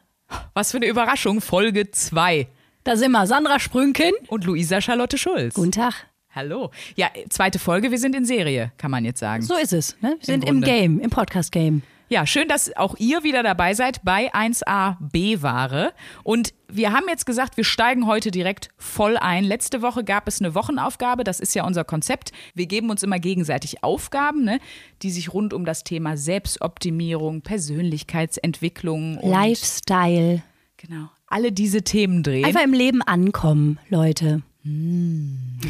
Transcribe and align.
Was 0.55 0.71
für 0.71 0.79
eine 0.79 0.87
Überraschung, 0.87 1.43
Folge 1.43 1.91
2. 1.91 2.47
Da 2.85 2.97
sind 2.97 3.13
wir, 3.13 3.27
Sandra 3.27 3.61
Sprünken. 3.61 4.13
Und 4.29 4.45
Luisa 4.45 4.81
Charlotte 4.81 5.19
Schulz. 5.19 5.53
Guten 5.55 5.73
Tag. 5.73 6.07
Hallo. 6.35 6.71
Ja, 6.97 7.09
zweite 7.29 7.59
Folge, 7.59 7.91
wir 7.91 7.99
sind 7.99 8.15
in 8.15 8.25
Serie, 8.25 8.73
kann 8.79 8.91
man 8.91 9.05
jetzt 9.05 9.21
sagen. 9.21 9.43
So 9.43 9.59
ist 9.59 9.75
es. 9.75 9.99
Ne? 10.01 10.17
Wir 10.19 10.25
sind 10.25 10.45
im 10.45 10.63
Grunde. 10.63 10.67
Game, 10.67 10.99
im 10.99 11.11
Podcast-Game. 11.11 11.83
Ja, 12.13 12.27
schön, 12.27 12.47
dass 12.47 12.77
auch 12.77 12.95
ihr 12.99 13.23
wieder 13.23 13.43
dabei 13.43 13.73
seid 13.73 14.05
bei 14.05 14.31
1a 14.35 14.99
B-Ware. 15.01 15.95
Und 16.23 16.53
wir 16.69 16.93
haben 16.93 17.07
jetzt 17.09 17.25
gesagt, 17.25 17.57
wir 17.57 17.65
steigen 17.65 18.07
heute 18.07 18.31
direkt 18.31 18.69
voll 18.77 19.17
ein. 19.17 19.45
Letzte 19.45 19.81
Woche 19.81 20.05
gab 20.05 20.29
es 20.29 20.39
eine 20.39 20.55
Wochenaufgabe, 20.55 21.25
das 21.25 21.41
ist 21.41 21.55
ja 21.55 21.65
unser 21.65 21.85
Konzept. 21.85 22.33
Wir 22.53 22.67
geben 22.67 22.91
uns 22.91 23.03
immer 23.03 23.19
gegenseitig 23.19 23.83
Aufgaben, 23.83 24.45
ne, 24.45 24.61
die 25.01 25.11
sich 25.11 25.33
rund 25.33 25.55
um 25.55 25.65
das 25.65 25.85
Thema 25.85 26.19
Selbstoptimierung, 26.19 27.41
Persönlichkeitsentwicklung 27.41 29.17
und 29.17 29.31
Lifestyle. 29.31 30.43
genau, 30.77 31.09
alle 31.29 31.51
diese 31.51 31.81
Themen 31.81 32.23
drehen. 32.23 32.45
Einfach 32.45 32.65
im 32.65 32.75
Leben 32.75 33.01
ankommen, 33.01 33.79
Leute. 33.89 34.43
Hm. 34.65 35.61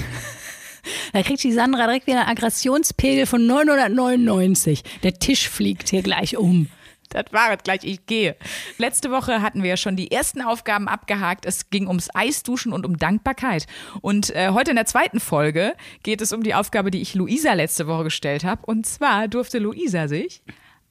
Da 1.13 1.23
kriegt 1.23 1.43
die 1.45 1.53
Sandra 1.53 1.87
direkt 1.87 2.07
wieder 2.07 2.21
einen 2.21 2.31
Aggressionspegel 2.31 3.27
von 3.27 3.47
999. 3.47 4.83
Der 5.03 5.15
Tisch 5.15 5.49
fliegt 5.49 5.89
hier 5.91 6.03
gleich 6.03 6.37
um. 6.37 6.69
Das 7.13 7.25
war 7.31 7.53
es 7.53 7.63
gleich, 7.63 7.85
ich 7.85 8.07
gehe. 8.07 8.37
Letzte 8.79 9.11
Woche 9.11 9.43
hatten 9.43 9.63
wir 9.63 9.71
ja 9.71 9.77
schon 9.77 9.97
die 9.97 10.11
ersten 10.11 10.41
Aufgaben 10.41 10.89
abgehakt. 10.89 11.45
Es 11.45 11.69
ging 11.71 11.87
ums 11.87 12.09
Eisduschen 12.15 12.73
und 12.73 12.87
um 12.87 12.97
Dankbarkeit. 12.97 13.67
Und 14.01 14.35
äh, 14.35 14.51
heute 14.51 14.71
in 14.71 14.77
der 14.77 14.87
zweiten 14.87 15.21
Folge 15.21 15.75
geht 16.03 16.23
es 16.23 16.33
um 16.33 16.43
die 16.43 16.55
Aufgabe, 16.55 16.91
die 16.91 17.03
ich 17.03 17.15
Luisa 17.15 17.53
letzte 17.53 17.87
Woche 17.87 18.05
gestellt 18.05 18.45
habe. 18.45 18.65
Und 18.65 18.87
zwar 18.87 19.29
durfte 19.29 19.59
Luisa 19.59 20.09
sich 20.09 20.43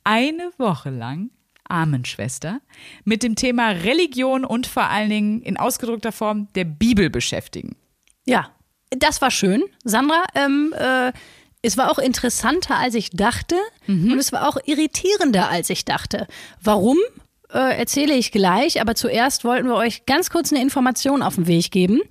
eine 0.03 0.51
Woche 0.57 0.89
lang 0.91 1.31
Armenschwester 1.67 2.59
mit 3.03 3.23
dem 3.23 3.35
Thema 3.35 3.69
Religion 3.69 4.45
und 4.45 4.67
vor 4.67 4.89
allen 4.89 5.09
Dingen 5.09 5.41
in 5.41 5.57
ausgedrückter 5.57 6.11
Form 6.11 6.49
der 6.53 6.66
Bibel 6.66 7.09
beschäftigen. 7.09 7.75
Ja, 8.25 8.51
das 8.92 9.22
war 9.22 9.31
schön. 9.31 9.64
Sandra, 9.84 10.23
ähm, 10.36 10.73
äh, 10.78 11.11
es 11.61 11.78
war 11.78 11.92
auch 11.92 12.00
interessanter, 12.00 12.78
als 12.78 12.95
ich 12.95 13.11
dachte. 13.11 13.56
Und 14.14 14.20
es 14.20 14.31
war 14.31 14.47
auch 14.47 14.58
irritierender, 14.66 15.50
als 15.50 15.70
ich 15.70 15.86
dachte. 15.86 16.28
Warum? 16.61 16.97
Äh, 17.53 17.78
erzähle 17.78 18.14
ich 18.14 18.31
gleich, 18.31 18.81
aber 18.81 18.95
zuerst 18.95 19.44
wollten 19.44 19.67
wir 19.67 19.75
euch 19.75 20.06
ganz 20.06 20.30
kurz 20.30 20.52
eine 20.52 20.62
Information 20.62 21.22
auf 21.22 21.36
den 21.36 21.47
Weg 21.47 21.69
geben. 21.72 22.02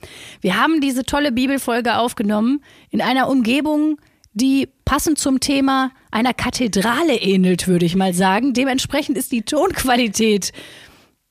Wir 0.40 0.60
haben 0.60 0.80
diese 0.80 1.04
tolle 1.04 1.32
Bibelfolge 1.32 1.96
aufgenommen 1.96 2.62
in 2.90 3.00
einer 3.00 3.28
Umgebung, 3.28 3.98
die 4.32 4.68
passend 4.84 5.18
zum 5.18 5.40
Thema 5.40 5.90
einer 6.10 6.34
Kathedrale 6.34 7.16
ähnelt, 7.16 7.68
würde 7.68 7.86
ich 7.86 7.96
mal 7.96 8.14
sagen. 8.14 8.52
Dementsprechend 8.52 9.16
ist 9.16 9.32
die 9.32 9.42
Tonqualität 9.42 10.52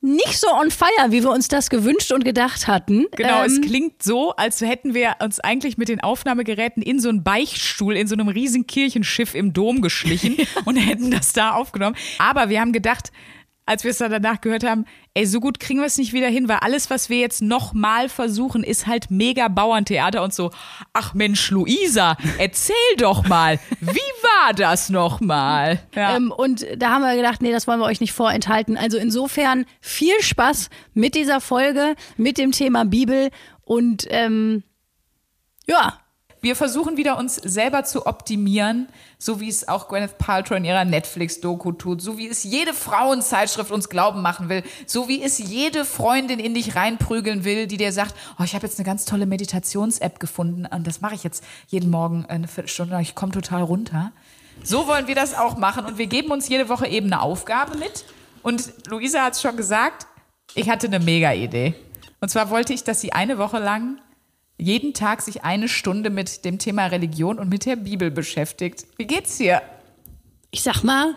nicht 0.02 0.38
so 0.40 0.48
on 0.48 0.70
fire, 0.70 1.10
wie 1.10 1.22
wir 1.22 1.30
uns 1.30 1.48
das 1.48 1.68
gewünscht 1.68 2.10
und 2.12 2.24
gedacht 2.24 2.66
hatten. 2.68 3.06
Genau, 3.16 3.42
es 3.44 3.56
Ähm, 3.56 3.62
klingt 3.62 4.02
so, 4.02 4.30
als 4.32 4.60
hätten 4.62 4.94
wir 4.94 5.16
uns 5.22 5.40
eigentlich 5.40 5.76
mit 5.76 5.88
den 5.88 6.00
Aufnahmegeräten 6.00 6.82
in 6.82 7.00
so 7.00 7.10
einen 7.10 7.22
Beichtstuhl 7.22 7.96
in 7.96 8.06
so 8.06 8.14
einem 8.14 8.28
riesen 8.28 8.66
Kirchenschiff 8.66 9.34
im 9.34 9.52
Dom 9.52 9.82
geschlichen 9.82 10.36
und 10.64 10.76
hätten 10.76 11.10
das 11.10 11.32
da 11.32 11.52
aufgenommen. 11.52 11.96
Aber 12.18 12.48
wir 12.48 12.60
haben 12.60 12.72
gedacht, 12.72 13.12
als 13.70 13.84
wir 13.84 13.92
es 13.92 13.98
dann 13.98 14.10
danach 14.10 14.40
gehört 14.40 14.64
haben, 14.64 14.84
ey, 15.14 15.24
so 15.26 15.38
gut 15.38 15.60
kriegen 15.60 15.78
wir 15.78 15.86
es 15.86 15.96
nicht 15.96 16.12
wieder 16.12 16.26
hin, 16.26 16.48
weil 16.48 16.56
alles, 16.56 16.90
was 16.90 17.08
wir 17.08 17.18
jetzt 17.18 17.40
nochmal 17.40 18.08
versuchen, 18.08 18.64
ist 18.64 18.88
halt 18.88 19.12
mega 19.12 19.46
Bauerntheater 19.46 20.24
und 20.24 20.34
so. 20.34 20.50
Ach 20.92 21.14
Mensch, 21.14 21.52
Luisa, 21.52 22.16
erzähl 22.38 22.74
doch 22.96 23.28
mal, 23.28 23.60
wie 23.80 23.92
war 23.92 24.54
das 24.54 24.90
nochmal? 24.90 25.78
Ja. 25.94 26.16
Ähm, 26.16 26.32
und 26.32 26.66
da 26.78 26.90
haben 26.90 27.02
wir 27.02 27.14
gedacht, 27.14 27.42
nee, 27.42 27.52
das 27.52 27.68
wollen 27.68 27.78
wir 27.78 27.86
euch 27.86 28.00
nicht 28.00 28.12
vorenthalten. 28.12 28.76
Also 28.76 28.98
insofern 28.98 29.66
viel 29.80 30.20
Spaß 30.20 30.68
mit 30.92 31.14
dieser 31.14 31.40
Folge, 31.40 31.94
mit 32.16 32.38
dem 32.38 32.50
Thema 32.50 32.84
Bibel 32.84 33.30
und 33.62 34.04
ähm, 34.10 34.64
ja, 35.68 36.00
Wir 36.42 36.56
versuchen 36.56 36.96
wieder 36.96 37.18
uns 37.18 37.36
selber 37.36 37.84
zu 37.84 38.06
optimieren, 38.06 38.88
so 39.18 39.40
wie 39.40 39.48
es 39.48 39.68
auch 39.68 39.88
Gwyneth 39.88 40.16
Paltrow 40.16 40.56
in 40.56 40.64
ihrer 40.64 40.86
Netflix-Doku 40.86 41.72
tut, 41.72 42.00
so 42.00 42.16
wie 42.16 42.28
es 42.28 42.44
jede 42.44 42.72
Frauenzeitschrift 42.72 43.70
uns 43.70 43.90
glauben 43.90 44.22
machen 44.22 44.48
will, 44.48 44.62
so 44.86 45.06
wie 45.06 45.22
es 45.22 45.38
jede 45.38 45.84
Freundin 45.84 46.38
in 46.38 46.54
dich 46.54 46.76
reinprügeln 46.76 47.44
will, 47.44 47.66
die 47.66 47.76
dir 47.76 47.92
sagt, 47.92 48.14
oh, 48.38 48.42
ich 48.42 48.54
habe 48.54 48.66
jetzt 48.66 48.78
eine 48.78 48.86
ganz 48.86 49.04
tolle 49.04 49.26
Meditations-App 49.26 50.18
gefunden 50.18 50.64
und 50.64 50.86
das 50.86 51.02
mache 51.02 51.14
ich 51.14 51.24
jetzt 51.24 51.44
jeden 51.68 51.90
Morgen 51.90 52.24
eine 52.26 52.48
Viertelstunde, 52.48 52.98
ich 53.02 53.14
komme 53.14 53.32
total 53.32 53.62
runter. 53.62 54.12
So 54.62 54.86
wollen 54.86 55.06
wir 55.08 55.14
das 55.14 55.34
auch 55.34 55.58
machen 55.58 55.84
und 55.84 55.98
wir 55.98 56.06
geben 56.06 56.30
uns 56.30 56.48
jede 56.48 56.70
Woche 56.70 56.86
eben 56.86 57.06
eine 57.06 57.20
Aufgabe 57.20 57.76
mit. 57.76 58.04
Und 58.42 58.72
Luisa 58.86 59.24
hat 59.24 59.34
es 59.34 59.42
schon 59.42 59.56
gesagt, 59.56 60.06
ich 60.54 60.70
hatte 60.70 60.86
eine 60.86 61.00
Mega-Idee. 61.00 61.74
Und 62.20 62.30
zwar 62.30 62.50
wollte 62.50 62.72
ich, 62.72 62.84
dass 62.84 63.00
sie 63.00 63.12
eine 63.12 63.38
Woche 63.38 63.58
lang 63.58 63.98
jeden 64.60 64.92
Tag 64.94 65.22
sich 65.22 65.42
eine 65.44 65.68
Stunde 65.68 66.10
mit 66.10 66.44
dem 66.44 66.58
Thema 66.58 66.86
Religion 66.86 67.38
und 67.38 67.48
mit 67.48 67.66
der 67.66 67.76
Bibel 67.76 68.10
beschäftigt. 68.10 68.84
Wie 68.96 69.06
geht's 69.06 69.38
dir? 69.38 69.62
ich 70.52 70.62
sag 70.62 70.82
mal, 70.82 71.14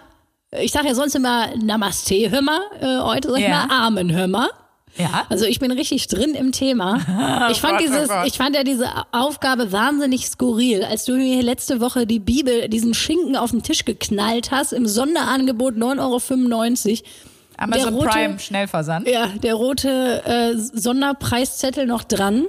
ich 0.61 0.71
sag 0.71 0.85
ja 0.85 0.93
sonst 0.93 1.15
immer 1.15 1.55
Namaste, 1.55 2.29
hör 2.29 2.41
mal, 2.43 2.61
äh, 2.79 2.99
heute 3.01 3.29
sag 3.31 3.39
ich 3.39 3.47
Ja. 3.47 3.65
mal 3.65 3.87
Amen, 3.87 4.11
hör 4.13 4.27
mal. 4.27 4.47
Ja. 4.95 5.25
Also 5.29 5.45
ich 5.45 5.57
bin 5.59 5.71
richtig 5.71 6.07
drin 6.07 6.35
im 6.35 6.51
Thema. 6.51 6.99
Ich 7.51 7.59
fand 7.59 7.79
oh 7.81 7.83
dieses, 7.83 8.09
ich 8.25 8.37
fand 8.37 8.55
ja 8.55 8.63
diese 8.63 8.87
Aufgabe 9.11 9.71
wahnsinnig 9.71 10.27
skurril, 10.27 10.83
als 10.83 11.05
du 11.05 11.13
mir 11.15 11.41
letzte 11.41 11.81
Woche 11.81 12.05
die 12.05 12.19
Bibel, 12.19 12.69
diesen 12.69 12.93
Schinken 12.93 13.35
auf 13.35 13.49
den 13.49 13.63
Tisch 13.63 13.85
geknallt 13.85 14.51
hast 14.51 14.71
im 14.71 14.85
Sonderangebot 14.87 15.73
9,95 15.75 16.91
Euro. 17.01 17.09
Amazon 17.57 17.93
rote- 17.95 18.09
Prime 18.09 18.39
Schnellversand. 18.39 19.07
Ja, 19.07 19.27
der 19.41 19.55
rote 19.55 20.23
äh, 20.25 20.55
Sonderpreiszettel 20.57 21.85
noch 21.87 22.03
dran. 22.03 22.45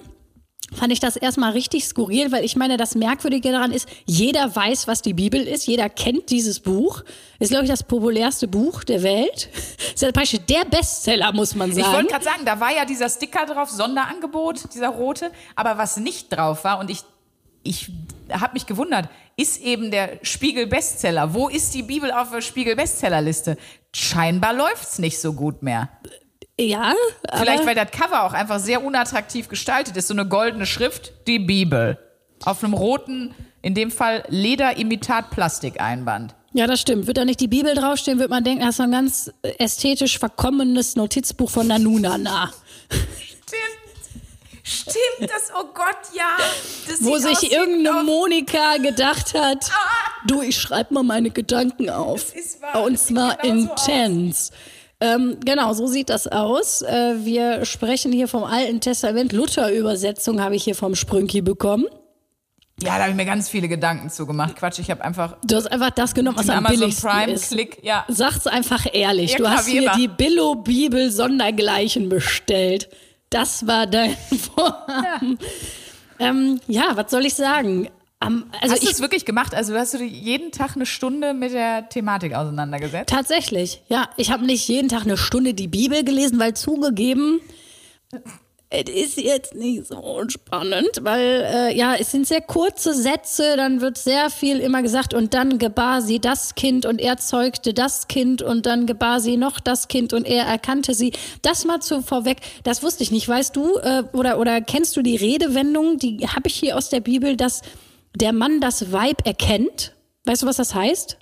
Fand 0.73 0.93
ich 0.93 0.99
das 1.01 1.17
erstmal 1.17 1.53
richtig 1.53 1.85
skurril, 1.85 2.33
weil 2.33 2.45
ich 2.45 2.57
meine, 2.57 2.77
das 2.77 2.95
Merkwürdige 2.95 3.53
daran 3.53 3.71
ist, 3.71 3.89
jeder 4.07 4.55
weiß, 4.55 4.89
was 4.89 5.03
die 5.03 5.13
Bibel 5.15 5.41
ist, 5.43 5.67
jeder 5.67 5.89
kennt 5.89 6.31
dieses 6.31 6.59
Buch. 6.59 7.03
Ist, 7.39 7.51
glaube 7.51 7.65
ich, 7.65 7.71
das 7.71 7.83
populärste 7.83 8.49
Buch 8.49 8.83
der 8.83 9.03
Welt. 9.03 9.51
Ist 9.95 10.03
ja 10.03 10.11
praktisch 10.11 10.41
der 10.49 10.65
Bestseller, 10.65 11.33
muss 11.33 11.55
man 11.55 11.71
Ich 11.71 11.77
sagen. 11.77 11.93
wollte 11.93 12.09
gerade 12.09 12.25
sagen, 12.25 12.45
da 12.45 12.59
war 12.59 12.75
ja 12.75 12.85
dieser 12.85 13.09
Sticker 13.09 13.45
drauf, 13.47 13.71
Sonderangebot, 13.71 14.73
dieser 14.75 14.89
rote. 14.89 15.31
Aber 15.55 15.77
was 15.79 15.97
nicht 15.99 16.33
drauf 16.35 16.65
war, 16.65 16.79
und 16.81 16.91
ich, 16.91 17.01
ich 17.63 17.91
habe 18.31 18.55
mich 18.55 18.67
gewundert, 18.67 19.09
ist 19.37 19.61
eben 19.61 19.91
der 19.91 20.19
Spiegel-Bestseller. 20.23 21.35
Wo 21.35 21.49
ist 21.49 21.75
die 21.75 21.83
Bibel 21.83 22.11
auf 22.11 22.31
der 22.31 22.41
Spiegel-Bestsellerliste? 22.41 23.57
Scheinbar 23.95 24.55
läuft's 24.55 24.99
nicht 24.99 25.21
so 25.21 25.35
gut 25.35 25.63
mehr. 25.63 25.89
Ja, 26.59 26.95
Vielleicht, 27.35 27.67
weil 27.67 27.75
das 27.75 27.91
Cover 27.91 28.25
auch 28.25 28.33
einfach 28.33 28.61
sehr 28.61 28.85
unattraktiv 28.85 29.49
gestaltet 29.49 29.97
ist. 29.97 30.09
So 30.09 30.15
eine 30.15 30.27
goldene 30.27 30.67
Schrift, 30.67 31.13
die 31.27 31.39
Bibel. 31.39 31.99
Auf 32.45 32.63
einem 32.63 32.75
roten, 32.75 33.35
in 33.63 33.75
dem 33.75 33.91
Fall 33.91 34.25
Leder-Imitat-Plastikeinband. 34.29 36.35
ja, 36.53 36.67
das 36.67 36.81
stimmt. 36.81 37.07
Wird 37.07 37.17
da 37.17 37.25
nicht 37.25 37.41
die 37.41 37.49
Bibel 37.49 37.75
draufstehen, 37.75 38.19
wird 38.19 38.31
man 38.31 38.45
denken, 38.45 38.65
das 38.65 38.77
ist 38.77 38.81
ein 38.81 38.93
ganz 38.93 39.33
ästhetisch 39.59 40.19
verkommenes 40.19 40.97
Notizbuch 40.97 41.51
von 41.51 41.67
Nanunana. 41.67 42.53
Stimmt. 42.91 43.03
Stimmt, 44.67 45.31
das, 45.31 45.53
oh 45.55 45.67
Gott, 45.75 46.15
ja. 46.15 46.39
Das 46.89 47.05
Wo 47.05 47.19
sich 47.19 47.53
irgendeine 47.53 48.03
Monika 48.03 48.79
gedacht 48.79 49.35
hat, 49.35 49.71
du, 50.27 50.41
ich 50.41 50.59
schreib 50.59 50.91
mal 50.91 51.03
meine 51.03 51.31
Gedanken 51.31 51.91
auf. 51.91 52.33
Und 52.73 52.99
zwar 52.99 53.37
genau 53.37 53.77
so 53.77 53.93
intens. 53.93 54.53
Ähm, 55.05 55.37
genau, 55.45 55.75
so 55.75 55.87
sieht 55.87 56.09
das 56.09 56.27
aus. 56.27 56.81
Äh, 56.81 57.17
wir 57.25 57.67
sprechen 57.67 58.11
hier 58.11 58.27
vom 58.27 58.43
Alten 58.43 58.81
Testament. 58.81 59.35
Luther-Übersetzung 59.35 60.41
habe 60.41 60.57
ich 60.57 60.65
hier 60.65 60.75
vom 60.75 60.95
Sprünki 60.95 61.43
bekommen. 61.43 61.85
Ja, 62.81 62.97
da 62.97 63.03
habe 63.03 63.11
ich 63.11 63.17
mir 63.17 63.27
ganz 63.27 63.51
viele 63.51 63.69
Gedanken 63.69 64.09
zugemacht. 64.09 64.57
Quatsch, 64.57 64.79
ich 64.79 64.91
habe 64.91 65.05
einfach 65.05 65.37
Du 65.45 65.57
hast 65.57 65.71
einfach 65.71 65.91
das 65.91 66.15
genommen, 66.15 66.39
was 66.39 66.49
am 66.49 66.65
billigsten 66.65 67.09
Prime 67.09 67.33
ist. 67.33 67.51
Klick, 67.51 67.85
ja. 67.85 68.07
Sag's 68.09 68.47
einfach 68.47 68.87
ehrlich. 68.93 69.33
Ja, 69.33 69.39
du 69.39 69.49
hast 69.49 69.69
immer. 69.69 69.95
die 69.95 70.09
Billo-Bibel 70.09 71.11
Sondergleichen 71.11 72.09
bestellt. 72.09 72.89
Das 73.29 73.67
war 73.67 73.87
dein 73.87 74.17
Vorhaben. 74.55 75.39
Ja, 76.19 76.29
ähm, 76.31 76.61
ja 76.67 76.93
was 76.95 77.11
soll 77.11 77.27
ich 77.27 77.35
sagen? 77.35 77.91
Am- 78.27 78.45
also 78.61 78.75
Hast 78.75 78.83
du 78.85 78.89
es 78.91 79.01
wirklich 79.01 79.25
gemacht? 79.25 79.55
Also 79.55 79.75
hast 79.75 79.95
du 79.95 80.03
jeden 80.03 80.51
Tag 80.53 80.77
eine 80.77 80.87
Stunde 80.87 81.35
mit 81.35 81.53
der 81.53 81.89
Thematik 81.89 82.35
auseinandergesetzt? 82.35 83.09
Tatsächlich, 83.11 83.83
ja. 83.89 84.09
Ich 84.17 84.31
habe 84.31 84.45
nicht 84.45 84.67
jeden 84.69 84.89
Tag 84.89 85.03
eine 85.03 85.17
Stunde 85.17 85.55
die 85.55 85.69
Bibel 85.69 86.05
gelesen, 86.05 86.39
weil 86.39 86.55
zugegeben, 86.55 87.41
es 88.71 88.91
ist 88.91 89.19
jetzt 89.21 89.55
nicht 89.55 89.87
so 89.87 90.21
spannend, 90.29 90.89
weil 91.03 91.43
äh, 91.49 91.77
ja, 91.77 91.95
es 91.95 92.11
sind 92.11 92.27
sehr 92.27 92.41
kurze 92.41 92.93
Sätze, 92.93 93.57
dann 93.57 93.81
wird 93.81 93.99
sehr 93.99 94.31
viel 94.31 94.59
immer 94.59 94.83
gesagt 94.83 95.15
und 95.15 95.33
dann 95.33 95.59
gebar 95.59 96.03
sie 96.03 96.19
das 96.19 96.57
Kind 96.57 96.85
und 96.85 97.01
er 97.01 97.19
zeugte 97.19 97.73
das 97.73 98.09
Kind 98.09 98.43
und 98.43 98.67
dann 98.67 98.87
gebar 98.87 99.21
sie 99.21 99.37
noch 99.37 99.61
das 99.61 99.87
Kind 99.87 100.13
und 100.13 100.27
er 100.27 100.45
erkannte 100.45 100.95
sie. 100.95 101.13
Das 101.43 101.65
mal 101.65 101.81
zu 101.81 102.03
vorweg, 102.03 102.39
das 102.65 102.83
wusste 102.83 103.05
ich 103.05 103.13
nicht. 103.13 103.29
Weißt 103.29 103.55
du 103.55 103.77
äh, 103.79 104.03
oder 104.13 104.41
oder 104.41 104.61
kennst 104.61 104.97
du 104.97 105.03
die 105.03 105.17
Redewendung, 105.17 105.99
die 105.99 106.27
habe 106.27 106.49
ich 106.49 106.57
hier 106.57 106.77
aus 106.77 106.89
der 106.89 107.01
Bibel, 107.01 107.37
dass 107.37 107.61
der 108.15 108.33
Mann 108.33 108.61
das 108.61 108.93
Weib 108.93 109.27
erkennt? 109.27 109.95
Weißt 110.25 110.43
du, 110.43 110.47
was 110.47 110.57
das 110.57 110.75
heißt? 110.75 111.19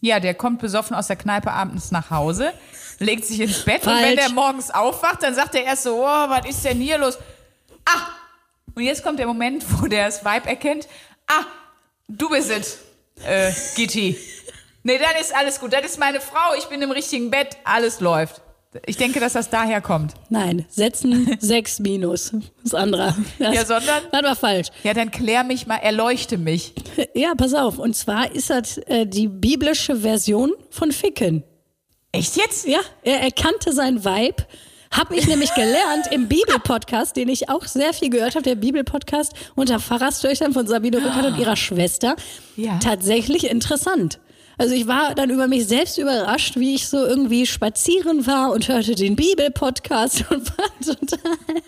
Ja, 0.00 0.18
der 0.18 0.34
kommt 0.34 0.60
besoffen 0.60 0.96
aus 0.96 1.06
der 1.06 1.16
Kneipe 1.16 1.52
abends 1.52 1.92
nach 1.92 2.10
Hause, 2.10 2.52
legt 2.98 3.24
sich 3.24 3.40
ins 3.40 3.64
Bett 3.64 3.86
und 3.86 3.92
Falsch. 3.92 4.04
wenn 4.04 4.16
der 4.16 4.30
morgens 4.30 4.70
aufwacht, 4.70 5.22
dann 5.22 5.34
sagt 5.34 5.54
er 5.54 5.64
erst 5.64 5.84
so, 5.84 6.02
oh, 6.02 6.28
was 6.28 6.46
ist 6.48 6.64
denn 6.64 6.78
hier 6.78 6.98
los? 6.98 7.18
Ah! 7.84 8.08
Und 8.74 8.82
jetzt 8.82 9.02
kommt 9.04 9.18
der 9.18 9.26
Moment, 9.26 9.64
wo 9.80 9.86
der 9.86 10.06
das 10.06 10.24
Weib 10.24 10.46
erkennt. 10.46 10.88
Ah, 11.28 11.44
du 12.08 12.28
bist 12.30 12.50
es, 12.50 12.78
äh, 13.24 13.52
Gitti. 13.76 14.18
Nee, 14.82 14.98
dann 14.98 15.20
ist 15.20 15.34
alles 15.34 15.60
gut. 15.60 15.72
Das 15.72 15.84
ist 15.84 16.00
meine 16.00 16.20
Frau, 16.20 16.54
ich 16.58 16.64
bin 16.64 16.82
im 16.82 16.90
richtigen 16.90 17.30
Bett, 17.30 17.56
alles 17.62 18.00
läuft. 18.00 18.40
Ich 18.86 18.96
denke, 18.96 19.20
dass 19.20 19.34
das 19.34 19.50
daher 19.50 19.80
kommt. 19.80 20.14
Nein, 20.30 20.64
setzen 20.68 21.36
sechs 21.40 21.78
minus. 21.78 22.32
Das 22.62 22.74
andere. 22.74 23.14
Das, 23.38 23.54
Ja, 23.54 23.64
sondern? 23.66 24.02
Das 24.10 24.22
war 24.22 24.36
falsch. 24.36 24.68
Ja, 24.82 24.94
dann 24.94 25.10
klär 25.10 25.44
mich 25.44 25.66
mal, 25.66 25.76
erleuchte 25.76 26.38
mich. 26.38 26.72
Ja, 27.14 27.34
pass 27.36 27.52
auf. 27.52 27.78
Und 27.78 27.94
zwar 27.94 28.34
ist 28.34 28.48
das 28.50 28.78
äh, 28.78 29.06
die 29.06 29.28
biblische 29.28 29.96
Version 29.96 30.52
von 30.70 30.90
Ficken. 30.92 31.44
Echt 32.12 32.36
jetzt? 32.36 32.66
Ja, 32.66 32.80
er 33.02 33.20
erkannte 33.20 33.72
sein 33.72 34.04
Weib. 34.04 34.46
Hab 34.90 35.10
ich 35.10 35.26
nämlich 35.26 35.54
gelernt 35.54 36.08
im 36.10 36.28
Bibelpodcast, 36.28 37.16
den 37.16 37.28
ich 37.28 37.48
auch 37.48 37.64
sehr 37.64 37.94
viel 37.94 38.10
gehört 38.10 38.34
habe, 38.34 38.42
der 38.42 38.56
Bibelpodcast 38.56 39.32
unter 39.54 39.80
Pfarrerstöchtern 39.80 40.52
von 40.52 40.66
Sabine 40.66 40.98
Rückert 40.98 41.24
und 41.26 41.38
ihrer 41.38 41.56
Schwester. 41.56 42.16
Ja. 42.56 42.78
Tatsächlich 42.78 43.50
interessant. 43.50 44.18
Also 44.58 44.74
ich 44.74 44.86
war 44.86 45.14
dann 45.14 45.30
über 45.30 45.48
mich 45.48 45.66
selbst 45.66 45.98
überrascht, 45.98 46.56
wie 46.56 46.74
ich 46.74 46.88
so 46.88 47.04
irgendwie 47.04 47.46
spazieren 47.46 48.26
war 48.26 48.52
und 48.52 48.68
hörte 48.68 48.94
den 48.94 49.16
Bibelpodcast 49.16 50.30
und 50.30 50.46
war 50.58 50.66
total 50.80 51.62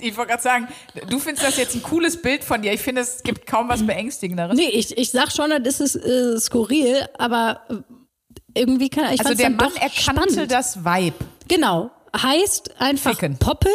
Ich 0.00 0.16
wollte 0.16 0.30
gerade 0.32 0.42
sagen, 0.42 0.68
du 1.08 1.18
findest 1.18 1.46
das 1.46 1.56
jetzt 1.56 1.74
ein 1.74 1.82
cooles 1.82 2.20
Bild 2.20 2.44
von 2.44 2.62
dir. 2.62 2.72
Ich 2.72 2.80
finde, 2.80 3.00
es 3.02 3.22
gibt 3.22 3.46
kaum 3.46 3.68
was 3.68 3.86
Beängstigenderes. 3.86 4.56
Nee, 4.56 4.68
ich, 4.68 4.96
ich 4.98 5.10
sag 5.10 5.32
schon, 5.32 5.50
das 5.62 5.80
ist 5.80 5.96
äh, 5.96 6.38
skurril, 6.38 7.06
aber 7.16 7.60
äh, 7.68 8.60
irgendwie 8.60 8.88
kann 8.88 9.12
ich 9.12 9.20
Also 9.20 9.34
der 9.34 9.50
Mann 9.50 9.74
erkannte 9.76 10.00
spannend. 10.02 10.52
das 10.52 10.84
Weib. 10.84 11.14
Genau. 11.48 11.90
Heißt 12.16 12.80
einfach 12.80 13.12
Ficken. 13.12 13.38
poppen 13.38 13.72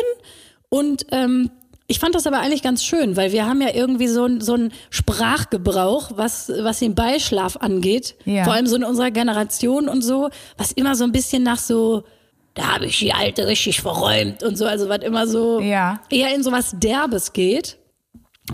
und 0.69 1.05
ähm, 1.11 1.51
ich 1.89 1.99
fand 1.99 2.15
das 2.15 2.25
aber 2.27 2.39
eigentlich 2.39 2.61
ganz 2.63 2.83
schön, 2.85 3.17
weil 3.17 3.31
wir 3.33 3.45
haben 3.45 3.61
ja 3.61 3.73
irgendwie 3.73 4.07
so, 4.07 4.23
ein- 4.25 4.39
so 4.41 4.53
einen 4.53 4.71
Sprachgebrauch, 4.91 6.11
was, 6.15 6.49
was 6.61 6.79
den 6.79 6.95
Beischlaf 6.95 7.57
angeht. 7.57 8.15
Ja. 8.25 8.45
Vor 8.45 8.53
allem 8.53 8.67
so 8.67 8.75
in 8.75 8.83
unserer 8.83 9.11
Generation 9.11 9.89
und 9.89 10.01
so, 10.01 10.29
was 10.57 10.71
immer 10.71 10.95
so 10.95 11.03
ein 11.03 11.11
bisschen 11.11 11.43
nach 11.43 11.59
so, 11.59 12.03
da 12.53 12.75
habe 12.75 12.85
ich 12.85 12.99
die 12.99 13.11
Alte 13.13 13.47
richtig 13.47 13.81
verräumt 13.81 14.43
und 14.43 14.57
so, 14.57 14.65
also 14.65 14.87
was 14.89 14.99
immer 14.99 15.27
so 15.27 15.59
Ja. 15.59 15.99
eher 16.09 16.33
in 16.33 16.43
so 16.43 16.51
was 16.51 16.75
Derbes 16.79 17.33
geht. 17.33 17.77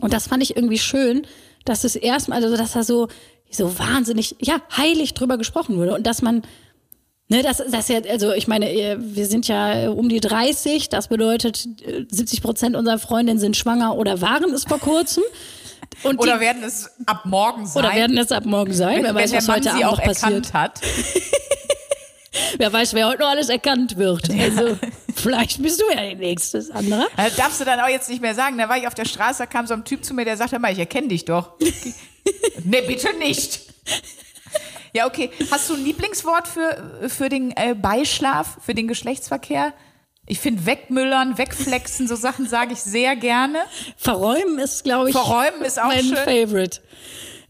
Und 0.02 0.12
das 0.14 0.28
fand 0.28 0.42
ich 0.44 0.56
irgendwie 0.58 0.78
schön, 0.80 1.26
dass 1.66 1.84
es 1.84 1.96
erstmal, 1.96 2.44
also 2.44 2.58
dass 2.58 2.74
da 2.74 2.84
so, 2.84 3.08
so 3.50 3.78
wahnsinnig, 3.80 4.36
ja, 4.42 4.56
heilig 4.76 5.14
drüber 5.14 5.38
gesprochen 5.38 5.78
wurde 5.78 5.94
und 5.94 6.06
dass 6.08 6.22
man, 6.22 6.42
ne, 7.30 7.44
das, 7.44 7.62
das 7.70 7.88
ja, 7.88 8.00
also 8.10 8.34
ich 8.34 8.48
meine, 8.48 8.72
äh, 8.72 8.98
wir 9.00 9.26
sind 9.26 9.48
ja 9.48 9.84
äh, 9.84 9.88
um 9.88 10.10
die 10.10 10.20
30, 10.20 10.90
das 10.90 11.08
bedeutet, 11.08 11.66
äh, 11.86 12.06
70 12.10 12.42
Prozent 12.42 12.76
unserer 12.76 13.00
Freundinnen 13.00 13.40
sind 13.40 13.58
schwanger 13.58 13.96
oder 13.96 14.22
waren 14.22 14.52
es 14.54 14.64
vor 14.66 14.80
kurzem. 14.80 15.24
Und 16.04 16.20
Oder 16.20 16.36
die, 16.36 16.40
werden 16.42 16.64
es 16.64 16.90
ab 17.06 17.26
morgen 17.26 17.66
sein? 17.66 17.86
oder 17.86 17.96
werden 17.96 18.18
es 18.18 18.32
ab 18.32 18.46
morgen 18.46 18.74
sein, 18.74 18.98
wer 19.04 19.10
wenn, 19.10 19.16
weiß, 19.16 19.32
wenn 19.32 19.38
was 19.38 19.48
Mann 19.48 19.56
heute 19.58 19.64
sie 19.64 19.70
Abend 19.70 19.86
auch 19.86 19.98
noch 19.98 20.04
passiert. 20.04 20.34
erkannt 20.46 20.54
hat. 20.54 20.82
Wer 22.58 22.72
weiß, 22.72 22.94
wer 22.94 23.08
heute 23.08 23.22
noch 23.22 23.30
alles 23.30 23.50
erkannt 23.50 23.98
wird. 23.98 24.30
Also, 24.30 24.78
vielleicht 25.16 25.62
bist 25.62 25.80
du 25.80 25.86
ja 25.94 26.10
die 26.10 26.16
Nächste, 26.16 26.62
Sandra. 26.62 27.06
Das 27.16 27.36
darfst 27.38 27.62
du 27.62 27.66
dann 27.66 27.80
auch 27.80 27.88
jetzt 27.88 28.10
nicht 28.10 28.22
mehr 28.22 28.36
sagen. 28.36 28.58
Da 28.58 28.68
war 28.68 28.78
ich 28.78 28.88
auf 28.88 28.94
der 28.94 29.06
Straße, 29.06 29.40
da 29.40 29.46
kam 29.46 29.68
so 29.68 29.74
ein 29.74 29.86
Typ 29.86 30.04
zu 30.04 30.14
mir, 30.14 30.26
der 30.26 30.36
sagte 30.38 30.60
mal, 30.60 30.72
ich 30.72 30.80
erkenne 30.80 31.08
dich 31.08 31.26
doch. 31.26 31.52
nee, 32.64 32.82
bitte 32.82 33.08
nicht. 33.18 33.62
Ja, 34.96 35.08
okay. 35.08 35.30
Hast 35.52 35.70
du 35.70 35.74
ein 35.76 35.84
Lieblingswort 35.84 36.48
für, 36.48 37.10
für 37.10 37.28
den 37.28 37.52
äh, 37.52 37.76
Beischlaf, 37.76 38.58
für 38.62 38.74
den 38.74 38.88
Geschlechtsverkehr? 38.88 39.74
Ich 40.26 40.40
finde 40.40 40.66
wegmüllern, 40.66 41.38
wegflexen, 41.38 42.08
so 42.08 42.16
Sachen 42.16 42.48
sage 42.48 42.74
ich 42.74 42.80
sehr 42.80 43.16
gerne. 43.16 43.60
Verräumen 43.98 44.58
ist, 44.58 44.84
glaube 44.86 45.10
ich, 45.10 45.16
Verräumen 45.16 45.62
ist 45.64 45.80
auch 45.80 45.88
mein 45.88 46.04
schön. 46.04 46.16
Favorite. 46.16 46.80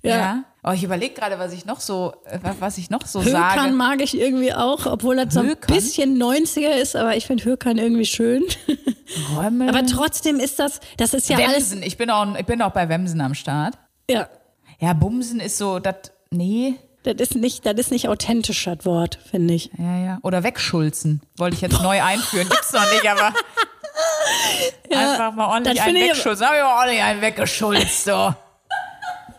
Ja. 0.02 0.18
Ja. 0.18 0.44
Oh, 0.64 0.72
ich 0.72 0.84
überlege 0.84 1.14
gerade, 1.14 1.38
was 1.38 1.54
ich 1.54 1.66
noch 1.66 1.80
so, 1.80 2.14
äh, 2.26 2.40
was 2.60 2.80
ich 2.80 2.90
noch 2.90 3.06
so 3.06 3.24
Hökan 3.24 3.34
sage. 3.34 3.72
mag 3.72 4.02
ich 4.02 4.18
irgendwie 4.18 4.52
auch, 4.54 4.88
obwohl 4.88 5.16
das 5.16 5.36
so 5.36 5.42
ein 5.42 5.50
Hökan? 5.50 5.76
bisschen 5.76 6.18
90er 6.22 6.72
ist, 6.82 6.96
aber 6.96 7.16
ich 7.16 7.28
finde 7.28 7.46
Hökan 7.46 7.78
irgendwie 7.78 8.06
schön. 8.06 8.44
Räume. 9.36 9.70
aber 9.70 9.86
trotzdem 9.86 10.40
ist 10.40 10.58
das, 10.58 10.80
das 10.98 11.14
ist 11.14 11.30
ja 11.30 11.38
alles. 11.38 11.72
Wemsen. 11.72 11.84
Ich 11.84 11.98
bin, 11.98 12.10
auch, 12.10 12.36
ich 12.36 12.46
bin 12.46 12.62
auch 12.64 12.72
bei 12.72 12.90
Wemsen 12.90 13.22
am 13.22 13.36
Start. 13.36 13.76
Ja, 14.10 14.28
Ja, 14.80 14.94
Bumsen 14.94 15.40
ist 15.40 15.58
so, 15.60 15.78
das, 15.80 15.96
nee. 16.32 16.76
Das 17.06 17.30
ist 17.30 17.36
nicht, 17.36 17.66
das 17.66 17.76
ist 17.76 17.92
nicht 17.92 18.10
authentisch, 18.10 18.66
das 18.66 18.86
Wort, 18.86 19.20
finde 19.30 19.54
ich. 19.54 19.70
Ja, 19.78 19.98
ja. 19.98 20.20
Oder 20.24 20.44
wegschulzen. 20.44 21.22
Wollte 21.38 21.56
ich 21.56 21.62
jetzt 21.62 21.82
neu 21.82 22.02
einführen. 22.02 22.50
Gibt's 22.50 22.74
noch 22.74 22.90
nicht, 22.92 23.10
aber. 23.10 23.34
einfach 24.92 25.34
mal 25.34 25.48
ordentlich 25.48 25.82
einen 25.82 25.96
ich- 25.98 26.10
wegschulzen. 26.12 26.46
Hab 26.48 26.56
ich 26.56 26.62
mal 26.64 26.78
ordentlich 26.80 27.02
einen 27.02 27.22
weggeschulzt, 27.22 28.06
so. 28.06 28.34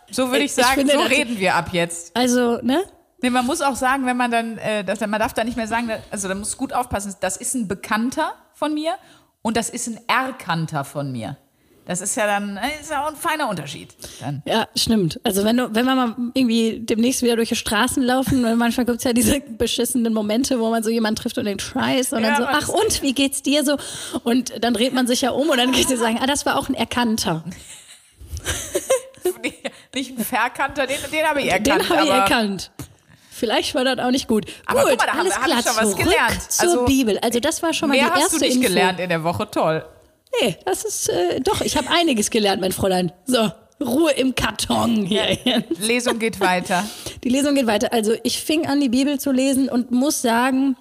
So 0.09 0.27
würde 0.29 0.39
ich 0.39 0.45
Ich 0.45 0.53
sagen, 0.55 0.75
finde, 0.75 0.93
so 0.93 0.99
reden 1.01 1.37
wir 1.37 1.55
ab 1.55 1.69
jetzt. 1.73 2.15
Also, 2.15 2.59
ne? 2.61 2.83
Nee, 3.21 3.29
man 3.29 3.45
muss 3.45 3.61
auch 3.61 3.75
sagen, 3.75 4.05
wenn 4.05 4.15
man 4.15 4.31
dann, 4.31 4.57
äh, 4.59 4.83
das, 4.83 4.99
man 5.01 5.19
darf 5.19 5.33
da 5.33 5.43
nicht 5.43 5.57
mehr 5.57 5.67
sagen, 5.67 5.89
also 6.11 6.27
da 6.27 6.35
muss 6.35 6.55
gut 6.55 6.71
aufpassen, 6.71 7.15
das 7.19 7.35
ist 7.35 7.55
ein 7.55 7.67
Bekannter 7.67 8.33
von 8.53 8.73
mir 8.73 8.95
und 9.41 9.57
das 9.57 9.69
ist 9.69 9.87
ein 9.87 9.99
Erkannter 10.07 10.85
von 10.85 11.11
mir. 11.11 11.35
Das 11.87 12.01
ist 12.01 12.15
ja 12.15 12.27
dann, 12.27 12.57
äh, 12.57 12.81
ist 12.81 12.91
ja 12.91 13.03
auch 13.03 13.07
ein 13.07 13.15
feiner 13.15 13.47
Unterschied. 13.49 13.95
Dann. 14.19 14.41
Ja, 14.45 14.67
stimmt. 14.75 15.19
Also 15.23 15.45
wenn 15.45 15.55
du, 15.57 15.73
wenn 15.73 15.85
wir 15.85 15.95
mal 15.95 16.15
irgendwie 16.33 16.79
demnächst 16.81 17.21
wieder 17.21 17.37
durch 17.37 17.47
die 17.49 17.55
Straßen 17.55 18.03
laufen, 18.03 18.43
weil 18.43 18.55
manchmal 18.57 18.85
gibt's 18.85 19.05
ja 19.05 19.13
diese 19.13 19.39
beschissenen 19.39 20.13
Momente, 20.13 20.59
wo 20.59 20.69
man 20.69 20.83
so 20.83 20.89
jemanden 20.89 21.21
trifft 21.21 21.37
und 21.37 21.45
denkt, 21.45 21.61
Scheiß, 21.61 22.11
und 22.13 22.23
dann 22.23 22.31
Ja, 22.33 22.37
so, 22.37 22.43
man 22.43 22.55
ach 22.61 22.67
und, 22.67 23.01
wie 23.01 23.13
geht's 23.13 23.41
dir 23.41 23.63
so? 23.63 23.77
Und 24.23 24.63
dann 24.63 24.73
dreht 24.73 24.93
man 24.93 25.07
sich 25.07 25.21
ja 25.21 25.29
um 25.31 25.49
und 25.49 25.57
dann 25.57 25.71
geht 25.71 25.87
sie 25.87 25.95
sagen, 25.97 26.19
ah, 26.21 26.27
das 26.27 26.45
war 26.45 26.57
auch 26.57 26.67
ein 26.67 26.75
Erkannter. 26.75 27.43
Nicht 29.93 30.17
ein 30.17 30.23
Verkannter, 30.25 30.85
den, 30.87 30.97
den 31.11 31.25
habe 31.25 31.41
ich 31.41 31.47
erkannt. 31.51 31.67
Den 31.67 31.89
habe 31.89 32.03
ich 32.05 32.09
erkannt. 32.11 32.71
Vielleicht 33.31 33.75
war 33.75 33.83
das 33.83 33.99
auch 33.99 34.09
nicht 34.11 34.27
gut. 34.27 34.45
Aber 34.65 34.81
gut, 34.81 34.89
guck 34.91 34.99
mal, 34.99 35.05
da 35.05 35.11
haben 35.13 35.19
alles 35.21 35.33
wir- 35.35 35.41
hab 35.41 35.45
klar, 35.45 35.59
ich 35.59 35.65
schon 35.65 35.75
was 35.75 35.91
zurück 35.91 36.03
gelernt. 36.05 36.51
zur 36.51 36.63
Also, 36.69 36.85
Bibel. 36.85 37.19
Also 37.19 37.39
das 37.39 37.61
war 37.63 37.73
schon 37.73 37.89
mal 37.89 37.95
Mehr 37.95 38.05
die 38.07 38.11
hast 38.11 38.21
erste 38.23 38.39
du 38.39 38.45
nicht 38.45 38.55
Info. 38.55 38.67
gelernt 38.67 38.99
in 38.99 39.09
der 39.09 39.23
Woche, 39.23 39.49
toll. 39.49 39.85
Nee, 40.41 40.57
das 40.65 40.85
ist, 40.85 41.09
äh, 41.09 41.39
doch, 41.41 41.61
ich 41.61 41.77
habe 41.77 41.89
einiges 41.89 42.29
gelernt, 42.29 42.61
mein 42.61 42.71
Fräulein. 42.71 43.11
So, 43.25 43.51
Ruhe 43.79 44.11
im 44.11 44.35
Karton 44.35 45.05
hier. 45.05 45.37
Lesung 45.79 46.19
geht 46.19 46.39
weiter. 46.39 46.87
Die 47.23 47.29
Lesung 47.29 47.55
geht 47.55 47.67
weiter. 47.67 47.93
Also 47.93 48.13
ich 48.23 48.41
fing 48.41 48.65
an, 48.65 48.79
die 48.79 48.89
Bibel 48.89 49.19
zu 49.19 49.31
lesen 49.31 49.69
und 49.69 49.91
muss 49.91 50.21
sagen, 50.21 50.75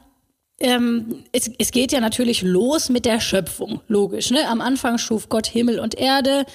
ähm, 0.58 1.24
es, 1.32 1.50
es 1.58 1.70
geht 1.70 1.92
ja 1.92 2.00
natürlich 2.00 2.42
los 2.42 2.88
mit 2.88 3.04
der 3.04 3.20
Schöpfung, 3.20 3.80
logisch. 3.88 4.30
Ne? 4.30 4.46
Am 4.48 4.60
Anfang 4.60 4.98
schuf 4.98 5.28
Gott 5.28 5.46
Himmel 5.46 5.78
und 5.80 5.94
Erde 5.96 6.46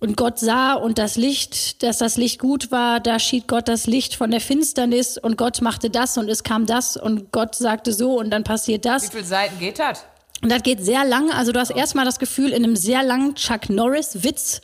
und 0.00 0.16
Gott 0.16 0.38
sah 0.38 0.74
und 0.74 0.98
das 0.98 1.16
Licht, 1.16 1.82
dass 1.82 1.98
das 1.98 2.16
Licht 2.16 2.40
gut 2.40 2.70
war, 2.70 2.98
da 3.00 3.18
schied 3.18 3.46
Gott 3.46 3.68
das 3.68 3.86
Licht 3.86 4.14
von 4.14 4.30
der 4.30 4.40
Finsternis 4.40 5.16
und 5.18 5.38
Gott 5.38 5.62
machte 5.62 5.90
das 5.90 6.18
und 6.18 6.28
es 6.28 6.42
kam 6.42 6.66
das 6.66 6.96
und 6.96 7.30
Gott 7.32 7.54
sagte 7.54 7.92
so 7.92 8.18
und 8.18 8.30
dann 8.30 8.42
passiert 8.44 8.84
Wie 8.84 8.88
das. 8.88 9.10
viele 9.10 9.24
Seiten 9.24 9.58
geht 9.58 9.78
das? 9.78 10.04
Und 10.46 10.52
das 10.52 10.62
geht 10.62 10.78
sehr 10.80 11.04
lange. 11.04 11.34
Also 11.34 11.50
du 11.50 11.58
hast 11.58 11.70
erstmal 11.70 12.04
das 12.04 12.20
Gefühl, 12.20 12.50
in 12.50 12.62
einem 12.62 12.76
sehr 12.76 13.02
langen 13.02 13.34
Chuck 13.34 13.68
Norris-Witz 13.68 14.60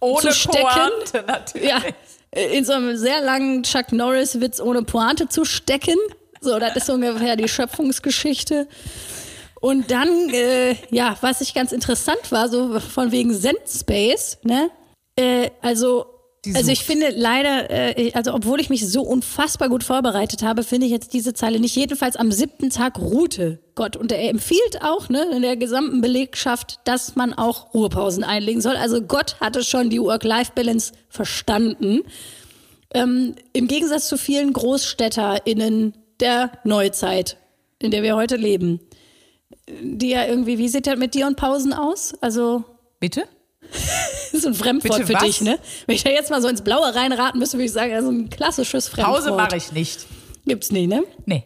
Ohne 0.00 0.20
Zu 0.20 0.32
stecken? 0.34 0.66
Pointe 0.66 1.24
natürlich. 1.26 1.66
ja, 1.66 1.80
in 2.30 2.62
so 2.66 2.74
einem 2.74 2.94
sehr 2.98 3.22
langen 3.22 3.62
Chuck 3.62 3.90
Norris-Witz 3.90 4.60
ohne 4.60 4.82
Pointe 4.82 5.30
zu 5.30 5.46
stecken. 5.46 5.96
So, 6.42 6.58
das 6.58 6.76
ist 6.76 6.90
ungefähr 6.90 7.36
die 7.36 7.48
Schöpfungsgeschichte. 7.48 8.68
Und 9.62 9.90
dann, 9.90 10.28
äh, 10.28 10.76
ja, 10.90 11.16
was 11.22 11.40
ich 11.40 11.54
ganz 11.54 11.72
interessant 11.72 12.30
war, 12.30 12.50
so 12.50 12.80
von 12.80 13.12
wegen 13.12 13.32
Zen-Space, 13.32 14.40
ne? 14.42 14.70
Äh, 15.16 15.48
also, 15.62 16.11
Die 16.44 16.56
also 16.56 16.72
ich 16.72 16.82
finde 16.82 17.10
leider, 17.10 17.70
äh, 17.70 18.10
also 18.14 18.34
obwohl 18.34 18.60
ich 18.60 18.68
mich 18.68 18.88
so 18.88 19.02
unfassbar 19.02 19.68
gut 19.68 19.84
vorbereitet 19.84 20.42
habe, 20.42 20.64
finde 20.64 20.86
ich 20.86 20.92
jetzt 20.92 21.12
diese 21.12 21.34
Zeile 21.34 21.60
nicht. 21.60 21.76
Jedenfalls 21.76 22.16
am 22.16 22.32
siebten 22.32 22.70
Tag 22.70 22.98
ruhte 22.98 23.60
Gott. 23.76 23.96
Und 23.96 24.10
er 24.10 24.28
empfiehlt 24.28 24.82
auch 24.82 25.08
ne, 25.08 25.24
in 25.32 25.42
der 25.42 25.56
gesamten 25.56 26.00
Belegschaft, 26.00 26.80
dass 26.82 27.14
man 27.14 27.32
auch 27.32 27.72
Ruhepausen 27.74 28.24
einlegen 28.24 28.60
soll. 28.60 28.74
Also 28.76 29.02
Gott 29.02 29.36
hatte 29.40 29.62
schon 29.62 29.88
die 29.88 30.00
Work-Life-Balance 30.00 30.94
verstanden. 31.08 32.00
Ähm, 32.92 33.36
Im 33.52 33.68
Gegensatz 33.68 34.08
zu 34.08 34.18
vielen 34.18 34.52
GroßstädterInnen 34.52 35.94
der 36.18 36.50
Neuzeit, 36.64 37.36
in 37.78 37.92
der 37.92 38.02
wir 38.02 38.16
heute 38.16 38.34
leben. 38.34 38.80
die 39.68 40.10
ja 40.10 40.26
irgendwie, 40.26 40.58
wie 40.58 40.68
sieht 40.68 40.88
das 40.88 40.98
mit 40.98 41.14
dir 41.14 41.28
und 41.28 41.36
Pausen 41.36 41.72
aus? 41.72 42.14
Also, 42.20 42.64
Bitte? 42.98 43.28
das 43.70 44.34
ist 44.34 44.46
ein 44.46 44.54
Fremdwort 44.54 44.98
Bitte 44.98 45.06
für 45.06 45.14
was? 45.14 45.22
dich, 45.22 45.40
ne? 45.40 45.58
Wenn 45.86 45.96
ich 45.96 46.04
da 46.04 46.10
jetzt 46.10 46.30
mal 46.30 46.42
so 46.42 46.48
ins 46.48 46.62
Blaue 46.62 46.94
reinraten 46.94 47.38
müsste, 47.38 47.56
würde 47.56 47.66
ich 47.66 47.72
sagen, 47.72 47.92
also 47.94 48.10
ein 48.10 48.28
klassisches 48.30 48.88
Fremdwort. 48.88 49.16
Pause 49.18 49.32
mache 49.32 49.56
ich 49.56 49.72
nicht. 49.72 50.06
Gibt's 50.46 50.70
nicht, 50.72 50.88
ne? 50.88 51.04
Nee. 51.26 51.44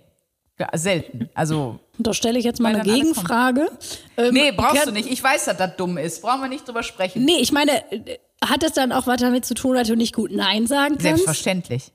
Ja, 0.58 0.70
selten. 0.72 1.28
Also, 1.34 1.78
Und 1.98 2.06
da 2.06 2.14
stelle 2.14 2.38
ich 2.38 2.44
jetzt 2.46 2.60
mal 2.60 2.74
eine 2.74 2.82
Gegenfrage. 2.82 3.68
Ähm, 4.16 4.32
nee, 4.32 4.52
brauchst 4.52 4.76
kann- 4.76 4.86
du 4.86 4.92
nicht. 4.92 5.10
Ich 5.10 5.22
weiß, 5.22 5.44
dass 5.44 5.56
das 5.58 5.76
dumm 5.76 5.98
ist. 5.98 6.22
Brauchen 6.22 6.40
wir 6.40 6.48
nicht 6.48 6.66
drüber 6.66 6.82
sprechen. 6.82 7.24
Nee, 7.24 7.38
ich 7.40 7.52
meine, 7.52 7.72
äh, 7.92 8.18
hat 8.42 8.62
das 8.62 8.72
dann 8.72 8.92
auch 8.92 9.06
was 9.06 9.20
damit 9.20 9.44
zu 9.44 9.52
tun, 9.54 9.74
dass 9.76 9.88
du 9.88 9.96
nicht 9.96 10.14
gut 10.14 10.30
Nein 10.32 10.66
sagen 10.66 10.94
kannst? 10.94 11.02
Selbstverständlich. 11.02 11.92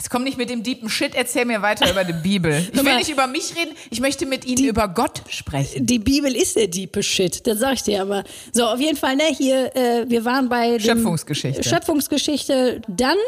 Jetzt 0.00 0.08
komm 0.08 0.24
nicht 0.24 0.38
mit 0.38 0.48
dem 0.48 0.62
deepen 0.62 0.88
Shit, 0.88 1.14
erzähl 1.14 1.44
mir 1.44 1.60
weiter 1.60 1.90
über 1.90 2.04
die 2.04 2.14
Bibel. 2.14 2.66
Ich 2.72 2.84
will 2.84 2.96
nicht 2.96 3.10
über 3.10 3.26
mich 3.26 3.54
reden, 3.54 3.76
ich 3.90 4.00
möchte 4.00 4.24
mit 4.24 4.46
Ihnen 4.46 4.64
über 4.64 4.88
Gott 4.88 5.20
sprechen. 5.28 5.84
Die 5.84 5.98
Bibel 5.98 6.34
ist 6.34 6.56
der 6.56 6.68
diepe 6.68 7.02
Shit, 7.02 7.46
das 7.46 7.58
sag 7.58 7.74
ich 7.74 7.82
dir 7.82 8.00
aber. 8.00 8.24
So, 8.50 8.64
auf 8.64 8.80
jeden 8.80 8.96
Fall, 8.96 9.16
ne, 9.16 9.24
hier, 9.24 9.76
äh, 9.76 10.08
wir 10.08 10.24
waren 10.24 10.48
bei 10.48 10.78
Schöpfungsgeschichte. 10.80 11.62
Schöpfungsgeschichte. 11.62 12.80
Dann 12.88 13.18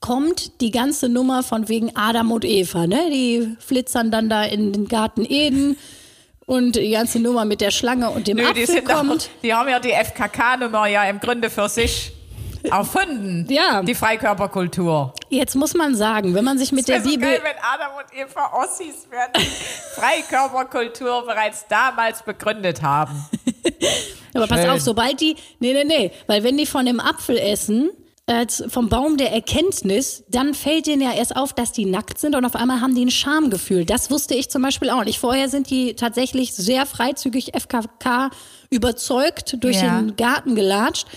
kommt 0.00 0.60
die 0.60 0.72
ganze 0.72 1.08
Nummer 1.08 1.42
von 1.42 1.70
wegen 1.70 1.96
Adam 1.96 2.32
und 2.32 2.44
Eva, 2.44 2.86
ne? 2.86 3.08
Die 3.10 3.56
flitzern 3.58 4.10
dann 4.10 4.28
da 4.28 4.44
in 4.44 4.74
den 4.74 4.88
Garten 4.88 5.24
Eden 5.24 5.78
und 6.44 6.76
die 6.76 6.90
ganze 6.90 7.18
Nummer 7.18 7.46
mit 7.46 7.62
der 7.62 7.70
Schlange 7.70 8.10
und 8.10 8.28
dem 8.28 8.36
Nö, 8.36 8.52
die, 8.52 8.64
Apfel 8.64 8.82
doch, 8.82 8.96
kommt. 8.96 9.30
die 9.42 9.54
haben 9.54 9.70
ja 9.70 9.80
die 9.80 9.92
FKK-Nummer 9.92 10.86
ja 10.86 11.04
im 11.04 11.18
Grunde 11.18 11.48
für 11.48 11.70
sich 11.70 12.12
erfunden. 12.64 13.46
Ja. 13.48 13.82
Die 13.82 13.94
Freikörperkultur. 13.94 15.12
Jetzt 15.28 15.54
muss 15.56 15.74
man 15.74 15.94
sagen, 15.94 16.34
wenn 16.34 16.44
man 16.44 16.58
sich 16.58 16.72
mit 16.72 16.88
der 16.88 17.02
so 17.02 17.08
Bibel 17.10 17.28
geil, 17.28 17.40
wenn 17.42 17.56
Adam 17.62 17.96
und 17.96 18.18
Eva 18.18 18.52
Ossis 18.62 19.06
die 19.36 20.00
Freikörperkultur 20.00 21.24
bereits 21.26 21.66
damals 21.68 22.22
begründet 22.22 22.82
haben. 22.82 23.24
Aber 24.34 24.46
pass 24.46 24.60
Schön. 24.60 24.70
auf, 24.70 24.80
sobald 24.80 25.20
die, 25.20 25.36
nee, 25.60 25.72
nee, 25.72 25.84
nee, 25.84 26.10
weil 26.26 26.42
wenn 26.42 26.56
die 26.56 26.66
von 26.66 26.86
dem 26.86 27.00
Apfel 27.00 27.36
essen, 27.38 27.90
vom 28.68 28.88
Baum 28.88 29.18
der 29.18 29.32
Erkenntnis, 29.32 30.24
dann 30.28 30.54
fällt 30.54 30.86
denen 30.86 31.02
ja 31.02 31.12
erst 31.12 31.36
auf, 31.36 31.52
dass 31.52 31.72
die 31.72 31.84
nackt 31.84 32.18
sind 32.18 32.34
und 32.34 32.44
auf 32.46 32.54
einmal 32.54 32.80
haben 32.80 32.94
die 32.94 33.04
ein 33.04 33.10
Schamgefühl. 33.10 33.84
Das 33.84 34.10
wusste 34.10 34.34
ich 34.34 34.48
zum 34.48 34.62
Beispiel 34.62 34.88
auch 34.90 35.04
nicht. 35.04 35.18
Vorher 35.18 35.50
sind 35.50 35.68
die 35.68 35.94
tatsächlich 35.96 36.54
sehr 36.54 36.86
freizügig 36.86 37.52
FKK 37.54 38.30
überzeugt 38.70 39.62
durch 39.62 39.82
Ja. 39.82 40.00
den 40.00 40.16
Garten 40.16 40.54
gelatscht 40.54 41.08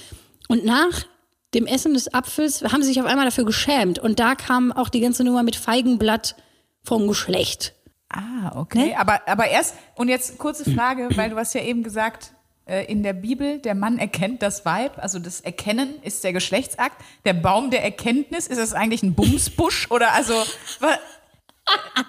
und 0.50 0.66
nach 0.66 1.06
dem 1.56 1.66
Essen 1.66 1.94
des 1.94 2.14
Apfels 2.14 2.64
haben 2.64 2.84
sie 2.84 2.90
sich 2.90 3.02
auf 3.02 3.08
einmal 3.08 3.26
dafür 3.26 3.46
geschämt 3.46 3.98
und 3.98 4.20
da 4.20 4.36
kam 4.36 4.72
auch 4.72 4.90
die 4.90 5.00
ganze 5.00 5.24
Nummer 5.24 5.42
mit 5.42 5.56
Feigenblatt 5.56 6.36
vom 6.84 7.08
Geschlecht. 7.08 7.74
Ah, 8.10 8.52
okay. 8.56 8.90
Ne? 8.90 9.00
Aber, 9.00 9.22
aber 9.28 9.48
erst, 9.48 9.76
und 9.96 10.10
jetzt 10.10 10.38
kurze 10.38 10.70
Frage, 10.70 11.10
weil 11.16 11.32
du 11.32 11.38
hast 11.38 11.54
ja 11.54 11.62
eben 11.62 11.82
gesagt, 11.82 12.34
äh, 12.66 12.86
in 12.86 13.04
der 13.04 13.14
Bibel, 13.14 13.60
der 13.60 13.76
Mann 13.76 13.98
erkennt 13.98 14.42
das 14.42 14.66
Weib, 14.66 14.98
also 14.98 15.20
das 15.20 15.42
Erkennen 15.42 16.02
ist 16.02 16.24
der 16.24 16.34
Geschlechtsakt. 16.34 17.02
Der 17.26 17.34
Baum 17.34 17.72
der 17.72 17.84
Erkenntnis, 17.84 18.48
ist 18.48 18.60
das 18.60 18.74
eigentlich 18.74 19.04
ein 19.04 19.16
Bumsbusch? 19.16 19.90
Oder 19.92 20.14
also, 20.14 20.34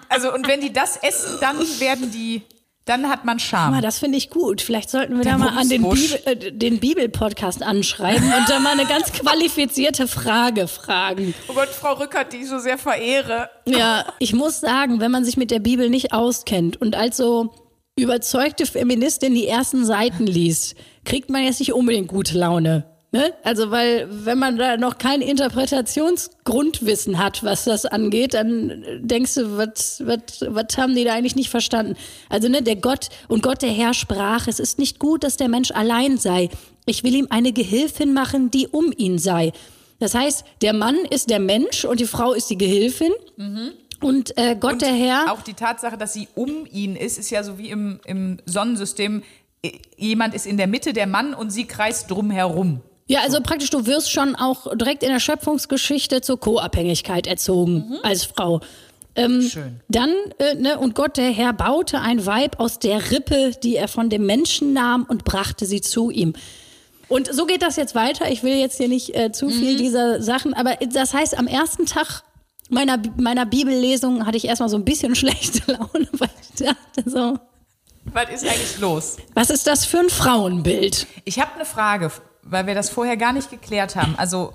also, 0.09 0.33
und 0.33 0.47
wenn 0.47 0.61
die 0.61 0.73
das 0.73 0.97
essen, 0.97 1.37
dann 1.41 1.57
werden 1.57 2.11
die, 2.11 2.43
dann 2.87 3.09
hat 3.09 3.25
man 3.25 3.39
Scham. 3.39 3.73
Aber 3.73 3.81
das 3.81 3.99
finde 3.99 4.17
ich 4.17 4.29
gut. 4.29 4.61
Vielleicht 4.61 4.89
sollten 4.89 5.17
wir 5.17 5.23
Der 5.23 5.33
da 5.33 5.37
mal 5.37 5.57
an 5.57 5.69
den. 5.69 5.83
Bibel, 5.83 6.19
äh, 6.25 6.51
den 6.51 6.79
Bibel-Podcast 6.79 7.61
anschreiben 7.61 8.23
und 8.23 8.49
da 8.49 8.59
mal 8.59 8.73
eine 8.73 8.85
ganz 8.85 9.11
qualifizierte 9.11 10.07
Frage 10.07 10.67
fragen. 10.67 11.33
Oh 11.47 11.53
Gott, 11.53 11.69
Frau 11.69 11.93
Rückert, 11.93 12.33
die 12.33 12.37
ich 12.37 12.47
so 12.47 12.59
sehr 12.59 12.77
verehre. 12.77 13.49
Ja, 13.65 14.05
ich 14.19 14.33
muss 14.33 14.59
sagen, 14.59 14.99
wenn 14.99 15.11
man 15.11 15.25
sich 15.25 15.37
mit 15.37 15.51
der 15.51 15.59
Bibel 15.59 15.89
nicht 15.89 16.13
auskennt 16.13 16.79
und 16.79 16.95
als 16.95 17.17
so 17.17 17.53
überzeugte 17.97 18.65
Feministin 18.65 19.33
die 19.33 19.47
ersten 19.47 19.85
Seiten 19.85 20.25
liest, 20.25 20.75
kriegt 21.03 21.29
man 21.29 21.43
jetzt 21.43 21.59
nicht 21.59 21.73
unbedingt 21.73 22.07
gute 22.07 22.37
Laune. 22.37 22.85
Ne? 23.11 23.33
Also, 23.43 23.71
weil, 23.71 24.07
wenn 24.25 24.37
man 24.37 24.57
da 24.57 24.75
noch 24.75 24.97
kein 24.97 25.21
Interpretationsgrundwissen 25.21 27.17
hat, 27.17 27.43
was 27.43 27.63
das 27.65 27.85
angeht, 27.85 28.33
dann 28.33 28.83
denkst 29.01 29.35
du, 29.35 29.57
was 29.57 30.77
haben 30.77 30.93
die 30.95 31.03
da 31.03 31.13
eigentlich 31.13 31.35
nicht 31.35 31.49
verstanden? 31.49 31.95
Also, 32.29 32.49
ne, 32.49 32.61
der 32.61 32.75
Gott 32.75 33.09
und 33.27 33.43
Gott 33.43 33.61
der 33.61 33.69
Herr 33.71 33.93
sprach, 33.93 34.47
es 34.47 34.59
ist 34.59 34.77
nicht 34.79 34.99
gut, 34.99 35.23
dass 35.23 35.37
der 35.37 35.47
Mensch 35.49 35.71
allein 35.71 36.17
sei. 36.17 36.49
Ich 36.85 37.03
will 37.03 37.15
ihm 37.15 37.27
eine 37.29 37.53
Gehilfin 37.53 38.13
machen, 38.13 38.51
die 38.51 38.67
um 38.67 38.91
ihn 38.95 39.19
sei. 39.19 39.51
Das 39.99 40.13
heißt, 40.13 40.43
der 40.61 40.73
Mann 40.73 40.97
ist 41.09 41.29
der 41.29 41.39
Mensch 41.39 41.85
und 41.85 41.99
die 41.99 42.05
Frau 42.05 42.33
ist 42.33 42.49
die 42.49 42.57
Gehilfin. 42.57 43.11
Und 44.01 44.37
äh, 44.37 44.55
Gott 44.59 44.81
der 44.81 44.93
Herr. 44.93 45.31
Auch 45.33 45.41
die 45.41 45.53
Tatsache, 45.55 45.97
dass 45.97 46.13
sie 46.13 46.27
um 46.35 46.67
ihn 46.71 46.95
ist, 46.95 47.17
ist 47.17 47.29
ja 47.31 47.41
so 47.43 47.57
wie 47.57 47.69
im, 47.69 47.99
im 48.05 48.37
Sonnensystem. 48.45 49.23
I- 49.65 49.79
Jemand 49.97 50.35
ist 50.35 50.45
in 50.45 50.57
der 50.57 50.67
Mitte, 50.67 50.93
der 50.93 51.07
Mann, 51.07 51.33
und 51.33 51.49
sie 51.49 51.65
kreist 51.65 52.11
drum 52.11 52.29
herum. 52.29 52.81
Ja, 53.07 53.21
also 53.21 53.39
praktisch, 53.41 53.69
du 53.69 53.85
wirst 53.85 54.11
schon 54.11 54.35
auch 54.35 54.75
direkt 54.75 55.01
in 55.03 55.09
der 55.09 55.19
Schöpfungsgeschichte 55.19 56.21
zur 56.21 56.39
Co-Abhängigkeit 56.39 57.25
erzogen 57.25 57.97
als 58.03 58.25
Frau. 58.25 58.59
Schön. 59.17 59.79
Dann, 59.87 60.11
äh, 60.37 60.53
ne, 60.53 60.77
und 60.77 60.93
Gott 60.93 61.17
der 61.17 61.31
Herr 61.31 61.51
baute 61.51 62.01
ein 62.01 62.27
Weib 62.27 62.59
aus 62.59 62.77
der 62.77 63.09
Rippe, 63.09 63.51
die 63.63 63.75
er 63.75 63.87
von 63.87 64.11
dem 64.11 64.27
Menschen 64.27 64.73
nahm 64.73 65.05
und 65.09 65.23
brachte 65.25 65.65
sie 65.65 65.81
zu 65.81 66.11
ihm. 66.11 66.33
Und 67.07 67.33
so 67.33 67.45
geht 67.47 67.63
das 67.63 67.77
jetzt 67.77 67.95
weiter. 67.95 68.29
Ich 68.29 68.43
will 68.43 68.55
jetzt 68.55 68.77
hier 68.77 68.89
nicht 68.89 69.15
äh, 69.15 69.31
zu 69.31 69.49
viel 69.49 69.77
dieser 69.77 70.21
Sachen, 70.21 70.53
aber 70.53 70.75
das 70.93 71.15
heißt, 71.15 71.35
am 71.39 71.47
ersten 71.47 71.87
Tag 71.87 72.21
meiner, 72.69 73.01
meiner 73.17 73.47
Bibellesung 73.47 74.25
hatte 74.27 74.37
ich 74.37 74.45
erstmal 74.45 74.69
so 74.69 74.77
ein 74.77 74.85
bisschen 74.85 75.15
schlechte 75.15 75.71
Laune, 75.71 76.09
weil 76.11 76.29
ich 76.41 76.65
dachte 76.65 77.09
so, 77.09 77.39
Was 78.13 78.29
ist 78.29 78.43
eigentlich 78.43 78.79
los? 78.79 79.17
was 79.33 79.49
ist 79.49 79.65
das 79.65 79.85
für 79.85 79.99
ein 79.99 80.09
Frauenbild? 80.09 81.07
Ich 81.25 81.39
habe 81.39 81.55
eine 81.55 81.65
Frage, 81.65 82.11
weil 82.49 82.67
wir 82.67 82.75
das 82.75 82.89
vorher 82.89 83.17
gar 83.17 83.33
nicht 83.33 83.49
geklärt 83.49 83.95
haben. 83.95 84.15
Also, 84.17 84.53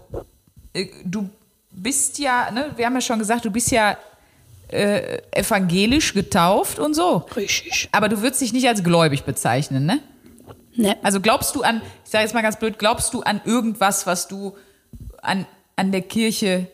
äh, 0.72 0.86
du 1.04 1.28
bist 1.70 2.18
ja, 2.18 2.50
ne, 2.50 2.72
wir 2.76 2.86
haben 2.86 2.94
ja 2.94 3.00
schon 3.00 3.18
gesagt, 3.18 3.44
du 3.44 3.50
bist 3.50 3.70
ja 3.70 3.96
äh, 4.68 5.18
evangelisch 5.32 6.14
getauft 6.14 6.78
und 6.78 6.94
so. 6.94 7.24
Richtig. 7.36 7.88
Aber 7.92 8.08
du 8.08 8.22
würdest 8.22 8.40
dich 8.40 8.52
nicht 8.52 8.66
als 8.66 8.82
gläubig 8.82 9.24
bezeichnen, 9.24 9.86
ne? 9.86 10.00
Ne? 10.74 10.96
Also 11.02 11.20
glaubst 11.20 11.54
du 11.54 11.62
an, 11.62 11.82
ich 12.04 12.10
sage 12.10 12.24
jetzt 12.24 12.32
mal 12.32 12.42
ganz 12.42 12.58
blöd, 12.58 12.78
glaubst 12.78 13.12
du 13.12 13.20
an 13.22 13.42
irgendwas, 13.44 14.06
was 14.06 14.26
du 14.26 14.56
an, 15.20 15.46
an 15.76 15.92
der 15.92 16.00
Kirche, 16.00 16.66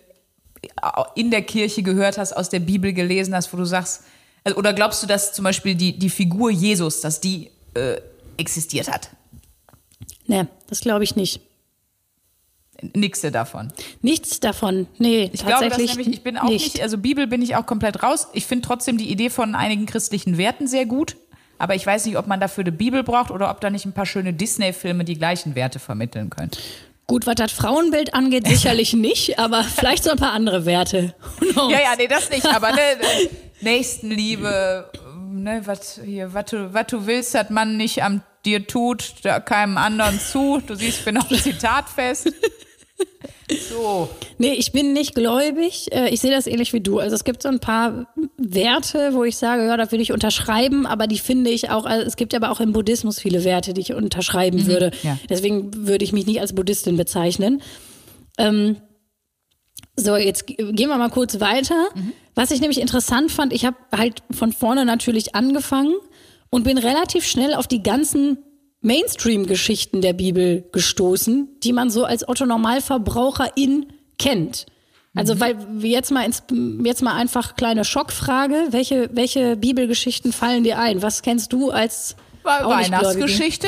in 1.17 1.31
der 1.31 1.43
Kirche 1.43 1.83
gehört 1.83 2.17
hast, 2.17 2.33
aus 2.33 2.49
der 2.49 2.61
Bibel 2.61 2.93
gelesen 2.93 3.35
hast, 3.35 3.53
wo 3.53 3.57
du 3.57 3.65
sagst, 3.65 4.05
also, 4.45 4.57
oder 4.57 4.73
glaubst 4.73 5.03
du, 5.03 5.07
dass 5.07 5.33
zum 5.33 5.45
Beispiel 5.45 5.75
die, 5.75 5.99
die 5.99 6.11
Figur 6.11 6.51
Jesus, 6.51 7.01
dass 7.01 7.21
die 7.21 7.51
äh, 7.75 8.01
existiert 8.37 8.91
hat? 8.91 9.11
Ne, 10.29 10.47
das 10.69 10.81
glaube 10.81 11.03
ich 11.03 11.17
nicht. 11.17 11.41
Nix 12.95 13.23
davon. 13.23 13.73
Nichts 14.03 14.39
davon. 14.39 14.87
Nee, 14.99 15.31
Ich 15.33 15.45
glaube, 15.45 15.69
tatsächlich 15.69 15.97
nämlich, 15.97 16.15
ich 16.19 16.23
bin 16.23 16.39
auch 16.39 16.45
nicht. 16.49 16.81
also 16.81 16.97
Bibel 16.97 17.27
bin 17.27 17.43
ich 17.43 17.57
auch 17.57 17.67
komplett 17.67 18.05
raus. 18.05 18.29
Ich 18.35 18.47
finde 18.47 18.69
trotzdem 18.69 18.99
die 18.99 19.11
Idee 19.11 19.31
von 19.31 19.57
einigen 19.57 19.87
christlichen 19.87 20.39
Werten 20.39 20.69
sehr 20.69 20.87
gut. 20.87 21.17
Aber 21.59 21.75
ich 21.75 21.85
weiß 21.85 22.07
nicht, 22.07 22.17
ob 22.17 22.29
man 22.29 22.39
dafür 22.39 22.63
eine 22.63 22.71
Bibel 22.71 23.03
braucht 23.03 23.33
oder 23.33 23.51
ob 23.51 23.61
da 23.61 23.69
nicht 23.69 23.85
ein 23.85 23.93
paar 23.93 24.07
schöne 24.07 24.33
Disney-Filme 24.33 25.05
die 25.05 25.19
gleichen 25.19 25.57
Werte 25.57 25.81
vermitteln 25.81 26.31
können. 26.31 26.53
Gut, 27.09 27.27
was 27.27 27.35
das 27.35 27.51
Frauenbild 27.51 28.15
angeht, 28.15 28.47
sicherlich 28.47 28.93
nicht, 28.93 29.41
aber 29.41 29.65
vielleicht 29.65 30.05
so 30.05 30.11
ein 30.11 30.19
paar 30.19 30.33
andere 30.33 30.65
Werte. 30.65 31.15
Ja, 31.57 31.69
ja, 31.71 31.95
nee, 31.99 32.07
das 32.07 32.31
nicht, 32.31 32.47
aber 32.47 32.71
ne, 32.71 32.81
Nächstenliebe, 33.61 34.89
ne, 35.33 35.63
was 35.65 36.01
hier, 36.05 36.33
was 36.33 36.45
du, 36.45 36.73
was 36.73 36.87
du 36.87 37.07
willst, 37.07 37.35
hat 37.35 37.51
man 37.51 37.77
nicht 37.77 38.05
am 38.05 38.21
dir 38.45 38.67
tut, 38.67 39.15
keinem 39.45 39.77
anderen 39.79 40.19
zu. 40.21 40.61
Du 40.67 40.75
siehst, 40.75 40.99
ich 41.01 41.05
bin 41.05 41.17
auf 41.19 41.29
Zitat 41.29 41.89
fest. 41.89 42.33
So. 43.71 44.11
Nee, 44.37 44.53
ich 44.55 44.73
bin 44.73 44.93
nicht 44.93 45.15
gläubig. 45.15 45.91
Äh, 45.93 46.11
Ich 46.11 46.21
sehe 46.21 46.31
das 46.31 46.47
ähnlich 46.47 46.75
wie 46.75 46.81
du. 46.81 46.99
Also 46.99 47.15
es 47.15 47.25
gibt 47.25 47.43
so 47.43 47.49
ein 47.49 47.61
paar 47.61 48.07
Werte, 48.37 49.15
wo 49.15 49.25
ich 49.25 49.37
sage, 49.39 49.67
ja, 49.67 49.77
da 49.77 49.91
will 49.91 50.01
ich 50.03 50.13
unterschreiben, 50.13 50.85
aber 50.87 51.07
die 51.07 51.19
finde 51.19 51.49
ich 51.51 51.71
auch, 51.71 51.87
also 51.87 52.05
es 52.07 52.17
gibt 52.17 52.35
aber 52.35 52.51
auch 52.51 52.61
im 52.61 52.73
Buddhismus 52.73 53.19
viele 53.21 53.45
Werte, 53.45 53.73
die 53.73 53.81
ich 53.81 53.95
unterschreiben 53.95 54.67
würde. 54.67 54.91
ja. 55.03 55.19
Deswegen 55.31 55.87
würde 55.87 56.05
ich 56.05 56.13
mich 56.13 56.27
nicht 56.27 56.41
als 56.43 56.55
Buddhistin 56.55 56.99
bezeichnen. 56.99 57.63
Ähm, 58.37 58.77
so, 59.97 60.17
jetzt 60.17 60.47
ge- 60.47 60.73
gehen 60.73 60.89
wir 60.91 60.99
mal 60.99 61.09
kurz 61.11 61.41
weiter. 61.41 61.89
Was 62.35 62.51
ich 62.51 62.61
nämlich 62.61 62.81
interessant 62.81 63.33
fand, 63.33 63.53
ich 63.55 63.65
habe 63.65 63.77
halt 63.97 64.23
von 64.31 64.53
vorne 64.53 64.85
natürlich 64.85 65.35
angefangen 65.35 65.95
und 66.51 66.65
bin 66.65 66.79
relativ 66.79 67.25
schnell 67.25 67.55
auf 67.55 67.67
die 67.67 67.83
ganzen 67.83 68.39
Mainstream-Geschichten 68.81 70.01
der 70.01 70.13
Bibel 70.13 70.69
gestoßen, 70.73 71.49
die 71.63 71.73
man 71.73 71.91
so 71.91 72.05
als 72.05 72.29
Otto-Normalverbraucherin 72.29 73.87
kennt. 74.19 74.67
Also, 75.15 75.41
weil 75.41 75.57
wir 75.71 75.91
jetzt 75.91 76.13
mal 76.13 76.25
ins, 76.25 76.45
jetzt 76.85 77.03
mal 77.03 77.15
einfach 77.15 77.57
kleine 77.57 77.85
Schockfrage. 77.85 78.69
Welche, 78.71 79.11
welche 79.13 79.57
Bibelgeschichten 79.57 80.33
fallen 80.33 80.63
dir 80.63 80.79
ein? 80.79 81.03
Was 81.03 81.23
kennst 81.23 81.53
du 81.53 81.71
als? 81.71 82.15
Weihnachtsgeschichte 82.45 83.67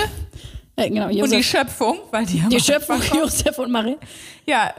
Äh, 0.77 0.89
genau, 0.89 1.07
und 1.07 1.13
die 1.13 1.19
Josef, 1.19 1.47
Schöpfung, 1.47 1.99
weil 2.11 2.25
die, 2.25 2.41
die 2.51 2.61
Schöpfung. 2.61 3.01
Josef 3.15 3.59
und 3.59 3.71
Maria. 3.71 3.97
Ja, 4.47 4.73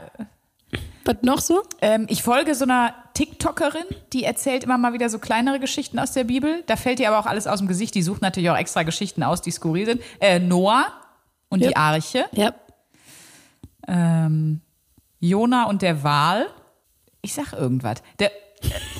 Was 1.04 1.16
noch 1.22 1.40
so? 1.40 1.62
Ähm, 1.80 2.06
ich 2.08 2.22
folge 2.22 2.54
so 2.54 2.64
einer 2.64 2.94
TikTokerin, 3.14 3.84
die 4.12 4.24
erzählt 4.24 4.64
immer 4.64 4.78
mal 4.78 4.92
wieder 4.92 5.08
so 5.08 5.18
kleinere 5.18 5.60
Geschichten 5.60 5.98
aus 5.98 6.12
der 6.12 6.24
Bibel. 6.24 6.62
Da 6.66 6.76
fällt 6.76 7.00
ihr 7.00 7.08
aber 7.08 7.18
auch 7.18 7.26
alles 7.26 7.46
aus 7.46 7.58
dem 7.58 7.68
Gesicht. 7.68 7.94
Die 7.94 8.02
sucht 8.02 8.22
natürlich 8.22 8.50
auch 8.50 8.56
extra 8.56 8.82
Geschichten 8.82 9.22
aus, 9.22 9.42
die 9.42 9.50
skurril 9.50 9.86
sind. 9.86 10.02
Äh, 10.20 10.38
Noah 10.38 10.86
und 11.48 11.60
Ja. 11.60 11.68
die 11.68 11.76
Arche. 11.76 12.24
Ja. 12.32 12.54
Ähm, 13.86 14.60
Jona 15.20 15.64
und 15.64 15.82
der 15.82 16.02
Wal. 16.02 16.46
Ich 17.20 17.34
sag 17.34 17.52
irgendwas. 17.52 17.98
Der, 18.18 18.30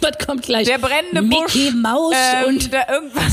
Was 0.01 0.19
kommt 0.25 0.43
gleich? 0.43 0.67
der 0.67 0.79
brennende 0.79 1.23
Busch. 1.23 1.55
Mickey 1.55 1.71
Maus 1.73 2.15
ähm, 2.17 2.49
und 2.49 2.73
der 2.73 2.89
irgendwas. 2.89 3.33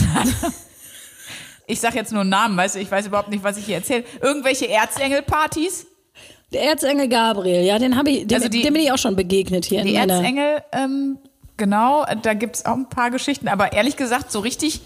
Ich 1.67 1.79
sag 1.79 1.93
jetzt 1.93 2.11
nur 2.11 2.21
einen 2.21 2.31
Namen, 2.31 2.57
weißt 2.57 2.75
du, 2.75 2.79
ich 2.79 2.89
weiß 2.89 3.05
überhaupt 3.07 3.29
nicht, 3.29 3.43
was 3.43 3.57
ich 3.57 3.65
hier 3.65 3.75
erzähle. 3.75 4.03
Irgendwelche 4.21 4.67
Erzengelpartys. 4.69 5.85
Der 6.53 6.63
Erzengel 6.63 7.07
Gabriel. 7.07 7.63
Ja, 7.63 7.79
den 7.79 7.95
habe 7.95 8.09
ich, 8.09 8.27
dem, 8.27 8.35
Also 8.35 8.49
die- 8.49 8.61
dem 8.61 8.73
bin 8.73 8.83
ich 8.83 8.91
auch 8.91 8.97
schon 8.97 9.15
begegnet 9.15 9.65
hier 9.65 9.83
Die. 9.83 9.95
Erzengel, 9.95 10.61
ähm, 10.71 11.17
genau, 11.57 12.05
da 12.21 12.33
gibt's 12.33 12.65
auch 12.65 12.73
ein 12.75 12.89
paar 12.89 13.11
Geschichten, 13.11 13.47
aber 13.47 13.73
ehrlich 13.73 13.95
gesagt, 13.95 14.31
so 14.31 14.39
richtig 14.39 14.81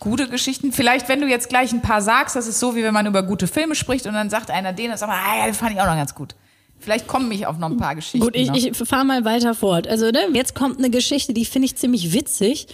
gute 0.00 0.28
Geschichten. 0.28 0.72
Vielleicht, 0.72 1.08
wenn 1.08 1.20
du 1.20 1.26
jetzt 1.28 1.48
gleich 1.48 1.72
ein 1.72 1.80
paar 1.82 2.02
sagst, 2.02 2.36
das 2.36 2.46
ist 2.46 2.60
so, 2.60 2.76
wie 2.76 2.82
wenn 2.82 2.92
man 2.92 3.06
über 3.06 3.22
gute 3.22 3.46
Filme 3.46 3.74
spricht 3.74 4.06
und 4.06 4.12
dann 4.14 4.28
sagt 4.28 4.50
einer 4.50 4.72
den 4.72 4.90
und 4.90 4.98
sagt, 4.98 5.12
ah, 5.12 5.38
ja, 5.38 5.44
den 5.46 5.54
fand 5.54 5.72
ich 5.72 5.80
auch 5.80 5.86
noch 5.86 5.96
ganz 5.96 6.14
gut. 6.14 6.34
Vielleicht 6.78 7.06
kommen 7.06 7.28
mich 7.28 7.46
auf 7.46 7.56
noch 7.58 7.70
ein 7.70 7.78
paar 7.78 7.94
Geschichten. 7.94 8.20
Gut, 8.20 8.36
ich, 8.36 8.48
noch. 8.48 8.56
ich 8.56 8.76
fahre 8.76 9.06
mal 9.06 9.24
weiter 9.24 9.54
fort. 9.54 9.86
Also, 9.88 10.10
ne, 10.10 10.26
jetzt 10.34 10.54
kommt 10.54 10.78
eine 10.78 10.90
Geschichte, 10.90 11.32
die 11.32 11.46
finde 11.46 11.66
ich 11.66 11.76
ziemlich 11.76 12.12
witzig, 12.12 12.66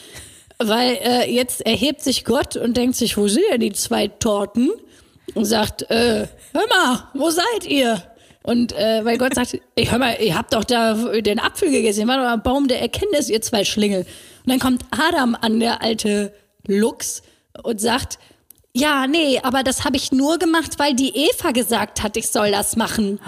weil 0.58 0.94
äh, 1.02 1.32
jetzt 1.32 1.64
erhebt 1.64 2.02
sich 2.02 2.24
Gott 2.24 2.56
und 2.56 2.76
denkt 2.76 2.96
sich, 2.96 3.16
wo 3.16 3.28
sind 3.28 3.44
denn 3.52 3.60
die 3.60 3.72
zwei 3.72 4.08
Torten? 4.08 4.70
Und 5.34 5.44
sagt, 5.44 5.88
äh, 5.92 6.26
hör 6.52 6.62
mal, 6.68 7.04
wo 7.14 7.30
seid 7.30 7.64
ihr? 7.64 8.02
Und 8.42 8.72
äh, 8.72 9.04
weil 9.04 9.18
Gott 9.18 9.34
sagt, 9.34 9.58
ich 9.74 9.90
hör 9.92 9.98
mal, 9.98 10.16
ihr 10.20 10.36
habt 10.36 10.54
doch 10.54 10.64
da 10.64 10.94
den 10.94 11.40
Apfel 11.40 11.70
gegessen, 11.70 12.00
ihr 12.00 12.08
war 12.08 12.16
doch 12.16 12.30
am 12.30 12.42
Baum 12.42 12.68
der 12.68 12.80
Erkenntnis, 12.80 13.28
ihr 13.28 13.42
zwei 13.42 13.64
Schlingel. 13.64 14.00
Und 14.44 14.50
dann 14.50 14.58
kommt 14.58 14.84
Adam 14.90 15.36
an, 15.40 15.60
der 15.60 15.82
alte 15.82 16.32
Lux, 16.66 17.22
und 17.62 17.80
sagt, 17.80 18.18
ja, 18.72 19.06
nee, 19.06 19.40
aber 19.42 19.62
das 19.62 19.84
habe 19.84 19.96
ich 19.96 20.12
nur 20.12 20.38
gemacht, 20.38 20.78
weil 20.78 20.94
die 20.94 21.14
Eva 21.16 21.50
gesagt 21.50 22.02
hat, 22.02 22.16
ich 22.16 22.28
soll 22.28 22.52
das 22.52 22.76
machen. 22.76 23.18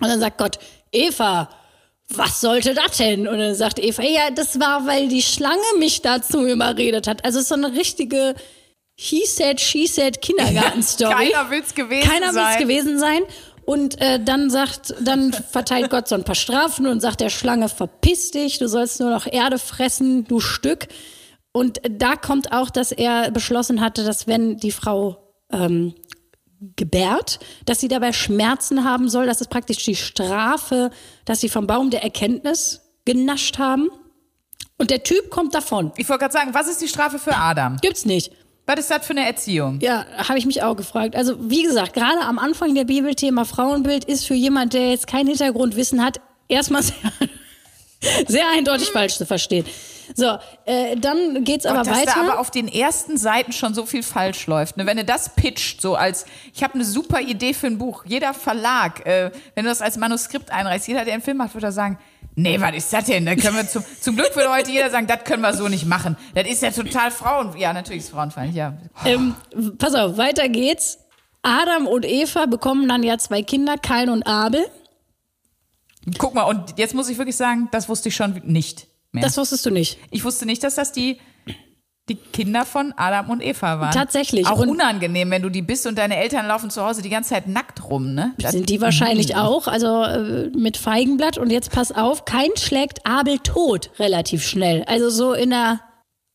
Und 0.00 0.08
dann 0.08 0.18
sagt 0.20 0.38
Gott, 0.38 0.58
Eva, 0.90 1.48
was 2.08 2.40
sollte 2.40 2.74
das 2.74 2.96
denn? 2.96 3.28
Und 3.28 3.38
dann 3.38 3.54
sagt 3.54 3.78
Eva, 3.78 4.02
ja, 4.02 4.30
das 4.34 4.58
war, 4.58 4.86
weil 4.86 5.08
die 5.08 5.22
Schlange 5.22 5.62
mich 5.78 6.02
dazu 6.02 6.46
überredet 6.46 7.06
hat. 7.06 7.24
Also 7.24 7.38
es 7.38 7.44
ist 7.44 7.48
so 7.48 7.54
eine 7.54 7.72
richtige 7.72 8.34
He 8.94 9.24
said, 9.24 9.60
she 9.60 9.86
said 9.86 10.20
Kindergarten-Story. 10.20 11.30
Keiner 11.30 11.50
will's 11.50 11.74
gewesen 11.74 12.08
Keiner 12.08 12.26
will's 12.26 12.34
sein. 12.34 12.58
gewesen 12.58 12.98
sein. 12.98 13.22
Und 13.64 14.00
äh, 14.00 14.22
dann 14.22 14.50
sagt, 14.50 14.94
dann 15.00 15.32
verteilt 15.32 15.90
Gott 15.90 16.08
so 16.08 16.14
ein 16.14 16.24
paar 16.24 16.34
Strafen 16.34 16.86
und 16.86 17.00
sagt 17.00 17.20
der 17.20 17.30
Schlange, 17.30 17.68
verpiss 17.68 18.32
dich, 18.32 18.58
du 18.58 18.68
sollst 18.68 19.00
nur 19.00 19.10
noch 19.10 19.26
Erde 19.26 19.58
fressen, 19.58 20.24
du 20.24 20.40
Stück. 20.40 20.88
Und 21.52 21.80
da 21.88 22.16
kommt 22.16 22.52
auch, 22.52 22.70
dass 22.70 22.92
er 22.92 23.30
beschlossen 23.30 23.80
hatte, 23.80 24.04
dass 24.04 24.26
wenn 24.26 24.56
die 24.56 24.72
Frau 24.72 25.18
ähm, 25.52 25.94
gebärt, 26.76 27.40
dass 27.66 27.80
sie 27.80 27.88
dabei 27.88 28.12
Schmerzen 28.12 28.84
haben 28.84 29.08
soll. 29.08 29.26
Das 29.26 29.40
ist 29.40 29.50
praktisch 29.50 29.84
die 29.84 29.96
Strafe, 29.96 30.90
dass 31.24 31.40
sie 31.40 31.48
vom 31.48 31.66
Baum 31.66 31.90
der 31.90 32.02
Erkenntnis 32.02 32.82
genascht 33.04 33.58
haben. 33.58 33.88
Und 34.78 34.90
der 34.90 35.02
Typ 35.02 35.30
kommt 35.30 35.54
davon. 35.54 35.92
ich 35.96 36.08
wollte 36.08 36.20
gerade 36.20 36.32
sagen, 36.32 36.54
was 36.54 36.68
ist 36.68 36.80
die 36.80 36.88
Strafe 36.88 37.18
für 37.18 37.36
Adam? 37.36 37.76
Gibt's 37.78 38.04
nicht. 38.04 38.32
Was 38.72 38.80
ist 38.80 38.90
das 38.90 39.06
für 39.06 39.12
eine 39.12 39.26
Erziehung? 39.26 39.78
Ja, 39.82 40.06
habe 40.16 40.38
ich 40.38 40.46
mich 40.46 40.62
auch 40.62 40.74
gefragt. 40.74 41.14
Also 41.14 41.34
wie 41.50 41.62
gesagt, 41.62 41.92
gerade 41.92 42.20
am 42.20 42.38
Anfang 42.38 42.74
der 42.74 42.84
Bibel 42.84 43.14
Thema 43.14 43.44
Frauenbild 43.44 44.04
ist 44.04 44.26
für 44.26 44.34
jemand, 44.34 44.72
der 44.72 44.90
jetzt 44.90 45.06
kein 45.06 45.26
Hintergrundwissen 45.26 46.02
hat, 46.02 46.20
erstmal 46.48 46.82
sehr, 46.82 46.94
sehr 48.26 48.44
eindeutig 48.56 48.88
falsch 48.88 49.16
zu 49.16 49.26
verstehen. 49.26 49.66
So, 50.14 50.38
äh, 50.64 50.96
dann 50.96 51.44
geht's 51.44 51.66
aber 51.66 51.80
Gott, 51.80 51.88
dass 51.88 51.98
weiter. 51.98 52.12
da 52.16 52.20
aber 52.22 52.38
auf 52.38 52.50
den 52.50 52.66
ersten 52.66 53.18
Seiten 53.18 53.52
schon 53.52 53.74
so 53.74 53.84
viel 53.84 54.02
falsch 54.02 54.46
läuft. 54.46 54.78
Ne? 54.78 54.86
Wenn 54.86 54.96
du 54.96 55.04
das 55.04 55.34
pitcht, 55.34 55.82
so 55.82 55.94
als, 55.94 56.24
ich 56.54 56.62
habe 56.62 56.74
eine 56.74 56.84
super 56.84 57.20
Idee 57.20 57.52
für 57.52 57.66
ein 57.66 57.76
Buch. 57.76 58.04
Jeder 58.06 58.32
Verlag, 58.32 59.06
äh, 59.06 59.30
wenn 59.54 59.64
du 59.64 59.70
das 59.70 59.82
als 59.82 59.98
Manuskript 59.98 60.50
einreichst, 60.50 60.88
jeder, 60.88 61.04
der 61.04 61.14
einen 61.14 61.22
Film 61.22 61.36
macht, 61.36 61.54
würde 61.54 61.66
da 61.66 61.72
sagen, 61.72 61.98
nee, 62.34 62.60
was 62.60 62.76
ist 62.76 62.92
das 62.92 63.04
denn? 63.04 63.26
Da 63.26 63.34
können 63.34 63.56
wir 63.56 63.68
zum, 63.68 63.84
zum 64.00 64.16
Glück 64.16 64.34
würde 64.34 64.50
heute 64.50 64.70
jeder 64.70 64.90
sagen, 64.90 65.06
das 65.06 65.24
können 65.24 65.42
wir 65.42 65.54
so 65.54 65.68
nicht 65.68 65.86
machen. 65.86 66.16
Das 66.34 66.46
ist 66.46 66.62
ja 66.62 66.70
total 66.70 67.10
Frauen, 67.10 67.56
ja, 67.56 67.72
natürlich 67.72 68.04
ist 68.04 68.10
frauenfeindlich, 68.10 68.56
ja. 68.56 68.76
ähm, 69.04 69.34
pass 69.78 69.94
auf, 69.94 70.16
weiter 70.16 70.48
geht's. 70.48 70.98
Adam 71.42 71.88
und 71.88 72.04
Eva 72.04 72.46
bekommen 72.46 72.88
dann 72.88 73.02
ja 73.02 73.18
zwei 73.18 73.42
Kinder, 73.42 73.76
Kain 73.76 74.08
und 74.08 74.22
Abel. 74.24 74.64
Guck 76.18 76.34
mal, 76.34 76.44
und 76.44 76.78
jetzt 76.78 76.94
muss 76.94 77.08
ich 77.08 77.18
wirklich 77.18 77.36
sagen, 77.36 77.68
das 77.72 77.88
wusste 77.88 78.08
ich 78.08 78.16
schon 78.16 78.40
nicht 78.44 78.86
mehr. 79.12 79.22
Das 79.22 79.36
wusstest 79.36 79.66
du 79.66 79.70
nicht. 79.70 79.98
ich 80.10 80.24
wusste 80.24 80.46
nicht, 80.46 80.62
dass 80.62 80.76
das 80.76 80.92
die, 80.92 81.18
die 82.08 82.16
Kinder 82.16 82.64
von 82.64 82.92
Adam 82.96 83.30
und 83.30 83.40
Eva 83.42 83.78
waren. 83.78 83.92
Tatsächlich. 83.92 84.46
Auch 84.48 84.58
Und- 84.58 84.70
unangenehm, 84.70 85.30
wenn 85.30 85.42
du 85.42 85.50
die 85.50 85.62
bist 85.62 85.86
und 85.86 85.96
deine 85.96 86.16
Eltern 86.16 86.46
laufen 86.48 86.68
zu 86.68 86.84
Hause 86.84 87.00
die 87.00 87.08
ganze 87.08 87.30
Zeit 87.30 87.46
nackt 87.46 87.88
rum, 87.88 88.12
ne? 88.14 88.34
Das- 88.38 88.50
Sind 88.52 88.68
die 88.68 88.80
wahrscheinlich 88.80 89.36
auch, 89.36 89.68
also 89.68 90.02
äh, 90.02 90.50
mit 90.56 90.76
Feigenblatt. 90.76 91.38
Und 91.38 91.50
jetzt 91.50 91.70
pass 91.70 91.92
auf, 91.92 92.24
Kain 92.24 92.50
schlägt 92.58 93.06
Abel 93.06 93.38
tot 93.38 93.90
relativ 94.00 94.44
schnell. 94.44 94.82
Also 94.88 95.10
so 95.10 95.32
in 95.32 95.50
der 95.50 95.80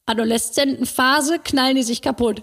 Adoleszentenphase 0.05 1.39
knallen 1.39 1.75
die 1.75 1.83
sich 1.83 2.01
kaputt. 2.01 2.41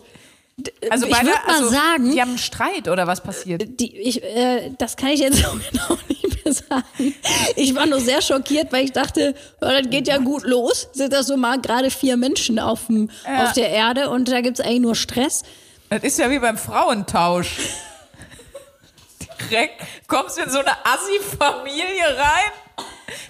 Also 0.88 1.07
ich 1.07 1.12
beide, 1.12 1.27
würde 1.27 1.38
mal 1.47 1.55
also, 1.57 1.69
sagen, 1.69 2.12
die 2.12 2.21
haben 2.21 2.31
einen 2.31 2.38
Streit 2.38 2.88
oder 2.88 3.07
was 3.07 3.21
passiert? 3.21 3.81
die, 3.81 3.97
ich, 3.97 4.23
äh, 4.23 4.71
das 4.79 4.97
kann 4.97 5.09
ich 5.09 5.21
jetzt 5.21 5.38
so 5.43 5.51
genau 5.51 5.99
nicht 6.09 6.45
mehr 6.45 6.55
sagen. 6.55 7.14
Ich 7.57 7.75
war 7.75 7.87
nur 7.87 8.01
sehr 8.01 8.23
schockiert, 8.23 8.73
weil 8.73 8.85
ich 8.85 8.93
dachte, 8.93 9.35
ja, 9.61 9.81
das 9.81 9.90
geht 9.90 10.07
ja 10.07 10.19
gut 10.19 10.45
los. 10.45 10.88
Sind 10.93 11.12
das 11.12 11.27
so 11.27 11.37
mal 11.37 11.61
gerade 11.61 11.90
vier 11.90 12.17
Menschen 12.17 12.59
auf, 12.59 12.87
dem, 12.87 13.11
auf 13.37 13.53
der 13.55 13.71
Erde 13.71 14.11
und 14.11 14.29
da 14.29 14.40
gibt's 14.43 14.61
eigentlich 14.61 14.81
nur 14.81 14.95
Stress. 14.95 15.43
Das 15.90 16.03
ist 16.03 16.19
ja 16.19 16.31
wie 16.31 16.38
beim 16.38 16.57
Frauentausch. 16.57 17.57
Direkt 19.51 19.83
kommst 20.07 20.38
du 20.38 20.43
in 20.43 20.51
so 20.51 20.61
eine 20.61 20.73
Assi-Familie 20.85 22.17
rein. 22.17 22.53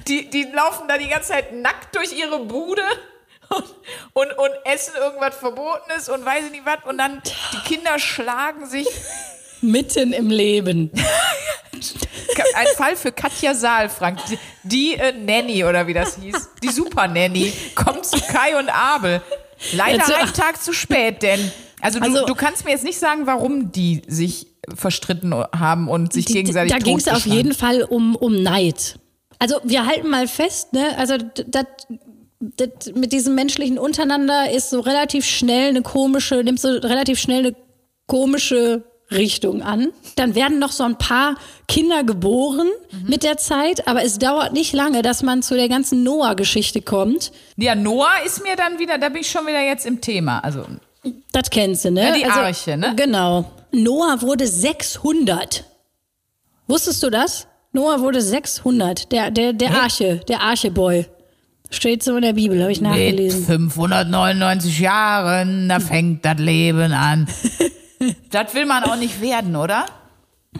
Die, 0.07 0.29
die 0.29 0.45
laufen 0.45 0.87
da 0.89 0.99
die 0.99 1.09
ganze 1.09 1.31
Zeit 1.31 1.55
nackt 1.55 1.95
durch 1.97 2.13
ihre 2.13 2.39
Bude 2.41 2.83
und, 4.13 4.39
und, 4.39 4.51
essen 4.65 4.95
irgendwas 4.97 5.37
Verbotenes 5.37 6.09
und 6.09 6.25
weiß 6.25 6.47
ich 6.47 6.51
nicht 6.53 6.67
was. 6.67 6.79
Und 6.87 6.99
dann 6.99 7.23
die 7.53 7.75
Kinder 7.75 7.99
schlagen 7.99 8.67
sich. 8.67 8.87
Mitten 9.61 10.13
im 10.13 10.29
Leben. 10.29 10.91
Ein 12.55 12.67
Fall 12.77 12.97
für 12.97 13.13
Katja 13.13 13.55
Saal, 13.55 13.89
Frank. 13.89 14.19
Die, 14.29 14.39
die 14.63 14.95
äh, 14.95 15.13
Nanny 15.13 15.65
oder 15.65 15.87
wie 15.87 15.95
das 15.95 16.17
hieß. 16.17 16.51
Die 16.63 16.69
Super 16.69 17.09
Nanny. 17.09 17.53
Kommt 17.75 18.05
zu 18.05 18.21
Kai 18.21 18.59
und 18.59 18.69
Abel. 18.69 19.23
Leider 19.73 20.09
äh, 20.09 20.15
einen 20.15 20.33
Tag 20.35 20.63
zu 20.63 20.73
spät, 20.73 21.23
denn. 21.23 21.51
Also 21.81 21.99
du, 21.99 22.05
Also- 22.07 22.27
du 22.27 22.35
kannst 22.35 22.65
mir 22.65 22.73
jetzt 22.73 22.85
nicht 22.85 22.99
sagen, 22.99 23.27
warum 23.27 23.73
die 23.73 24.03
sich 24.07 24.49
verstritten 24.75 25.35
haben 25.35 25.89
und 25.89 26.13
sich 26.13 26.27
gegenseitig 26.27 26.73
da 26.73 26.79
ging 26.79 26.97
es 26.97 27.09
auf 27.09 27.27
jeden 27.27 27.55
Fall 27.55 27.83
um, 27.83 28.17
um 28.17 28.43
Neid. 28.43 28.99
Also 29.39 29.57
wir 29.65 29.85
halten 29.85 30.09
mal 30.09 30.27
fest, 30.27 30.73
ne? 30.73 30.97
Also 30.97 31.19
das 31.19 31.67
mit 32.95 33.13
diesem 33.13 33.35
menschlichen 33.35 33.79
Untereinander 33.79 34.51
ist 34.51 34.71
so 34.71 34.81
relativ 34.81 35.25
schnell 35.25 35.69
eine 35.71 35.83
komische, 35.83 36.37
nimmt 36.45 36.61
so 36.61 36.69
relativ 36.69 37.19
schnell 37.19 37.47
eine 37.47 37.57
komische 38.07 38.85
Richtung 39.11 39.63
an. 39.63 39.93
Dann 40.17 40.35
werden 40.35 40.59
noch 40.59 40.73
so 40.73 40.83
ein 40.85 40.97
paar 40.99 41.37
Kinder 41.69 42.05
geboren 42.05 42.69
Mhm. 42.91 43.09
mit 43.09 43.23
der 43.23 43.37
Zeit, 43.37 43.87
aber 43.87 44.03
es 44.03 44.19
dauert 44.19 44.53
nicht 44.53 44.73
lange, 44.73 45.03
dass 45.03 45.23
man 45.23 45.43
zu 45.43 45.55
der 45.55 45.69
ganzen 45.69 46.03
Noah-Geschichte 46.03 46.81
kommt. 46.83 47.31
Ja, 47.57 47.75
Noah 47.75 48.09
ist 48.25 48.43
mir 48.43 48.57
dann 48.57 48.79
wieder, 48.79 48.99
da 48.99 49.09
bin 49.11 49.21
ich 49.21 49.31
schon 49.31 49.47
wieder 49.47 49.61
jetzt 49.61 49.87
im 49.87 50.01
Thema. 50.01 50.39
Also, 50.41 50.65
Das 51.33 51.51
kennst 51.51 51.85
du, 51.85 51.91
ne? 51.91 52.09
Ja, 52.09 52.15
die 52.15 52.25
Arche, 52.25 52.77
ne? 52.77 52.95
Genau. 52.97 53.45
Noah 53.73 54.21
wurde 54.23 54.47
600. 54.47 55.65
Wusstest 56.67 57.03
du 57.03 57.11
das? 57.11 57.47
Noah 57.73 58.01
wurde 58.01 58.23
600. 58.23 59.13
Der, 59.13 59.31
der, 59.31 59.53
der 59.53 59.71
Arche, 59.83 60.21
der 60.29 60.41
Arche-Boy. 60.41 61.07
Steht 61.71 62.03
so 62.03 62.15
in 62.17 62.23
der 62.23 62.35
Bibel, 62.35 62.61
habe 62.61 62.73
ich 62.73 62.81
mit 62.81 62.91
nachgelesen. 62.91 63.45
599 63.45 64.79
Jahren, 64.81 65.69
da 65.69 65.81
fängt 65.81 66.25
das 66.25 66.39
Leben 66.39 66.93
an. 66.93 67.27
das 68.31 68.55
will 68.55 68.67
man 68.67 68.85
auch 68.85 68.97
nicht 68.97 69.21
werden, 69.21 69.57
oder? 69.57 69.87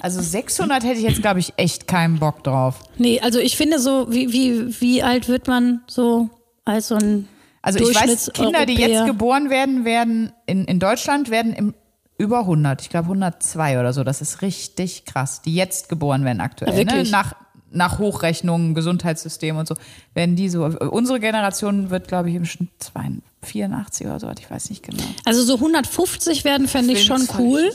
Also 0.01 0.21
600 0.21 0.83
hätte 0.83 0.99
ich 0.99 1.05
jetzt, 1.05 1.21
glaube 1.21 1.41
ich, 1.41 1.53
echt 1.57 1.87
keinen 1.87 2.19
Bock 2.19 2.43
drauf. 2.43 2.81
Nee, 2.99 3.21
also 3.21 3.39
ich 3.39 3.57
finde 3.57 3.79
so, 3.79 4.07
wie, 4.11 4.33
wie, 4.33 4.81
wie 4.81 5.03
alt 5.03 5.29
wird 5.29 5.47
man 5.47 5.83
so 5.87 6.31
als 6.65 6.89
so 6.89 6.97
ein 6.97 7.29
Also 7.63 7.79
ich 7.79 7.95
weiß, 7.95 8.33
Kinder, 8.35 8.67
die 8.67 8.75
jetzt 8.75 9.07
geboren 9.07 9.51
werden, 9.51 9.85
werden 9.85 10.33
in, 10.47 10.65
in 10.65 10.81
Deutschland 10.81 11.31
werden 11.31 11.53
im 11.53 11.75
über 12.17 12.41
100, 12.41 12.81
ich 12.81 12.91
glaube 12.91 13.07
102 13.07 13.81
oder 13.81 13.93
so. 13.93 14.05
Das 14.05 14.21
ist 14.21 14.41
richtig 14.41 15.05
krass. 15.05 15.43
Die 15.43 15.55
jetzt 15.55 15.89
geboren 15.89 16.25
werden 16.25 16.41
aktuell, 16.41 16.87
Ah, 16.89 16.95
ne? 16.95 17.05
nach 17.11 17.35
nach 17.75 17.99
Hochrechnungen, 17.99 18.75
Gesundheitssystem 18.75 19.57
und 19.57 19.69
so, 19.69 19.75
werden 20.15 20.37
die 20.37 20.49
so. 20.49 20.65
Unsere 20.65 21.21
Generation 21.21 21.91
wird, 21.91 22.09
glaube 22.09 22.31
ich, 22.31 22.37
im 22.37 22.45
Schnitt 22.45 22.71
82 22.79 23.23
84 23.45 24.07
oder 24.07 24.21
so, 24.21 24.31
ich 24.39 24.51
weiß 24.51 24.71
nicht 24.71 24.83
genau. 24.83 25.05
Also 25.25 25.45
so 25.45 25.57
150 25.57 26.45
werden 26.45 26.67
fände 26.67 26.95
ich 26.95 27.05
schon 27.05 27.29
cool. 27.39 27.71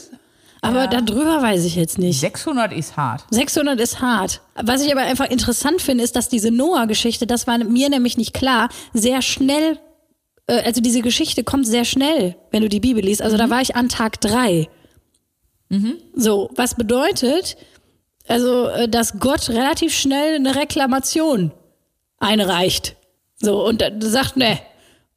Aber 0.61 0.87
darüber 0.87 1.41
weiß 1.41 1.63
ich 1.63 1.75
jetzt 1.75 1.97
nicht. 1.97 2.19
600 2.19 2.73
ist 2.73 2.97
hart. 2.97 3.23
600 3.31 3.79
ist 3.79 4.01
hart. 4.01 4.41
Was 4.55 4.83
ich 4.83 4.91
aber 4.91 5.01
einfach 5.01 5.29
interessant 5.29 5.81
finde, 5.81 6.03
ist, 6.03 6.17
dass 6.17 6.27
diese 6.27 6.51
Noah-Geschichte, 6.51 7.25
das 7.25 7.47
war 7.47 7.57
mir 7.59 7.89
nämlich 7.89 8.17
nicht 8.17 8.33
klar, 8.33 8.67
sehr 8.93 9.21
schnell, 9.21 9.79
äh, 10.47 10.61
also 10.63 10.81
diese 10.81 11.01
Geschichte 11.01 11.45
kommt 11.45 11.65
sehr 11.65 11.85
schnell, 11.85 12.35
wenn 12.51 12.61
du 12.61 12.67
die 12.67 12.81
Bibel 12.81 13.01
liest. 13.01 13.21
Also 13.21 13.37
da 13.37 13.49
war 13.49 13.61
ich 13.61 13.77
an 13.77 13.87
Tag 13.87 14.19
drei. 14.19 14.67
So, 16.15 16.49
was 16.55 16.73
bedeutet, 16.73 17.55
also, 18.29 18.67
äh, 18.69 18.87
dass 18.87 19.19
Gott 19.19 19.49
relativ 19.49 19.93
schnell 19.93 20.35
eine 20.35 20.55
Reklamation 20.55 21.51
einreicht. 22.19 22.95
So, 23.41 23.65
und 23.65 23.81
dann 23.81 24.01
sagt, 24.01 24.37
ne, 24.37 24.59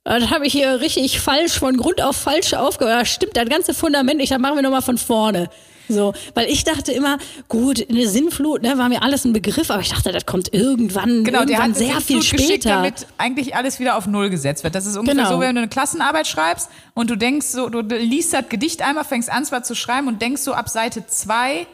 das 0.04 0.30
habe 0.30 0.46
ich 0.46 0.52
hier 0.52 0.80
richtig 0.80 1.20
falsch, 1.20 1.58
von 1.58 1.76
Grund 1.76 2.00
auf 2.02 2.16
falsch 2.16 2.54
aufgehört. 2.54 3.00
Da 3.00 3.04
stimmt 3.04 3.36
das 3.36 3.48
ganze 3.48 3.74
Fundament 3.74 4.18
nicht, 4.18 4.32
dann 4.32 4.40
machen 4.40 4.56
wir 4.56 4.62
nochmal 4.62 4.82
von 4.82 4.98
vorne. 4.98 5.48
So, 5.88 6.14
weil 6.34 6.48
ich 6.48 6.62
dachte 6.64 6.92
immer, 6.92 7.18
gut, 7.48 7.84
eine 7.90 8.06
Sinnflut, 8.06 8.62
ne, 8.62 8.78
war 8.78 8.88
mir 8.88 9.02
alles 9.02 9.24
ein 9.24 9.32
Begriff, 9.32 9.68
aber 9.70 9.80
ich 9.82 9.90
dachte, 9.90 10.12
das 10.12 10.24
kommt 10.24 10.54
irgendwann, 10.54 11.24
Genau, 11.24 11.40
der 11.40 11.58
irgendwann 11.58 11.70
hat 11.72 11.76
sehr 11.76 11.94
das 11.96 12.04
viel 12.04 12.16
Institut 12.16 12.38
geschickt, 12.46 12.62
später. 12.64 12.76
damit 12.76 13.06
eigentlich 13.18 13.56
alles 13.56 13.80
wieder 13.80 13.96
auf 13.96 14.06
Null 14.06 14.30
gesetzt 14.30 14.62
wird. 14.64 14.74
Das 14.76 14.86
ist 14.86 14.96
ungefähr 14.96 15.16
Genau. 15.24 15.34
so, 15.34 15.40
wenn 15.40 15.54
du 15.54 15.60
eine 15.60 15.68
Klassenarbeit 15.68 16.28
schreibst 16.28 16.70
und 16.94 17.10
du 17.10 17.16
denkst 17.16 17.46
so, 17.48 17.68
du 17.68 17.80
liest 17.80 18.32
das 18.32 18.48
Gedicht 18.48 18.80
einmal, 18.80 19.04
fängst 19.04 19.30
an 19.30 19.44
zwar 19.44 19.64
zu 19.64 19.74
schreiben 19.74 20.06
und 20.08 20.22
denkst 20.22 20.42
so 20.42 20.52
ab 20.54 20.68
Seite 20.68 21.04
zwei, 21.08 21.66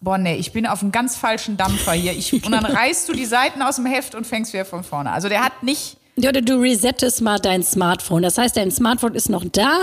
boah 0.00 0.18
nee, 0.18 0.36
ich 0.36 0.52
bin 0.52 0.66
auf 0.66 0.82
einem 0.82 0.92
ganz 0.92 1.16
falschen 1.16 1.56
Dampfer 1.56 1.92
hier. 1.92 2.12
Ich, 2.12 2.32
und 2.32 2.50
dann 2.52 2.64
reißt 2.66 3.08
du 3.08 3.12
die 3.12 3.24
Seiten 3.26 3.62
aus 3.62 3.76
dem 3.76 3.86
Heft 3.86 4.14
und 4.14 4.26
fängst 4.26 4.52
wieder 4.52 4.64
von 4.64 4.84
vorne. 4.84 5.10
Also 5.12 5.28
der 5.28 5.44
hat 5.44 5.62
nicht, 5.62 5.96
Ja, 6.16 6.28
oder 6.30 6.42
du 6.42 6.54
resettest 6.60 7.20
mal 7.22 7.38
dein 7.38 7.62
Smartphone. 7.62 8.22
Das 8.22 8.38
heißt, 8.38 8.56
dein 8.56 8.70
Smartphone 8.70 9.14
ist 9.14 9.28
noch 9.28 9.44
da, 9.50 9.78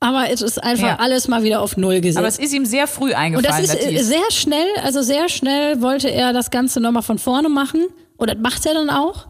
aber 0.00 0.30
es 0.30 0.42
ist 0.42 0.62
einfach 0.62 0.86
Ja. 0.88 0.96
alles 0.98 1.28
mal 1.28 1.42
wieder 1.44 1.60
auf 1.60 1.76
Null 1.76 2.00
gesetzt. 2.00 2.18
aber 2.18 2.26
es 2.28 2.38
ist 2.38 2.52
ihm 2.52 2.66
sehr 2.66 2.86
früh 2.88 3.10
Und 3.10 3.14
eingefallen. 3.14 3.62
das 3.66 3.74
ist 3.74 3.82
dass 3.82 3.88
die 3.88 3.96
äh, 3.96 4.02
sehr 4.02 4.30
schnell, 4.30 4.66
also 4.82 5.02
sehr 5.02 5.28
schnell 5.28 5.80
wollte 5.80 6.10
er 6.10 6.32
das 6.32 6.50
Ganze 6.50 6.80
nochmal 6.80 7.02
von 7.02 7.18
vorne 7.18 7.48
machen. 7.48 7.86
Und 8.16 8.28
das 8.30 8.38
macht 8.38 8.66
er 8.66 8.74
dann 8.74 8.90
auch. 8.90 9.26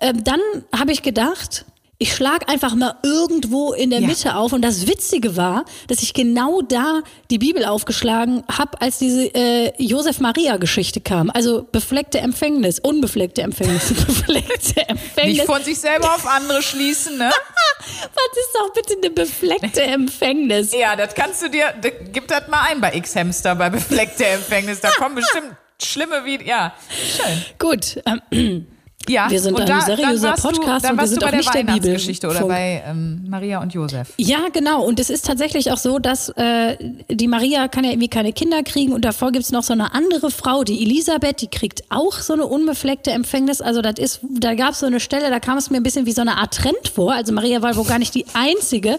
Ähm, 0.00 0.22
dann 0.24 0.40
habe 0.76 0.92
ich 0.92 1.02
gedacht, 1.02 1.64
ich 1.98 2.12
schlag 2.14 2.48
einfach 2.50 2.74
mal 2.74 2.96
irgendwo 3.04 3.72
in 3.72 3.90
der 3.90 4.00
Ja. 4.00 4.06
Mitte 4.08 4.34
auf. 4.34 4.52
Und 4.52 4.62
das 4.62 4.86
Witzige 4.88 5.36
war, 5.36 5.64
dass 5.86 6.02
ich 6.02 6.12
genau 6.12 6.60
da 6.60 7.02
die 7.30 7.38
Bibel 7.38 7.64
aufgeschlagen 7.64 8.42
habe, 8.50 8.80
als 8.80 8.98
diese 8.98 9.26
äh, 9.34 9.72
Josef-Maria-Geschichte 9.78 11.00
kam. 11.00 11.30
Also 11.30 11.66
befleckte 11.70 12.18
Empfängnis, 12.18 12.78
unbefleckte 12.80 13.42
Empfängnis, 13.42 13.88
befleckte 14.06 14.88
Empfängnis. 14.88 15.36
nicht 15.38 15.46
von 15.46 15.62
sich 15.62 15.78
selber 15.78 16.14
auf 16.14 16.26
andere 16.26 16.62
schließen, 16.62 17.16
ne? 17.16 17.30
Was 17.80 18.38
ist 18.38 18.50
doch 18.54 18.72
bitte 18.72 18.94
eine 19.00 19.10
befleckte 19.10 19.82
Empfängnis? 19.82 20.72
Ja, 20.74 20.96
das 20.96 21.14
kannst 21.14 21.42
du 21.42 21.48
dir, 21.50 21.72
d- 21.82 21.92
gib 22.12 22.26
das 22.28 22.48
mal 22.48 22.62
ein 22.70 22.80
bei 22.80 22.94
X-Hamster, 22.94 23.54
bei 23.54 23.70
befleckter 23.70 24.26
Empfängnis. 24.26 24.80
Da 24.80 24.90
kommen 24.90 25.14
bestimmt 25.14 25.54
schlimme 25.82 26.24
wie, 26.24 26.44
ja, 26.46 26.74
schön. 27.16 27.44
Gut, 27.58 28.02
ähm, 28.30 28.66
Ja, 29.08 29.30
Wir 29.30 29.40
sind 29.40 29.54
und 29.54 29.62
ein 29.62 29.66
da, 29.66 29.80
seriöser 29.80 30.32
Podcast 30.32 30.84
du, 30.84 30.90
und 30.90 31.00
wir 31.00 31.06
sind 31.06 31.24
auch 31.24 31.30
bei 31.30 31.36
nicht 31.36 31.54
der 31.54 31.62
der 31.64 31.74
Weihnachtsgeschichte 31.74 32.28
oder 32.28 32.46
bei 32.46 32.82
ähm, 32.86 33.24
Maria 33.28 33.60
und 33.60 33.74
Josef. 33.74 34.12
Ja, 34.16 34.48
genau. 34.52 34.84
Und 34.84 34.98
es 35.00 35.10
ist 35.10 35.26
tatsächlich 35.26 35.72
auch 35.72 35.78
so, 35.78 35.98
dass 35.98 36.30
äh, 36.30 36.76
die 37.08 37.28
Maria 37.28 37.68
kann 37.68 37.84
ja 37.84 37.90
irgendwie 37.90 38.08
keine 38.08 38.32
Kinder 38.32 38.62
kriegen 38.62 38.92
und 38.92 39.04
davor 39.04 39.32
gibt's 39.32 39.52
noch 39.52 39.62
so 39.62 39.72
eine 39.72 39.94
andere 39.94 40.30
Frau, 40.30 40.64
die 40.64 40.82
Elisabeth, 40.82 41.40
die 41.42 41.48
kriegt 41.48 41.84
auch 41.90 42.14
so 42.14 42.32
eine 42.32 42.46
unbefleckte 42.46 43.10
Empfängnis. 43.10 43.60
Also 43.60 43.82
das 43.82 43.98
ist, 43.98 44.20
da 44.22 44.54
gab's 44.54 44.80
so 44.80 44.86
eine 44.86 45.00
Stelle, 45.00 45.30
da 45.30 45.40
kam 45.40 45.58
es 45.58 45.70
mir 45.70 45.78
ein 45.78 45.82
bisschen 45.82 46.06
wie 46.06 46.12
so 46.12 46.22
eine 46.22 46.38
Art 46.38 46.54
Trend 46.54 46.88
vor. 46.94 47.12
Also 47.12 47.32
Maria 47.32 47.62
war 47.62 47.76
wohl 47.76 47.84
gar 47.84 47.98
nicht 47.98 48.14
die 48.14 48.26
einzige, 48.32 48.98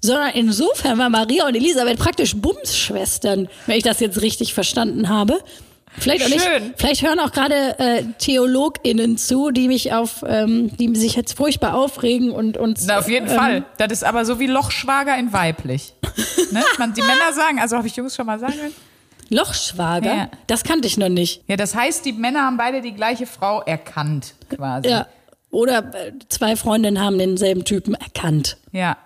sondern 0.00 0.30
insofern 0.34 0.98
war 0.98 1.08
Maria 1.08 1.46
und 1.46 1.54
Elisabeth 1.54 1.98
praktisch 1.98 2.36
Bumsschwestern, 2.36 3.48
wenn 3.66 3.76
ich 3.76 3.82
das 3.84 4.00
jetzt 4.00 4.20
richtig 4.20 4.54
verstanden 4.54 5.08
habe. 5.08 5.38
Vielleicht, 5.98 6.24
auch 6.24 6.28
nicht, 6.28 6.42
Schön. 6.42 6.74
vielleicht 6.76 7.02
hören 7.02 7.18
auch 7.20 7.32
gerade 7.32 7.78
äh, 7.78 8.04
TheologInnen 8.18 9.16
zu, 9.16 9.50
die 9.50 9.68
mich 9.68 9.92
auf, 9.92 10.24
ähm, 10.26 10.76
die 10.76 10.94
sich 10.94 11.16
jetzt 11.16 11.36
furchtbar 11.36 11.74
aufregen 11.74 12.30
und 12.30 12.56
uns. 12.56 12.86
Na, 12.86 12.98
auf 12.98 13.08
jeden 13.08 13.28
ähm, 13.28 13.36
Fall. 13.36 13.64
Das 13.78 13.92
ist 13.92 14.04
aber 14.04 14.24
so 14.24 14.38
wie 14.38 14.46
Lochschwager 14.46 15.16
in 15.18 15.32
weiblich. 15.32 15.94
ne? 16.52 16.62
Man, 16.78 16.92
die 16.92 17.02
Männer 17.02 17.32
sagen, 17.34 17.58
also 17.60 17.76
habe 17.76 17.86
ich 17.86 17.96
Jungs 17.96 18.14
schon 18.14 18.26
mal 18.26 18.38
sagen 18.38 18.54
können. 18.54 18.74
Lochschwager? 19.28 20.14
Ja. 20.14 20.30
Das 20.46 20.62
kannte 20.62 20.86
ich 20.86 20.98
noch 20.98 21.08
nicht. 21.08 21.42
Ja, 21.48 21.56
das 21.56 21.74
heißt, 21.74 22.04
die 22.04 22.12
Männer 22.12 22.42
haben 22.42 22.56
beide 22.56 22.80
die 22.80 22.92
gleiche 22.92 23.26
Frau 23.26 23.62
erkannt, 23.62 24.34
quasi. 24.48 24.88
Ja. 24.88 25.06
Oder 25.50 25.78
äh, 25.94 26.12
zwei 26.28 26.56
Freundinnen 26.56 27.00
haben 27.02 27.18
denselben 27.18 27.64
Typen 27.64 27.94
erkannt. 27.94 28.58
Ja. 28.72 28.96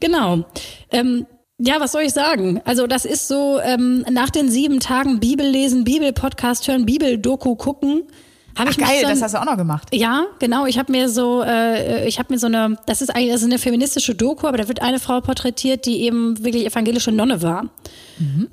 Genau. 0.00 0.44
Ähm, 0.90 1.26
ja, 1.58 1.80
was 1.80 1.92
soll 1.92 2.02
ich 2.02 2.12
sagen? 2.12 2.60
Also 2.64 2.86
das 2.86 3.04
ist 3.04 3.28
so, 3.28 3.58
ähm, 3.60 4.04
nach 4.10 4.30
den 4.30 4.48
sieben 4.48 4.80
Tagen 4.80 5.20
Bibel 5.20 5.46
lesen, 5.46 5.84
Bibel-Podcast 5.84 6.68
hören, 6.68 6.86
Bibel-Doku 6.86 7.56
gucken, 7.56 8.04
habe 8.56 8.70
Ach, 8.70 8.76
ich 8.76 8.84
geil, 8.84 9.00
schon, 9.02 9.10
das 9.10 9.22
hast 9.22 9.34
du 9.34 9.38
auch 9.40 9.44
noch 9.44 9.56
gemacht. 9.56 9.88
Ja, 9.94 10.26
genau. 10.40 10.66
Ich 10.66 10.78
habe 10.80 10.90
mir 10.90 11.08
so, 11.08 11.42
äh, 11.44 12.08
ich 12.08 12.18
habe 12.18 12.32
mir 12.32 12.40
so 12.40 12.46
eine, 12.48 12.76
das 12.86 13.02
ist 13.02 13.10
eigentlich 13.10 13.30
das 13.30 13.42
ist 13.42 13.46
eine 13.46 13.58
feministische 13.58 14.16
Doku, 14.16 14.48
aber 14.48 14.56
da 14.58 14.66
wird 14.66 14.82
eine 14.82 14.98
Frau 14.98 15.20
porträtiert, 15.20 15.86
die 15.86 16.02
eben 16.02 16.42
wirklich 16.44 16.66
evangelische 16.66 17.12
Nonne 17.12 17.40
war. 17.40 17.68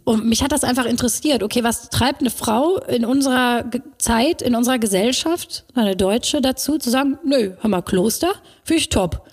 Und 0.03 0.25
mich 0.25 0.43
hat 0.43 0.51
das 0.51 0.63
einfach 0.63 0.85
interessiert. 0.85 1.41
Okay, 1.41 1.63
was 1.63 1.89
treibt 1.89 2.21
eine 2.21 2.29
Frau 2.29 2.77
in 2.87 3.03
unserer 3.03 3.63
Ge- 3.63 3.81
Zeit, 3.97 4.43
in 4.43 4.53
unserer 4.53 4.77
Gesellschaft, 4.77 5.65
eine 5.73 5.95
Deutsche, 5.95 6.39
dazu 6.39 6.77
zu 6.77 6.91
sagen, 6.91 7.17
nö, 7.23 7.53
hör 7.59 7.69
mal, 7.71 7.81
Kloster, 7.81 8.29
finde 8.63 8.81
ich 8.81 8.89
top. 8.89 9.27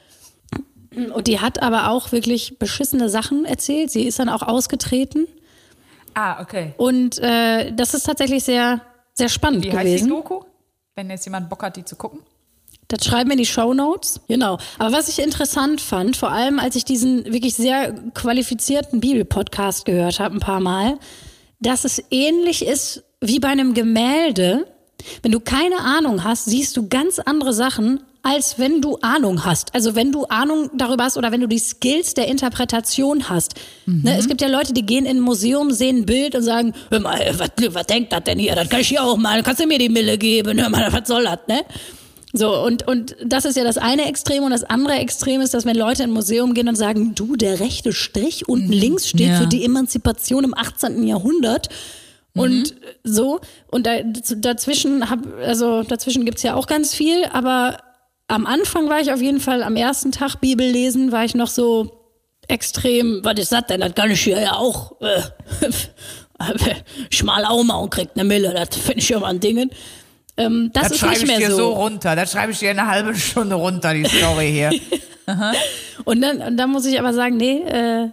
Und 0.95 1.27
die 1.27 1.41
hat 1.41 1.63
aber 1.63 1.91
auch 1.91 2.13
wirklich 2.13 2.59
beschissene 2.59 3.09
Sachen 3.09 3.45
erzählt. 3.45 3.91
Sie 3.91 4.03
ist 4.03 4.19
dann 4.19 4.29
auch 4.29 4.43
ausgetreten. 4.43 5.27
Ah, 6.15 6.43
okay. 6.43 6.75
Und 6.77 7.19
äh, 7.19 7.73
das 7.73 7.95
ist 7.95 8.05
tatsächlich 8.05 8.45
sehr, 8.45 8.83
sehr 9.15 9.29
spannend 9.29 9.65
Wie 9.65 9.73
heißt 9.73 9.85
gewesen. 9.85 10.05
die 10.05 10.11
Doku? 10.11 10.41
Wenn 10.95 11.09
jetzt 11.11 11.25
jemand 11.25 11.49
Bock 11.49 11.63
hat, 11.63 11.77
die 11.77 11.85
zu 11.85 11.97
gucken. 11.97 12.21
Das 12.89 13.07
schreiben 13.07 13.31
wir 13.31 13.35
in 13.35 13.39
die 13.39 13.47
Show 13.47 13.73
Notes. 13.73 14.21
Genau. 14.29 14.59
Aber 14.79 14.93
was 14.93 15.09
ich 15.09 15.19
interessant 15.19 15.81
fand, 15.81 16.17
vor 16.17 16.31
allem 16.31 16.59
als 16.59 16.77
ich 16.77 16.85
diesen 16.85 17.25
wirklich 17.25 17.55
sehr 17.55 17.95
qualifizierten 18.13 19.01
Bibelpodcast 19.01 19.87
gehört 19.87 20.21
habe, 20.21 20.37
ein 20.37 20.41
paar 20.41 20.61
Mal, 20.61 20.99
dass 21.61 21.85
es 21.85 22.03
ähnlich 22.11 22.67
ist 22.67 23.05
wie 23.21 23.39
bei 23.39 23.49
einem 23.49 23.73
Gemälde. 23.73 24.67
Wenn 25.23 25.33
du 25.33 25.41
keine 25.41 25.79
Ahnung 25.79 26.23
hast, 26.25 26.45
siehst 26.45 26.77
du 26.77 26.89
ganz 26.89 27.19
andere 27.19 27.55
Sachen, 27.55 28.03
als 28.25 28.59
wenn 28.59 28.81
du 28.81 28.99
Ahnung 29.03 29.45
hast. 29.45 29.75
Also 29.75 29.95
wenn 29.97 30.13
du 30.13 30.27
Ahnung 30.27 30.71
darüber 30.77 31.05
hast 31.05 31.17
oder 31.17 31.33
wenn 31.33 31.41
du 31.41 31.49
die 31.49 31.59
Skills 31.59 32.15
der 32.15 32.29
Interpretation 32.29 33.29
hast. 33.29 33.55
Ne, 33.87 34.17
es 34.17 34.29
gibt 34.29 34.41
ja 34.41 34.49
Leute, 34.49 34.73
die 34.73 34.87
gehen 34.87 35.07
in 35.07 35.17
ein 35.17 35.21
Museum, 35.21 35.73
sehen 35.73 35.99
ein 35.99 36.07
Bild 36.07 36.35
und 36.37 36.43
sagen, 36.43 36.73
hör 36.91 37.01
mal, 37.01 37.19
was, 37.37 37.51
was 37.75 37.87
denkt 37.87 38.13
das 38.13 38.23
denn 38.25 38.39
hier? 38.39 38.55
Das 38.55 38.69
kann 38.69 38.81
ich 38.81 38.89
hier 38.89 39.03
auch 39.03 39.17
mal. 39.17 39.43
Kannst 39.43 39.61
du 39.61 39.67
mir 39.67 39.79
die 39.79 39.89
Mille 39.89 40.19
geben? 40.19 40.61
Hör 40.61 40.69
mal, 40.69 40.93
was 40.93 41.09
soll 41.09 41.25
das, 41.25 41.39
ne? 41.49 41.63
So, 42.35 42.65
und, 42.65 42.87
und 42.89 43.15
das 43.25 43.45
ist 43.45 43.57
ja 43.59 43.65
das 43.65 43.77
eine 43.77 44.07
Extrem. 44.07 44.45
Und 44.45 44.53
das 44.53 44.65
andere 44.65 44.95
Extrem 44.95 45.41
ist, 45.41 45.53
dass 45.53 45.67
wenn 45.67 45.77
Leute 45.77 46.05
in 46.05 46.11
ein 46.11 46.15
Museum 46.15 46.55
gehen 46.55 46.69
und 46.69 46.77
sagen, 46.77 47.15
du, 47.15 47.37
der 47.37 47.61
rechte 47.61 47.93
Strich 47.93 48.49
unten 48.49 48.73
links 48.73 49.09
steht 49.09 49.29
Ja. 49.29 49.39
für 49.41 49.47
die 49.47 49.65
Emanzipation 49.65 50.45
im 50.45 50.55
18. 50.57 51.07
Jahrhundert. 51.07 51.69
Und 52.35 52.75
so, 53.05 53.41
und 53.71 53.87
da, 53.87 53.97
dazwischen 54.37 55.11
hab, 55.11 55.19
also 55.45 55.83
dazwischen 55.83 56.25
gibt's 56.25 56.43
ja 56.43 56.55
auch 56.55 56.67
ganz 56.67 56.95
viel, 56.95 57.25
aber 57.31 57.77
am 58.29 58.47
Anfang 58.47 58.89
war 58.89 59.01
ich 59.01 59.13
auf 59.13 59.21
jeden 59.21 59.41
Fall 59.41 59.63
am 59.63 59.77
ersten 59.77 60.13
Tag 60.13 60.37
Bibel 60.41 60.67
lesen, 60.67 61.13
war 61.13 61.25
ich 61.25 61.35
noch 61.35 61.49
so 61.49 61.99
extrem, 62.49 63.21
was 63.23 63.39
ist 63.39 63.53
das 63.53 63.67
denn? 63.67 63.81
Das 63.81 63.95
kann 63.95 64.11
ich 64.11 64.21
hier 64.23 64.41
ja 64.41 64.55
auch. 64.55 65.01
Äh, 65.01 65.23
schmal 67.11 67.45
auch 67.45 67.63
mal 67.63 67.77
und 67.77 67.91
kriegt 67.91 68.17
eine 68.17 68.25
Mille, 68.25 68.53
das 68.55 68.77
finde 68.77 68.99
ich 69.01 69.11
mal 69.11 69.27
ein 69.27 69.41
Ding. 69.41 69.71
Ähm, 70.37 70.71
das, 70.73 70.85
Das 70.85 70.93
ist 70.93 70.99
schreibe 71.01 71.13
nicht 71.13 71.23
ich 71.23 71.29
mehr 71.29 71.39
dir 71.39 71.51
so. 71.51 71.57
so 71.57 71.73
runter. 71.73 72.17
Das 72.17 72.33
schreibe 72.33 72.53
ich 72.53 72.59
dir 72.59 72.71
in 72.71 72.79
einer 72.79 72.91
halben 72.91 73.15
Stunde 73.15 73.55
runter, 73.55 73.93
die 73.95 74.05
Story 74.05 74.51
hier. 74.51 74.71
Und 76.05 76.21
dann, 76.21 76.43
und 76.43 76.57
dann 76.57 76.71
muss 76.71 76.85
ich 76.85 76.99
aber 76.99 77.15
sagen, 77.15 77.37
nee, 77.37 77.59
äh, 77.61 78.09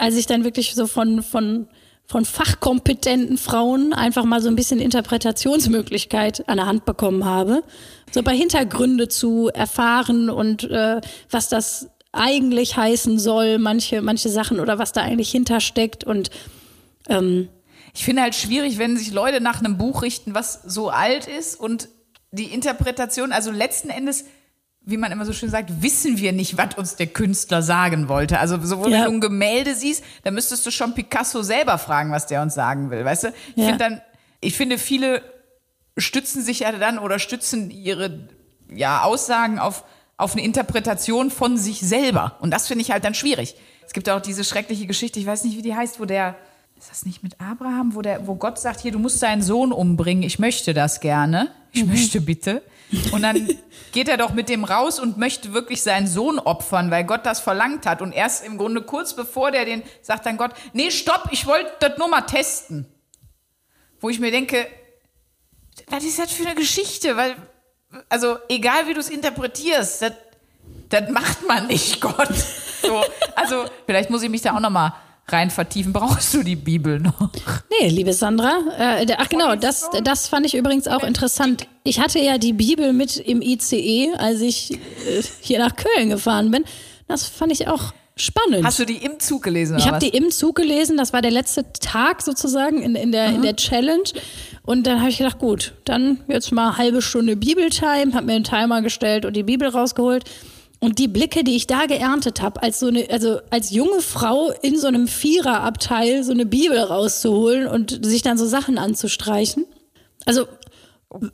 als 0.00 0.16
ich 0.16 0.26
dann 0.26 0.42
wirklich 0.42 0.74
so 0.74 0.88
von, 0.88 1.22
von, 1.22 1.68
von 2.08 2.24
fachkompetenten 2.24 3.36
Frauen 3.36 3.92
einfach 3.92 4.24
mal 4.24 4.40
so 4.40 4.48
ein 4.48 4.56
bisschen 4.56 4.80
Interpretationsmöglichkeit 4.80 6.48
an 6.48 6.56
der 6.56 6.66
Hand 6.66 6.86
bekommen 6.86 7.26
habe, 7.26 7.62
so 8.10 8.22
bei 8.22 8.34
Hintergründe 8.34 9.08
zu 9.08 9.48
erfahren 9.48 10.30
und 10.30 10.64
äh, 10.64 11.02
was 11.30 11.50
das 11.50 11.90
eigentlich 12.12 12.78
heißen 12.78 13.18
soll, 13.18 13.58
manche, 13.58 14.00
manche 14.00 14.30
Sachen 14.30 14.58
oder 14.58 14.78
was 14.78 14.92
da 14.92 15.02
eigentlich 15.02 15.30
hintersteckt. 15.30 16.02
Und 16.02 16.30
ähm, 17.10 17.50
Ich 17.92 18.04
finde 18.04 18.22
halt 18.22 18.34
schwierig, 18.34 18.78
wenn 18.78 18.96
sich 18.96 19.12
Leute 19.12 19.42
nach 19.42 19.58
einem 19.58 19.76
Buch 19.76 20.00
richten, 20.00 20.34
was 20.34 20.62
so 20.64 20.88
alt 20.88 21.26
ist 21.26 21.60
und 21.60 21.90
die 22.30 22.44
Interpretation, 22.44 23.32
also 23.32 23.50
letzten 23.50 23.90
Endes, 23.90 24.24
wie 24.90 24.96
man 24.96 25.12
immer 25.12 25.24
so 25.26 25.32
schön 25.32 25.50
sagt, 25.50 25.82
wissen 25.82 26.18
wir 26.18 26.32
nicht, 26.32 26.56
was 26.56 26.74
uns 26.76 26.96
der 26.96 27.08
Künstler 27.08 27.62
sagen 27.62 28.08
wollte. 28.08 28.38
Also 28.40 28.58
sowohl 28.64 28.90
Ja. 28.90 29.00
wenn 29.00 29.04
du 29.06 29.12
ein 29.18 29.20
Gemälde 29.20 29.74
siehst, 29.74 30.02
dann 30.24 30.34
müsstest 30.34 30.64
du 30.66 30.70
schon 30.70 30.94
Picasso 30.94 31.42
selber 31.42 31.76
fragen, 31.78 32.10
was 32.10 32.26
der 32.26 32.40
uns 32.42 32.54
sagen 32.54 32.90
will, 32.90 33.04
weißt 33.04 33.24
du? 33.24 33.28
Ich 33.28 33.56
Ja. 33.56 33.64
finde 33.66 33.78
dann, 33.78 34.00
ich 34.40 34.56
finde 34.56 34.78
viele 34.78 35.22
stützen 35.98 36.42
sich 36.42 36.60
ja 36.60 36.72
dann 36.72 36.98
oder 36.98 37.18
stützen 37.18 37.70
ihre 37.70 38.28
ja, 38.72 39.02
Aussagen 39.02 39.58
auf, 39.58 39.84
auf 40.16 40.32
eine 40.32 40.42
Interpretation 40.44 41.30
von 41.30 41.56
sich 41.58 41.80
selber. 41.80 42.36
Und 42.40 42.50
das 42.52 42.66
finde 42.68 42.82
ich 42.82 42.90
halt 42.90 43.04
dann 43.04 43.14
schwierig. 43.14 43.56
Es 43.86 43.92
gibt 43.92 44.08
auch 44.08 44.20
diese 44.20 44.44
schreckliche 44.44 44.86
Geschichte, 44.86 45.18
ich 45.18 45.26
weiß 45.26 45.44
nicht, 45.44 45.56
wie 45.56 45.62
die 45.62 45.74
heißt, 45.74 45.98
wo 46.00 46.04
der 46.04 46.36
ist 46.78 46.90
das 46.90 47.04
nicht 47.04 47.24
mit 47.24 47.40
Abraham, 47.40 47.94
wo, 47.96 48.02
der, 48.02 48.26
wo 48.28 48.36
Gott 48.36 48.58
sagt, 48.60 48.80
hier, 48.80 48.92
du 48.92 49.00
musst 49.00 49.20
deinen 49.22 49.42
Sohn 49.42 49.72
umbringen, 49.72 50.22
ich 50.22 50.38
möchte 50.38 50.72
das 50.74 51.00
gerne, 51.00 51.48
ich 51.72 51.84
möchte 51.84 52.20
bitte. 52.20 52.62
Und 53.12 53.22
dann 53.22 53.48
geht 53.92 54.08
er 54.08 54.16
doch 54.16 54.32
mit 54.32 54.48
dem 54.48 54.64
raus 54.64 54.98
und 54.98 55.18
möchte 55.18 55.52
wirklich 55.52 55.82
seinen 55.82 56.06
Sohn 56.06 56.38
opfern, 56.38 56.90
weil 56.90 57.04
Gott 57.04 57.26
das 57.26 57.40
verlangt 57.40 57.86
hat. 57.86 58.00
Und 58.00 58.12
erst 58.12 58.44
im 58.44 58.56
Grunde 58.58 58.82
kurz 58.82 59.14
bevor 59.14 59.50
der 59.50 59.64
den, 59.64 59.82
sagt 60.02 60.26
dann 60.26 60.36
Gott, 60.36 60.52
nee, 60.72 60.90
stopp, 60.90 61.28
ich 61.30 61.46
wollte 61.46 61.70
das 61.80 61.98
nur 61.98 62.08
mal 62.08 62.22
testen. 62.22 62.86
Wo 64.00 64.08
ich 64.08 64.20
mir 64.20 64.30
denke, 64.30 64.66
was 65.88 66.04
ist 66.04 66.18
das 66.18 66.32
für 66.32 66.46
eine 66.46 66.54
Geschichte? 66.54 67.16
Weil, 67.16 67.36
also 68.08 68.38
egal 68.48 68.86
wie 68.86 68.94
du 68.94 69.00
es 69.00 69.10
interpretierst, 69.10 70.04
das, 70.88 71.10
macht 71.10 71.46
man 71.46 71.66
nicht, 71.66 72.00
Gott. 72.00 72.34
So, 72.82 73.02
also 73.34 73.64
vielleicht 73.86 74.08
muss 74.08 74.22
ich 74.22 74.30
mich 74.30 74.42
da 74.42 74.54
auch 74.54 74.60
noch 74.60 74.70
mal 74.70 74.94
rein 75.32 75.50
vertiefen. 75.50 75.92
Brauchst 75.92 76.34
du 76.34 76.42
die 76.42 76.56
Bibel 76.56 77.00
noch? 77.00 77.30
Nee, 77.80 77.88
liebe 77.88 78.12
Sandra. 78.12 78.58
Äh, 78.78 79.06
ach 79.16 79.28
genau, 79.28 79.54
das, 79.56 79.90
das 80.04 80.28
fand 80.28 80.46
ich 80.46 80.54
übrigens 80.54 80.88
auch 80.88 81.02
interessant. 81.02 81.66
Ich 81.84 82.00
hatte 82.00 82.18
ja 82.18 82.38
die 82.38 82.52
Bibel 82.52 82.92
mit 82.92 83.16
im 83.16 83.42
ICE, 83.42 84.14
als 84.16 84.40
ich 84.40 84.72
äh, 84.72 84.76
hier 85.40 85.58
nach 85.58 85.74
Köln 85.76 86.10
gefahren 86.10 86.50
bin. 86.50 86.64
Das 87.06 87.26
fand 87.26 87.52
ich 87.52 87.68
auch 87.68 87.92
spannend. 88.16 88.64
Hast 88.64 88.78
du 88.78 88.84
die 88.84 88.96
im 88.96 89.18
Zug 89.20 89.42
gelesen? 89.42 89.78
ich 89.78 89.86
habe 89.86 89.98
die 89.98 90.08
im 90.08 90.30
Zug 90.30 90.56
gelesen, 90.56 90.96
das 90.96 91.12
war 91.12 91.22
der 91.22 91.30
letzte 91.30 91.72
Tag 91.72 92.22
sozusagen 92.22 92.82
in, 92.82 92.94
in, 92.94 93.12
der, 93.12 93.28
in 93.28 93.42
der 93.42 93.56
Challenge. 93.56 94.04
Und 94.62 94.86
dann 94.86 95.00
habe 95.00 95.10
ich 95.10 95.18
gedacht, 95.18 95.38
gut, 95.38 95.72
dann 95.84 96.20
jetzt 96.28 96.52
mal 96.52 96.76
halbe 96.76 97.00
Stunde 97.00 97.36
Bibeltime, 97.36 98.12
habe 98.12 98.26
mir 98.26 98.34
einen 98.34 98.44
Timer 98.44 98.82
gestellt 98.82 99.24
und 99.24 99.34
die 99.34 99.44
Bibel 99.44 99.68
rausgeholt. 99.68 100.24
Und 100.80 100.98
die 100.98 101.08
Blicke, 101.08 101.42
die 101.42 101.56
ich 101.56 101.66
da 101.66 101.86
geerntet 101.86 102.40
habe, 102.40 102.62
als 102.62 102.78
so 102.78 102.86
eine, 102.86 103.08
also 103.10 103.40
als 103.50 103.70
junge 103.70 104.00
Frau 104.00 104.52
in 104.62 104.78
so 104.78 104.86
einem 104.86 105.08
Viererabteil 105.08 106.22
so 106.22 106.30
eine 106.32 106.46
Bibel 106.46 106.78
rauszuholen 106.78 107.66
und 107.66 108.04
sich 108.04 108.22
dann 108.22 108.38
so 108.38 108.46
Sachen 108.46 108.78
anzustreichen. 108.78 109.66
Also 110.24 110.46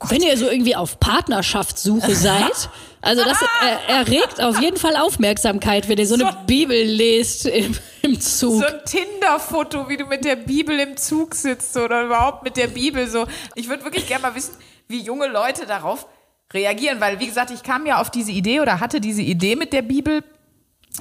wenn 0.09 0.21
ihr 0.21 0.37
so 0.37 0.49
irgendwie 0.49 0.75
auf 0.75 0.99
Partnerschaftssuche 0.99 2.15
seid, 2.15 2.69
also 3.01 3.23
das 3.23 3.39
äh, 3.41 3.91
erregt 3.91 4.41
auf 4.41 4.59
jeden 4.59 4.77
Fall 4.77 4.95
Aufmerksamkeit, 4.95 5.87
wenn 5.89 5.99
ihr 5.99 6.07
so 6.07 6.15
eine 6.15 6.35
Bibel 6.47 6.81
lest 6.81 7.45
im, 7.45 7.77
im 8.01 8.19
Zug. 8.19 8.61
So 8.61 8.65
ein 8.65 8.81
Tinder-Foto, 8.85 9.89
wie 9.89 9.97
du 9.97 10.05
mit 10.05 10.25
der 10.25 10.37
Bibel 10.37 10.79
im 10.79 10.97
Zug 10.97 11.35
sitzt 11.35 11.77
oder 11.77 12.05
überhaupt 12.05 12.43
mit 12.43 12.57
der 12.57 12.67
Bibel 12.67 13.07
so. 13.07 13.27
Ich 13.53 13.69
würde 13.69 13.83
wirklich 13.83 14.07
gerne 14.07 14.23
mal 14.23 14.35
wissen, 14.35 14.55
wie 14.87 15.01
junge 15.01 15.27
Leute 15.27 15.67
darauf 15.67 16.07
reagieren, 16.55 16.99
weil 16.99 17.19
wie 17.19 17.27
gesagt, 17.27 17.51
ich 17.51 17.61
kam 17.61 17.85
ja 17.85 18.01
auf 18.01 18.09
diese 18.09 18.31
Idee 18.31 18.61
oder 18.61 18.79
hatte 18.79 18.99
diese 18.99 19.21
Idee 19.21 19.55
mit 19.55 19.73
der 19.73 19.83
Bibel 19.83 20.23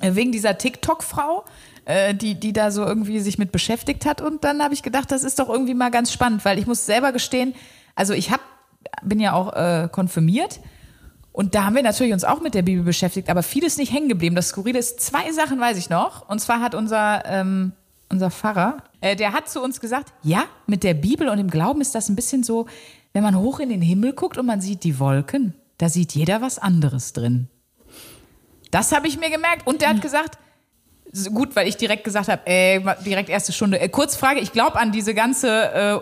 äh, 0.02 0.14
wegen 0.14 0.32
dieser 0.32 0.58
TikTok-Frau, 0.58 1.44
äh, 1.84 2.14
die, 2.14 2.34
die 2.34 2.52
da 2.52 2.70
so 2.70 2.84
irgendwie 2.84 3.20
sich 3.20 3.38
mit 3.38 3.52
beschäftigt 3.52 4.04
hat. 4.04 4.20
Und 4.20 4.44
dann 4.44 4.62
habe 4.62 4.74
ich 4.74 4.82
gedacht, 4.82 5.10
das 5.10 5.24
ist 5.24 5.38
doch 5.38 5.48
irgendwie 5.48 5.74
mal 5.74 5.90
ganz 5.90 6.12
spannend, 6.12 6.44
weil 6.44 6.58
ich 6.58 6.66
muss 6.66 6.84
selber 6.84 7.12
gestehen, 7.12 7.54
also 7.94 8.12
ich 8.12 8.30
hab, 8.30 8.40
bin 9.02 9.20
ja 9.20 9.32
auch 9.32 9.52
äh, 9.54 9.88
konfirmiert. 9.90 10.60
Und 11.32 11.54
da 11.54 11.64
haben 11.64 11.74
wir 11.74 11.82
natürlich 11.82 12.12
uns 12.12 12.24
auch 12.24 12.40
mit 12.40 12.54
der 12.54 12.62
Bibel 12.62 12.84
beschäftigt, 12.84 13.28
aber 13.28 13.42
vieles 13.42 13.76
nicht 13.76 13.92
hängen 13.92 14.08
geblieben. 14.08 14.36
Das 14.36 14.48
Skurrile 14.50 14.78
ist, 14.78 15.00
zwei 15.00 15.32
Sachen 15.32 15.58
weiß 15.58 15.76
ich 15.78 15.90
noch. 15.90 16.28
Und 16.28 16.40
zwar 16.40 16.60
hat 16.60 16.74
unser, 16.76 17.24
ähm, 17.26 17.72
unser 18.08 18.30
Pfarrer, 18.30 18.78
äh, 19.00 19.16
der 19.16 19.32
hat 19.32 19.48
zu 19.48 19.60
uns 19.60 19.80
gesagt, 19.80 20.12
ja, 20.22 20.44
mit 20.66 20.84
der 20.84 20.94
Bibel 20.94 21.28
und 21.28 21.38
dem 21.38 21.50
Glauben 21.50 21.80
ist 21.80 21.94
das 21.94 22.08
ein 22.08 22.14
bisschen 22.14 22.44
so, 22.44 22.66
wenn 23.14 23.22
man 23.22 23.38
hoch 23.38 23.60
in 23.60 23.70
den 23.70 23.80
Himmel 23.80 24.12
guckt 24.12 24.36
und 24.36 24.44
man 24.44 24.60
sieht 24.60 24.84
die 24.84 24.98
Wolken, 24.98 25.54
da 25.78 25.88
sieht 25.88 26.12
jeder 26.12 26.42
was 26.42 26.58
anderes 26.58 27.12
drin. 27.12 27.48
Das 28.70 28.92
habe 28.92 29.06
ich 29.06 29.18
mir 29.18 29.30
gemerkt. 29.30 29.66
Und 29.66 29.80
der 29.80 29.90
hat 29.90 30.02
gesagt, 30.02 30.36
gut, 31.32 31.54
weil 31.54 31.68
ich 31.68 31.76
direkt 31.76 32.02
gesagt 32.02 32.28
habe, 32.28 32.44
ey, 32.44 32.84
direkt 33.06 33.28
erste 33.28 33.52
Stunde. 33.52 33.78
Äh, 33.78 33.88
Kurzfrage, 33.88 34.40
ich 34.40 34.50
glaube 34.50 34.78
an 34.78 34.90
diese 34.90 35.14
ganze, 35.14 35.48
äh, 35.48 36.00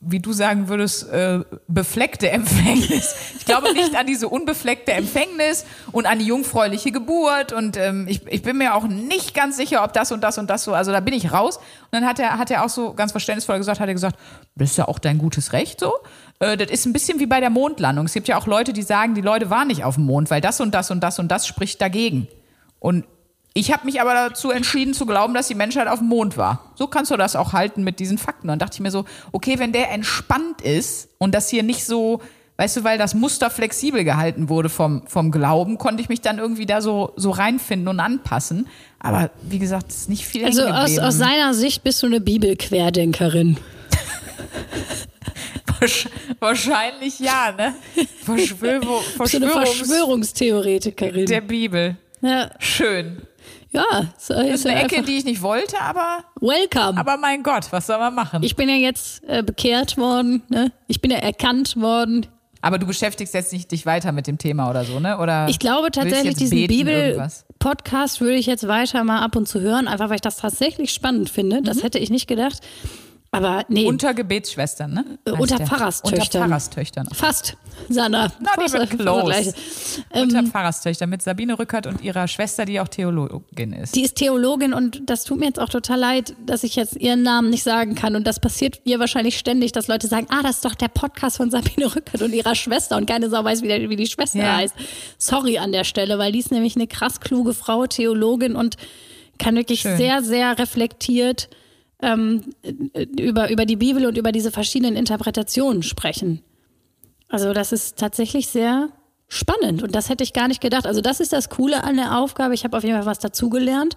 wie 0.00 0.20
du 0.20 0.32
sagen 0.32 0.68
würdest, 0.68 1.10
äh, 1.10 1.40
befleckte 1.68 2.30
Empfängnis. 2.30 3.14
Ich 3.38 3.44
glaube 3.44 3.72
nicht 3.74 3.94
an 3.94 4.06
diese 4.06 4.28
unbefleckte 4.28 4.92
Empfängnis 4.92 5.66
und 5.92 6.06
an 6.06 6.18
die 6.18 6.26
jungfräuliche 6.26 6.92
Geburt. 6.92 7.52
Und 7.52 7.76
ähm, 7.76 8.06
ich, 8.08 8.26
ich 8.26 8.42
bin 8.42 8.56
mir 8.56 8.74
auch 8.74 8.84
nicht 8.84 9.34
ganz 9.34 9.56
sicher, 9.56 9.84
ob 9.84 9.92
das 9.92 10.12
und 10.12 10.22
das 10.22 10.38
und 10.38 10.48
das 10.48 10.64
so. 10.64 10.72
Also 10.72 10.92
da 10.92 11.00
bin 11.00 11.12
ich 11.12 11.32
raus. 11.32 11.58
Und 11.58 11.92
dann 11.92 12.06
hat 12.06 12.18
er, 12.18 12.38
hat 12.38 12.50
er 12.50 12.64
auch 12.64 12.68
so 12.68 12.94
ganz 12.94 13.12
verständnisvoll 13.12 13.58
gesagt, 13.58 13.80
hat 13.80 13.88
er 13.88 13.94
gesagt, 13.94 14.18
das 14.54 14.70
ist 14.70 14.76
ja 14.78 14.88
auch 14.88 14.98
dein 14.98 15.18
gutes 15.18 15.52
Recht 15.52 15.80
so. 15.80 15.92
Äh, 16.38 16.56
das 16.56 16.70
ist 16.70 16.86
ein 16.86 16.92
bisschen 16.92 17.18
wie 17.18 17.26
bei 17.26 17.40
der 17.40 17.50
Mondlandung. 17.50 18.06
Es 18.06 18.14
gibt 18.14 18.28
ja 18.28 18.38
auch 18.38 18.46
Leute, 18.46 18.72
die 18.72 18.82
sagen, 18.82 19.14
die 19.14 19.20
Leute 19.20 19.50
waren 19.50 19.68
nicht 19.68 19.84
auf 19.84 19.96
dem 19.96 20.04
Mond, 20.04 20.30
weil 20.30 20.40
das 20.40 20.60
und 20.60 20.74
das 20.74 20.90
und 20.90 21.00
das 21.00 21.18
und 21.18 21.28
das 21.28 21.46
spricht 21.46 21.82
dagegen. 21.82 22.28
Und 22.78 23.04
ich 23.58 23.72
habe 23.72 23.86
mich 23.86 24.02
aber 24.02 24.12
dazu 24.12 24.50
entschieden 24.50 24.92
zu 24.92 25.06
glauben, 25.06 25.32
dass 25.32 25.48
die 25.48 25.54
Menschheit 25.54 25.88
auf 25.88 26.00
dem 26.00 26.08
Mond 26.08 26.36
war. 26.36 26.72
So 26.74 26.86
kannst 26.86 27.10
du 27.10 27.16
das 27.16 27.36
auch 27.36 27.54
halten 27.54 27.84
mit 27.84 28.00
diesen 28.00 28.18
Fakten. 28.18 28.42
Und 28.42 28.48
dann 28.48 28.58
dachte 28.58 28.74
ich 28.74 28.80
mir 28.80 28.90
so, 28.90 29.06
okay, 29.32 29.58
wenn 29.58 29.72
der 29.72 29.90
entspannt 29.92 30.60
ist 30.60 31.08
und 31.18 31.34
das 31.34 31.48
hier 31.48 31.62
nicht 31.62 31.86
so, 31.86 32.20
weißt 32.58 32.76
du, 32.76 32.84
weil 32.84 32.98
das 32.98 33.14
Muster 33.14 33.48
flexibel 33.48 34.04
gehalten 34.04 34.50
wurde 34.50 34.68
vom, 34.68 35.06
vom 35.06 35.30
Glauben, 35.30 35.78
konnte 35.78 36.02
ich 36.02 36.10
mich 36.10 36.20
dann 36.20 36.38
irgendwie 36.38 36.66
da 36.66 36.82
so, 36.82 37.14
so 37.16 37.30
reinfinden 37.30 37.88
und 37.88 37.98
anpassen. 37.98 38.66
Aber 39.00 39.30
wie 39.42 39.58
gesagt, 39.58 39.86
es 39.90 39.96
ist 40.02 40.08
nicht 40.10 40.26
viel 40.26 40.44
Also 40.44 40.66
aus, 40.66 40.98
aus 40.98 41.16
seiner 41.16 41.54
Sicht 41.54 41.82
bist 41.82 42.02
du 42.02 42.06
eine 42.08 42.20
Bibelquerdenkerin. 42.20 43.56
Wahrsch- 45.80 46.08
Wahrscheinlich 46.40 47.18
ja, 47.20 47.52
ne? 47.56 47.74
Verschwörung, 48.22 49.00
du 49.16 49.22
eine 49.22 49.48
Verschwörungs 49.48 49.76
Verschwörungstheoretikerin. 49.78 51.24
der 51.26 51.40
Bibel. 51.40 51.96
ja, 52.20 52.50
Schön. 52.58 53.22
Ja, 53.72 53.84
so 54.18 54.34
Das 54.34 54.46
ist 54.46 54.66
eine 54.66 54.82
Ecke, 54.84 55.02
die 55.02 55.18
ich 55.18 55.24
nicht 55.24 55.42
wollte, 55.42 55.80
aber, 55.80 56.24
Welcome. 56.40 56.98
aber 56.98 57.16
mein 57.16 57.42
Gott, 57.42 57.66
was 57.70 57.86
soll 57.86 57.98
man 57.98 58.14
machen? 58.14 58.42
ich 58.42 58.56
bin 58.56 58.68
ja 58.68 58.76
jetzt 58.76 59.22
äh, 59.28 59.42
bekehrt 59.42 59.98
worden, 59.98 60.42
ne? 60.48 60.72
Ich 60.86 61.00
bin 61.00 61.10
ja 61.10 61.18
erkannt 61.18 61.76
worden. 61.76 62.26
aber 62.62 62.78
du 62.78 62.86
beschäftigst 62.86 63.34
jetzt 63.34 63.52
nicht 63.52 63.70
dich 63.70 63.84
weiter 63.86 64.12
mit 64.12 64.26
dem 64.26 64.38
Thema 64.38 64.70
oder 64.70 64.84
so, 64.84 64.98
ne? 65.00 65.18
Oder 65.18 65.48
Ich 65.48 65.58
glaube 65.58 65.90
tatsächlich, 65.90 66.36
diesen? 66.36 66.66
Bibel-Podcast 66.66 68.20
würde 68.20 68.36
ich 68.36 68.46
jetzt 68.46 68.66
weiter 68.68 69.04
mal 69.04 69.20
ab 69.22 69.36
und 69.36 69.46
zu 69.48 69.60
hören, 69.60 69.88
einfach 69.88 70.08
weil 70.08 70.16
ich 70.16 70.20
das 70.22 70.36
tatsächlich 70.36 70.92
spannend 70.92 71.28
finde. 71.30 71.60
Mhm. 71.60 71.64
Das 71.64 71.82
hätte 71.82 71.98
ich 71.98 72.10
nicht 72.10 72.26
gedacht. 72.28 72.60
Aber 73.36 73.64
nee, 73.68 73.86
Unter 73.86 74.14
Gebetsschwestern, 74.14 74.92
ne? 74.94 75.04
Äh, 75.24 75.30
unter. 75.32 75.58
Pfarrerstöchtern. 75.58 76.20
Unter 76.20 76.38
Pfarrerstöchtern. 76.48 77.08
fast, 77.12 77.56
Fast, 77.88 77.90
even 77.90 78.30
fast 78.54 78.74
das 78.74 78.88
close. 78.90 79.24
Gleiche. 79.24 79.52
Unter 80.10 80.38
Ähm, 80.38 80.46
Pfarrerstöchtern 80.46 81.10
mit 81.10 81.22
Sabine 81.22 81.58
Rückert 81.58 81.86
und 81.86 82.00
ihrer 82.02 82.26
Schwester, 82.28 82.64
die 82.64 82.80
auch 82.80 82.88
Theologin 82.88 83.72
ist. 83.72 83.94
Die 83.94 84.02
ist 84.02 84.16
Theologin 84.16 84.72
und 84.72 85.02
das 85.10 85.24
tut 85.24 85.38
mir 85.38 85.46
jetzt 85.46 85.60
auch 85.60 85.68
total 85.68 85.98
leid, 85.98 86.34
dass 86.46 86.64
ich 86.64 86.76
jetzt 86.76 86.96
ihren 86.96 87.22
Namen 87.22 87.50
nicht 87.50 87.62
sagen 87.62 87.94
kann. 87.94 88.16
Und 88.16 88.26
das 88.26 88.40
passiert 88.40 88.80
ihr 88.84 88.98
wahrscheinlich 88.98 89.38
ständig, 89.38 89.72
dass 89.72 89.88
Leute 89.88 90.06
sagen, 90.08 90.26
ah, 90.30 90.42
das 90.42 90.56
ist 90.56 90.64
doch 90.64 90.74
der 90.74 90.88
Podcast 90.88 91.36
von 91.36 91.50
Sabine 91.50 91.94
Rückert 91.94 92.22
und 92.22 92.32
ihrer 92.32 92.54
Schwester 92.54 92.96
und 92.96 93.06
keine 93.06 93.28
Sau 93.28 93.44
weiß, 93.44 93.62
wie, 93.62 93.68
der, 93.68 93.88
wie 93.90 93.96
die 93.96 94.06
Schwester 94.06 94.38
Ja. 94.38 94.56
heißt. 94.56 94.74
Sorry 95.18 95.58
an 95.58 95.72
der 95.72 95.84
Stelle, 95.84 96.18
weil 96.18 96.32
die 96.32 96.38
ist 96.38 96.50
nämlich 96.52 96.76
eine 96.76 96.86
krass 96.86 97.20
kluge 97.20 97.52
Frau, 97.54 97.86
Theologin 97.86 98.56
und 98.56 98.76
kann 99.38 99.54
wirklich 99.56 99.80
Schön. 99.82 99.96
sehr, 99.98 100.22
sehr 100.22 100.58
reflektiert 100.58 101.48
ähm, 102.02 102.42
über, 103.18 103.50
über 103.50 103.64
die 103.66 103.76
Bibel 103.76 104.06
und 104.06 104.18
über 104.18 104.32
diese 104.32 104.50
verschiedenen 104.50 104.96
Interpretationen 104.96 105.82
sprechen. 105.82 106.42
Also 107.28 107.52
das 107.52 107.72
ist 107.72 107.98
tatsächlich 107.98 108.48
sehr 108.48 108.88
spannend 109.28 109.82
und 109.82 109.94
das 109.94 110.08
hätte 110.08 110.22
ich 110.22 110.32
gar 110.32 110.46
nicht 110.48 110.60
gedacht. 110.60 110.86
Also 110.86 111.00
das 111.00 111.20
ist 111.20 111.32
das 111.32 111.48
Coole 111.48 111.82
an 111.82 111.96
der 111.96 112.18
Aufgabe. 112.18 112.54
Ich 112.54 112.64
habe 112.64 112.76
auf 112.76 112.84
jeden 112.84 112.96
Fall 112.96 113.06
was 113.06 113.18
dazugelernt 113.18 113.96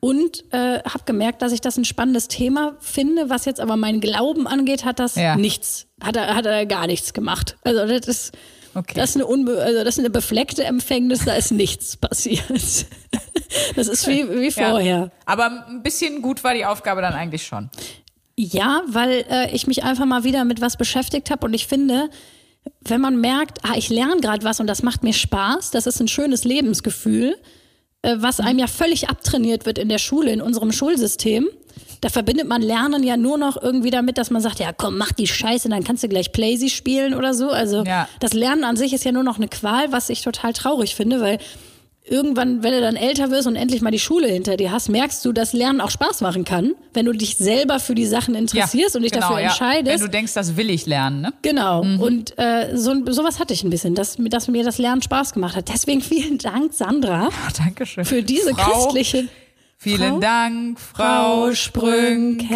und 0.00 0.44
äh, 0.52 0.80
habe 0.80 1.04
gemerkt, 1.06 1.42
dass 1.42 1.52
ich 1.52 1.60
das 1.60 1.76
ein 1.76 1.84
spannendes 1.84 2.28
Thema 2.28 2.76
finde. 2.80 3.28
Was 3.30 3.44
jetzt 3.44 3.60
aber 3.60 3.76
meinen 3.76 4.00
Glauben 4.00 4.46
angeht, 4.46 4.84
hat 4.84 4.98
das 4.98 5.16
Ja. 5.16 5.36
nichts, 5.36 5.86
hat 6.02 6.16
er, 6.16 6.34
hat 6.34 6.46
er 6.46 6.64
gar 6.66 6.86
nichts 6.86 7.12
gemacht. 7.12 7.56
Also 7.62 7.86
das 7.86 8.06
ist, 8.08 8.32
Okay. 8.74 8.94
das 8.96 9.10
ist 9.10 9.16
eine 9.16 9.26
unbe 9.26 9.62
also 9.62 9.84
das 9.84 9.94
ist 9.94 9.98
eine 10.00 10.10
befleckte 10.10 10.64
Empfängnis, 10.64 11.24
da 11.24 11.34
ist 11.34 11.52
nichts 11.52 11.96
passiert. 11.98 12.42
Das 13.76 13.88
ist 13.88 14.06
wie, 14.08 14.28
wie 14.28 14.48
Ja. 14.48 14.70
vorher. 14.70 15.10
Aber 15.26 15.66
ein 15.68 15.82
bisschen 15.82 16.22
gut 16.22 16.42
war 16.44 16.54
die 16.54 16.64
Aufgabe 16.64 17.00
dann 17.00 17.14
eigentlich 17.14 17.46
schon. 17.46 17.70
Ja, 18.36 18.82
weil 18.88 19.24
äh, 19.30 19.54
ich 19.54 19.66
mich 19.68 19.84
einfach 19.84 20.06
mal 20.06 20.24
wieder 20.24 20.44
mit 20.44 20.60
was 20.60 20.76
beschäftigt 20.76 21.30
habe 21.30 21.46
und 21.46 21.54
ich 21.54 21.66
finde, 21.68 22.10
wenn 22.80 23.00
man 23.00 23.20
merkt, 23.20 23.58
ah, 23.64 23.74
ich 23.76 23.90
lerne 23.90 24.20
gerade 24.20 24.44
was 24.44 24.58
und 24.58 24.66
das 24.66 24.82
macht 24.82 25.04
mir 25.04 25.12
Spaß, 25.12 25.70
das 25.70 25.86
ist 25.86 26.00
ein 26.00 26.08
schönes 26.08 26.42
Lebensgefühl, 26.44 27.36
äh, 28.02 28.16
was 28.18 28.40
einem 28.40 28.58
ja 28.58 28.66
völlig 28.66 29.08
abtrainiert 29.08 29.66
wird 29.66 29.78
in 29.78 29.88
der 29.88 29.98
Schule, 29.98 30.32
in 30.32 30.40
unserem 30.40 30.72
Schulsystem. 30.72 31.46
Da 32.04 32.10
verbindet 32.10 32.46
man 32.46 32.60
Lernen 32.60 33.02
ja 33.02 33.16
nur 33.16 33.38
noch 33.38 33.56
irgendwie 33.62 33.88
damit, 33.88 34.18
dass 34.18 34.28
man 34.28 34.42
sagt, 34.42 34.58
ja 34.58 34.74
komm, 34.76 34.98
mach 34.98 35.12
die 35.12 35.26
Scheiße, 35.26 35.70
dann 35.70 35.84
kannst 35.84 36.02
du 36.02 36.08
gleich 36.08 36.32
Playsy 36.32 36.68
spielen 36.68 37.14
oder 37.14 37.32
so. 37.32 37.48
Also 37.48 37.82
Ja. 37.82 38.06
das 38.20 38.34
Lernen 38.34 38.64
an 38.64 38.76
sich 38.76 38.92
ist 38.92 39.06
ja 39.06 39.12
nur 39.12 39.22
noch 39.22 39.38
eine 39.38 39.48
Qual, 39.48 39.90
was 39.90 40.10
ich 40.10 40.20
total 40.20 40.52
traurig 40.52 40.94
finde, 40.94 41.22
weil 41.22 41.38
irgendwann, 42.06 42.62
wenn 42.62 42.72
du 42.72 42.82
dann 42.82 42.96
älter 42.96 43.30
wirst 43.30 43.46
und 43.46 43.56
endlich 43.56 43.80
mal 43.80 43.90
die 43.90 43.98
Schule 43.98 44.28
hinter 44.28 44.58
dir 44.58 44.70
hast, 44.70 44.90
merkst 44.90 45.24
du, 45.24 45.32
dass 45.32 45.54
Lernen 45.54 45.80
auch 45.80 45.90
Spaß 45.90 46.20
machen 46.20 46.44
kann, 46.44 46.74
wenn 46.92 47.06
du 47.06 47.12
dich 47.12 47.38
selber 47.38 47.80
für 47.80 47.94
die 47.94 48.04
Sachen 48.04 48.34
interessierst 48.34 48.96
und 48.96 49.02
dich 49.02 49.12
genau, 49.12 49.28
dafür 49.28 49.40
ja. 49.40 49.46
entscheidest. 49.48 50.00
Wenn 50.00 50.04
du 50.04 50.10
denkst, 50.10 50.34
das 50.34 50.58
will 50.58 50.68
ich 50.68 50.84
lernen, 50.84 51.22
ne? 51.22 51.32
Genau. 51.40 51.80
Und 51.80 52.38
äh, 52.38 52.76
so, 52.76 52.94
sowas 53.10 53.38
hatte 53.38 53.54
ich 53.54 53.64
ein 53.64 53.70
bisschen, 53.70 53.94
dass, 53.94 54.16
dass 54.18 54.48
mir 54.48 54.62
das 54.62 54.76
Lernen 54.76 55.00
Spaß 55.00 55.32
gemacht 55.32 55.56
hat. 55.56 55.70
Deswegen 55.72 56.02
vielen 56.02 56.36
Dank, 56.36 56.74
Sandra, 56.74 57.30
Ach, 57.46 57.52
Dankeschön. 57.56 58.04
für 58.04 58.22
diese 58.22 58.54
Frau, 58.54 58.70
christliche. 58.70 59.26
Vielen 59.76 60.12
Frau? 60.12 60.18
Dank, 60.20 60.80
Frau 60.80 61.46
Frau 61.46 61.54
Sprünken. 61.54 62.48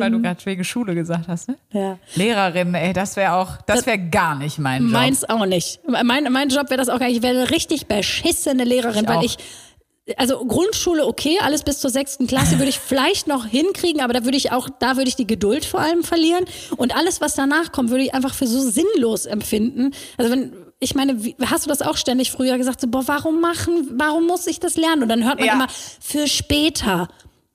Weil 0.00 0.10
du 0.10 0.20
gerade 0.20 0.44
wegen 0.46 0.64
Schule 0.64 0.94
gesagt 0.94 1.28
hast, 1.28 1.48
ne? 1.48 1.56
Ja. 1.72 1.98
Lehrerin, 2.14 2.74
ey, 2.74 2.92
das 2.92 3.16
wäre 3.16 3.34
auch, 3.34 3.58
das 3.66 3.86
wäre 3.86 3.98
gar 3.98 4.34
nicht 4.34 4.58
mein 4.58 4.82
Job. 4.82 4.92
Meins 4.92 5.24
auch 5.28 5.46
nicht. 5.46 5.80
Mein, 5.86 6.32
mein 6.32 6.48
Job 6.48 6.70
wäre 6.70 6.78
das 6.78 6.88
auch 6.88 6.98
gar 6.98 7.06
nicht. 7.06 7.18
Ich 7.18 7.22
wäre 7.22 7.38
eine 7.38 7.50
richtig 7.50 7.86
beschissene 7.86 8.64
Lehrerin, 8.64 9.04
Ich 9.04 9.08
weil 9.08 9.18
auch. 9.18 9.22
ich. 9.22 9.36
Also 10.18 10.44
Grundschule 10.44 11.06
okay, 11.06 11.38
alles 11.40 11.62
bis 11.62 11.80
zur 11.80 11.88
sechsten 11.88 12.26
Klasse 12.26 12.58
würde 12.58 12.68
ich 12.68 12.78
vielleicht 12.80 13.26
noch 13.26 13.46
hinkriegen, 13.46 14.02
aber 14.02 14.12
da 14.12 14.24
würde 14.24 14.36
ich 14.36 14.52
auch, 14.52 14.68
da 14.78 14.96
würde 14.96 15.08
ich 15.08 15.16
die 15.16 15.26
Geduld 15.26 15.64
vor 15.64 15.80
allem 15.80 16.02
verlieren. 16.02 16.44
Und 16.76 16.94
alles, 16.94 17.20
was 17.20 17.34
danach 17.34 17.72
kommt, 17.72 17.90
würde 17.90 18.04
ich 18.04 18.14
einfach 18.14 18.34
für 18.34 18.46
so 18.46 18.60
sinnlos 18.60 19.24
empfinden. 19.26 19.92
Also 20.18 20.30
wenn, 20.30 20.52
ich 20.80 20.94
meine, 20.94 21.24
wie, 21.24 21.36
hast 21.46 21.64
du 21.64 21.68
das 21.68 21.82
auch 21.82 21.96
ständig 21.96 22.30
früher 22.30 22.58
gesagt, 22.58 22.80
so, 22.80 22.88
boah, 22.88 23.06
warum 23.06 23.40
machen, 23.40 23.92
warum 23.96 24.26
muss 24.26 24.46
ich 24.46 24.60
das 24.60 24.76
lernen? 24.76 25.02
Und 25.02 25.08
dann 25.08 25.24
hört 25.24 25.38
man 25.38 25.46
Ja. 25.46 25.54
immer, 25.54 25.68
für 26.00 26.26
später. 26.26 27.08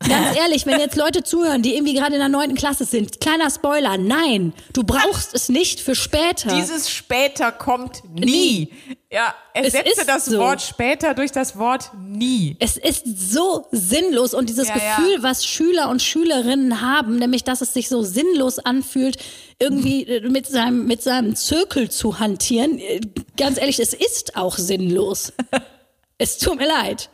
Ganz 0.07 0.37
ehrlich, 0.37 0.65
wenn 0.65 0.79
jetzt 0.79 0.95
Leute 0.95 1.23
zuhören, 1.23 1.61
die 1.61 1.75
irgendwie 1.75 1.93
gerade 1.93 2.13
in 2.13 2.19
der 2.19 2.29
neunten 2.29 2.55
Klasse 2.55 2.85
sind, 2.85 3.19
kleiner 3.19 3.49
Spoiler, 3.51 3.97
nein, 3.97 4.53
du 4.71 4.83
brauchst 4.83 5.33
es 5.33 5.49
nicht 5.49 5.81
für 5.81 5.93
später. 5.93 6.55
Dieses 6.55 6.89
später 6.89 7.51
kommt 7.51 8.01
nie. 8.13 8.71
Ja, 9.11 9.33
Es 9.53 9.73
ersetze 9.73 10.05
das 10.05 10.25
so. 10.25 10.37
Wort 10.39 10.61
später 10.61 11.13
durch 11.15 11.31
das 11.33 11.57
Wort 11.57 11.91
nie. 11.99 12.55
Es 12.59 12.77
ist 12.77 13.03
so 13.31 13.67
sinnlos 13.71 14.33
und 14.33 14.47
dieses 14.49 14.69
Ja, 14.69 14.77
ja. 14.77 14.95
Gefühl, 14.95 15.21
was 15.21 15.45
Schüler 15.45 15.89
und 15.89 16.01
Schülerinnen 16.01 16.79
haben, 16.81 17.17
nämlich 17.17 17.43
dass 17.43 17.59
es 17.61 17.73
sich 17.73 17.89
so 17.89 18.01
sinnlos 18.03 18.59
anfühlt, 18.59 19.17
irgendwie 19.59 20.03
äh, 20.03 20.29
mit 20.29 20.47
seinem, 20.47 20.85
mit 20.85 21.03
seinem 21.03 21.35
Zirkel 21.35 21.89
zu 21.89 22.19
hantieren. 22.19 22.77
äh, 22.79 23.01
Ganz 23.35 23.59
ehrlich, 23.59 23.79
es 23.79 23.93
ist 23.93 24.37
auch 24.37 24.57
sinnlos. 24.57 25.33
es 26.17 26.37
tut 26.37 26.57
mir 26.57 26.67
leid. 26.67 27.09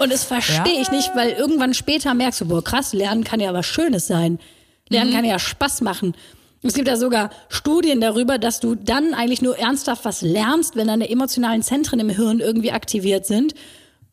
Und 0.00 0.10
das 0.12 0.24
verstehe 0.24 0.74
Ja. 0.74 0.80
ich 0.82 0.90
nicht, 0.90 1.10
weil 1.14 1.30
irgendwann 1.30 1.74
später 1.74 2.14
merkst 2.14 2.40
du, 2.40 2.46
boah, 2.46 2.64
krass, 2.64 2.92
Lernen 2.92 3.22
kann 3.22 3.38
ja 3.38 3.52
was 3.52 3.66
Schönes 3.66 4.06
sein. 4.06 4.38
Lernen 4.88 5.12
kann 5.12 5.24
ja 5.24 5.38
Spaß 5.38 5.82
machen. 5.82 6.14
Es 6.62 6.74
gibt 6.74 6.88
ja 6.88 6.96
sogar 6.96 7.30
Studien 7.48 8.00
darüber, 8.00 8.38
dass 8.38 8.60
du 8.60 8.74
dann 8.74 9.14
eigentlich 9.14 9.40
nur 9.40 9.58
ernsthaft 9.58 10.04
was 10.04 10.20
lernst, 10.22 10.76
wenn 10.76 10.88
deine 10.88 11.08
emotionalen 11.08 11.62
Zentren 11.62 12.00
im 12.00 12.10
Hirn 12.10 12.40
irgendwie 12.40 12.72
aktiviert 12.72 13.24
sind. 13.26 13.54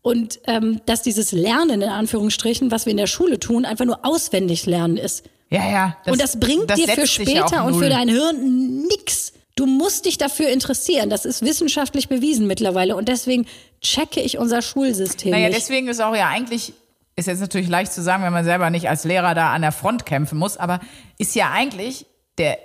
Und 0.02 0.40
ähm, 0.46 0.80
dass 0.86 1.02
dieses 1.02 1.32
Lernen, 1.32 1.82
in 1.82 1.90
Anführungsstrichen, 1.90 2.72
was 2.72 2.86
wir 2.86 2.92
in 2.92 2.98
der 2.98 3.08
Schule 3.08 3.40
tun, 3.40 3.66
einfach 3.66 3.86
nur 3.86 4.06
auswendig 4.06 4.66
lernen 4.66 4.98
ist. 4.98 5.26
Ja, 5.50 5.70
ja. 5.70 5.98
und 6.06 6.22
das 6.22 6.40
bringt 6.40 6.78
dir 6.78 6.88
für 6.90 7.08
später 7.08 7.66
und 7.66 7.76
für 7.76 7.90
dein 7.90 8.10
Hirn 8.10 8.84
nix. 8.88 9.34
Du 9.56 9.66
musst 9.66 10.06
dich 10.06 10.18
dafür 10.18 10.50
interessieren. 10.50 11.10
Das 11.10 11.26
ist 11.26 11.42
wissenschaftlich 11.42 12.08
bewiesen 12.10 12.48
mittlerweile. 12.48 12.96
Und 12.96 13.08
deswegen 13.10 13.48
checke 13.82 14.20
ich 14.22 14.38
unser 14.38 14.62
Schulsystem 14.62 15.32
Naja, 15.32 15.48
nicht. 15.50 15.58
deswegen 15.60 15.88
ist 15.88 16.02
auch 16.02 16.16
ja 16.16 16.28
eigentlich, 16.30 16.74
ist 17.16 17.28
jetzt 17.28 17.40
natürlich 17.42 17.68
leicht 17.70 17.94
zu 17.94 18.02
sagen, 18.02 18.24
wenn 18.24 18.34
man 18.34 18.46
selber 18.46 18.70
nicht 18.70 18.90
als 18.90 19.04
Lehrer 19.04 19.34
da 19.36 19.54
an 19.54 19.62
der 19.62 19.72
Front 19.72 20.06
kämpfen 20.06 20.38
muss, 20.38 20.58
aber 20.58 20.80
ist 21.18 21.36
ja 21.36 21.52
eigentlich 21.52 22.06
der, 22.38 22.58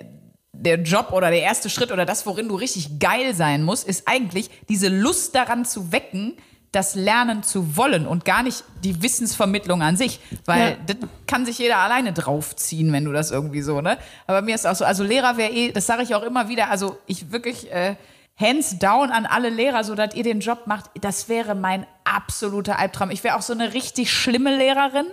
der 0.53 0.81
Job 0.83 1.13
oder 1.13 1.31
der 1.31 1.41
erste 1.43 1.71
Schritt 1.71 1.93
oder 1.93 2.05
das, 2.05 2.27
worin 2.27 2.49
du 2.49 2.55
richtig 2.57 2.99
geil 2.99 3.35
sein 3.35 3.63
musst, 3.63 3.87
ist 3.87 4.07
eigentlich 4.09 4.51
diese 4.69 4.89
Lust 4.89 5.35
daran 5.35 5.65
zu 5.65 5.93
wecken, 5.93 6.35
das 6.73 6.95
Lernen 6.95 7.43
zu 7.43 7.77
wollen 7.77 8.07
und 8.07 8.25
gar 8.25 8.43
nicht 8.43 8.65
die 8.83 9.03
Wissensvermittlung 9.03 9.83
an 9.83 9.99
sich, 9.99 10.21
weil 10.47 10.71
Ja. 10.71 10.77
das 10.87 10.97
kann 11.27 11.45
sich 11.45 11.59
jeder 11.59 11.77
alleine 11.77 12.15
draufziehen, 12.15 12.91
wenn 12.95 13.05
du 13.05 13.13
das 13.13 13.31
irgendwie 13.31 13.61
so, 13.61 13.83
ne? 13.83 13.99
Aber 14.27 14.41
mir 14.41 14.55
ist 14.55 14.67
auch 14.67 14.75
so, 14.75 14.87
also 14.87 15.05
Lehrer 15.05 15.37
wäre 15.37 15.53
eh, 15.53 15.73
das 15.73 15.85
sage 15.87 16.03
ich 16.03 16.15
auch 16.15 16.23
immer 16.23 16.49
wieder, 16.49 16.71
also 16.71 16.97
ich 17.07 17.31
wirklich 17.31 17.71
äh, 17.71 17.97
hands 18.37 18.79
down 18.79 19.11
an 19.11 19.27
alle 19.27 19.51
Lehrer, 19.51 19.85
so 19.85 19.95
dass 19.95 20.15
ihr 20.15 20.25
den 20.25 20.41
Job 20.41 20.67
macht, 20.67 20.91
das 21.01 21.29
wäre 21.29 21.55
mein 21.55 21.87
absoluter 22.05 22.79
Albtraum. 22.79 23.11
Ich 23.11 23.25
wäre 23.25 23.37
auch 23.37 23.43
so 23.43 23.53
eine 23.53 23.75
richtig 23.75 24.13
schlimme 24.13 24.57
Lehrerin. 24.57 25.07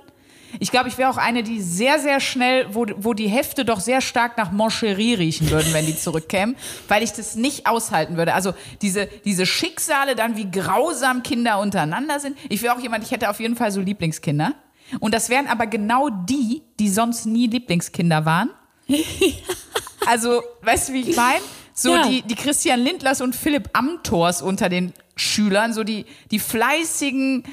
Ich 0.59 0.71
glaube, 0.71 0.89
ich 0.89 0.97
wäre 0.97 1.11
auch 1.11 1.17
eine, 1.17 1.43
die 1.43 1.61
sehr, 1.61 1.99
sehr 1.99 2.19
schnell, 2.19 2.73
wo, 2.73 2.87
wo 2.97 3.13
die 3.13 3.27
Hefte 3.27 3.65
doch 3.65 3.79
sehr 3.79 4.01
stark 4.01 4.35
nach 4.37 4.51
Moncherie 4.51 5.13
riechen 5.13 5.51
würden, 5.51 5.73
wenn 5.73 5.85
die 5.85 5.95
zurückkämen, 5.95 6.55
weil 6.87 7.03
ich 7.03 7.13
das 7.13 7.35
nicht 7.35 7.67
aushalten 7.67 8.17
würde. 8.17 8.33
Also 8.33 8.53
diese, 8.81 9.07
diese 9.25 9.45
Schicksale 9.45 10.15
dann, 10.15 10.37
wie 10.37 10.49
grausam 10.49 11.21
Kinder 11.21 11.59
untereinander 11.59 12.19
sind. 12.19 12.35
Ich 12.49 12.63
wäre 12.63 12.75
auch 12.75 12.79
jemand, 12.79 13.03
ich 13.03 13.11
hätte 13.11 13.29
auf 13.29 13.39
jeden 13.39 13.55
Fall 13.55 13.71
so 13.71 13.79
Lieblingskinder. 13.79 14.55
Und 14.99 15.13
das 15.13 15.29
wären 15.29 15.45
aber 15.45 15.67
genau 15.67 16.09
die, 16.09 16.63
die 16.79 16.89
sonst 16.89 17.25
nie 17.25 17.47
Lieblingskinder 17.47 18.25
waren. 18.25 18.49
Also, 20.05 20.41
weißt 20.63 20.89
du, 20.89 20.93
wie 20.93 21.01
ich 21.01 21.15
meine? 21.15 21.41
So 21.81 21.93
Ja. 21.95 22.07
die, 22.07 22.21
die 22.23 22.35
Christian 22.35 22.79
Lindlers 22.81 23.21
und 23.21 23.35
Philipp 23.35 23.69
Amthors 23.73 24.41
unter 24.41 24.67
den 24.69 24.93
Schülern, 25.15 25.73
so 25.73 25.83
die, 25.83 26.05
die 26.31 26.39
fleißigen, 26.39 27.43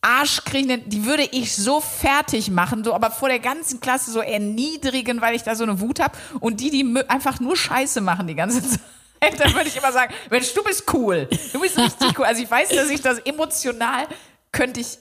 arschkriechenden, 0.00 0.88
die 0.88 1.04
würde 1.06 1.22
ich 1.32 1.54
so 1.54 1.80
fertig 1.80 2.50
machen, 2.50 2.84
so 2.84 2.94
aber 2.94 3.10
vor 3.10 3.28
der 3.28 3.38
ganzen 3.38 3.80
Klasse 3.80 4.10
so 4.10 4.20
erniedrigen, 4.20 5.20
weil 5.20 5.34
ich 5.34 5.42
da 5.42 5.54
so 5.54 5.64
eine 5.64 5.80
Wut 5.80 6.00
habe. 6.00 6.16
Und 6.40 6.60
die, 6.60 6.70
die 6.70 6.94
einfach 7.08 7.40
nur 7.40 7.56
Scheiße 7.56 8.00
machen 8.00 8.26
die 8.26 8.34
ganze 8.34 8.62
Zeit. 8.68 8.80
Dann 9.38 9.54
würde 9.54 9.68
ich 9.68 9.76
immer 9.76 9.92
sagen, 9.92 10.12
Mensch, 10.30 10.52
du 10.52 10.62
bist 10.62 10.84
cool. 10.92 11.28
Du 11.52 11.60
bist 11.60 11.78
richtig 11.78 12.18
cool. 12.18 12.26
Also 12.26 12.42
ich 12.42 12.50
weiß, 12.50 12.68
dass 12.70 12.90
ich 12.90 13.00
das 13.00 13.18
emotional 13.20 14.06
könnte 14.52 14.80
ich 14.80 14.98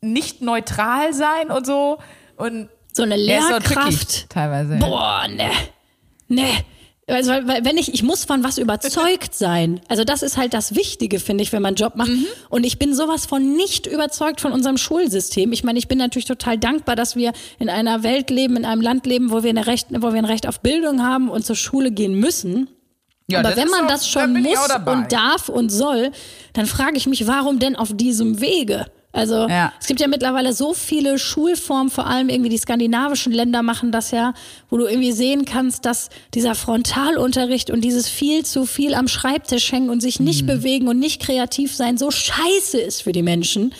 nicht 0.00 0.40
neutral 0.40 1.12
sein 1.12 1.50
und 1.50 1.66
so. 1.66 1.98
Und 2.36 2.68
so 2.92 3.02
eine 3.02 3.16
ist 3.16 3.48
so 3.48 3.58
tricky 3.58 3.74
Lehrkraft. 3.74 4.30
teilweise. 4.30 4.76
Boah, 4.76 5.26
ne. 5.28 5.50
Ne. 6.28 6.48
Also, 7.08 7.30
weil, 7.30 7.64
wenn 7.64 7.78
ich, 7.78 7.92
ich 7.94 8.02
muss 8.02 8.24
von 8.26 8.44
was 8.44 8.58
überzeugt 8.58 9.34
sein. 9.34 9.80
Also 9.88 10.04
das 10.04 10.22
ist 10.22 10.36
halt 10.36 10.52
das 10.52 10.74
Wichtige, 10.74 11.18
finde 11.20 11.42
ich, 11.42 11.52
wenn 11.52 11.62
man 11.62 11.70
einen 11.70 11.76
Job 11.76 11.96
macht. 11.96 12.10
Und 12.50 12.64
ich 12.64 12.78
bin 12.78 12.94
sowas 12.94 13.24
von 13.26 13.56
nicht 13.56 13.86
überzeugt 13.86 14.40
von 14.42 14.52
unserem 14.52 14.76
Schulsystem. 14.76 15.52
Ich 15.52 15.64
meine, 15.64 15.78
ich 15.78 15.88
bin 15.88 15.96
natürlich 15.98 16.26
total 16.26 16.58
dankbar, 16.58 16.96
dass 16.96 17.16
wir 17.16 17.32
in 17.58 17.70
einer 17.70 18.02
Welt 18.02 18.28
leben, 18.30 18.56
in 18.56 18.64
einem 18.66 18.82
Land 18.82 19.06
leben, 19.06 19.30
wo 19.30 19.42
wir, 19.42 19.50
eine 19.50 19.66
Recht, 19.66 19.86
wo 19.90 20.12
wir 20.12 20.18
ein 20.18 20.24
Recht 20.26 20.46
auf 20.46 20.60
Bildung 20.60 21.02
haben 21.02 21.30
und 21.30 21.46
zur 21.46 21.56
Schule 21.56 21.90
gehen 21.90 22.14
müssen. 22.14 22.68
Ja, 23.30 23.40
Aber 23.40 23.56
wenn 23.56 23.68
man 23.68 23.84
auch- 23.84 23.88
das 23.88 24.10
da 24.10 24.20
schon 24.22 24.42
muss 24.42 24.58
und 24.86 25.12
darf 25.12 25.48
und 25.48 25.70
soll, 25.70 26.12
dann 26.54 26.66
frage 26.66 26.96
ich 26.96 27.06
mich, 27.06 27.26
warum 27.26 27.58
denn 27.58 27.76
auf 27.76 27.94
diesem 27.94 28.40
Wege? 28.40 28.86
Also 29.12 29.48
Ja. 29.48 29.72
es 29.80 29.86
gibt 29.86 30.00
ja 30.00 30.06
mittlerweile 30.06 30.52
so 30.52 30.74
viele 30.74 31.18
Schulformen, 31.18 31.90
vor 31.90 32.06
allem 32.06 32.28
irgendwie 32.28 32.50
die 32.50 32.58
skandinavischen 32.58 33.32
Länder 33.32 33.62
machen 33.62 33.90
das 33.90 34.10
ja, 34.10 34.34
wo 34.68 34.76
du 34.76 34.86
irgendwie 34.86 35.12
sehen 35.12 35.44
kannst, 35.46 35.86
dass 35.86 36.10
dieser 36.34 36.54
Frontalunterricht 36.54 37.70
und 37.70 37.80
dieses 37.82 38.08
viel 38.08 38.44
zu 38.44 38.66
viel 38.66 38.94
am 38.94 39.08
Schreibtisch 39.08 39.72
hängen 39.72 39.88
und 39.90 40.00
sich 40.00 40.20
Mhm. 40.20 40.26
nicht 40.26 40.46
bewegen 40.46 40.88
und 40.88 40.98
nicht 40.98 41.22
kreativ 41.22 41.74
sein 41.74 41.96
so 41.96 42.10
scheiße 42.10 42.78
ist 42.78 43.02
für 43.02 43.12
die 43.12 43.22
Menschen. 43.22 43.72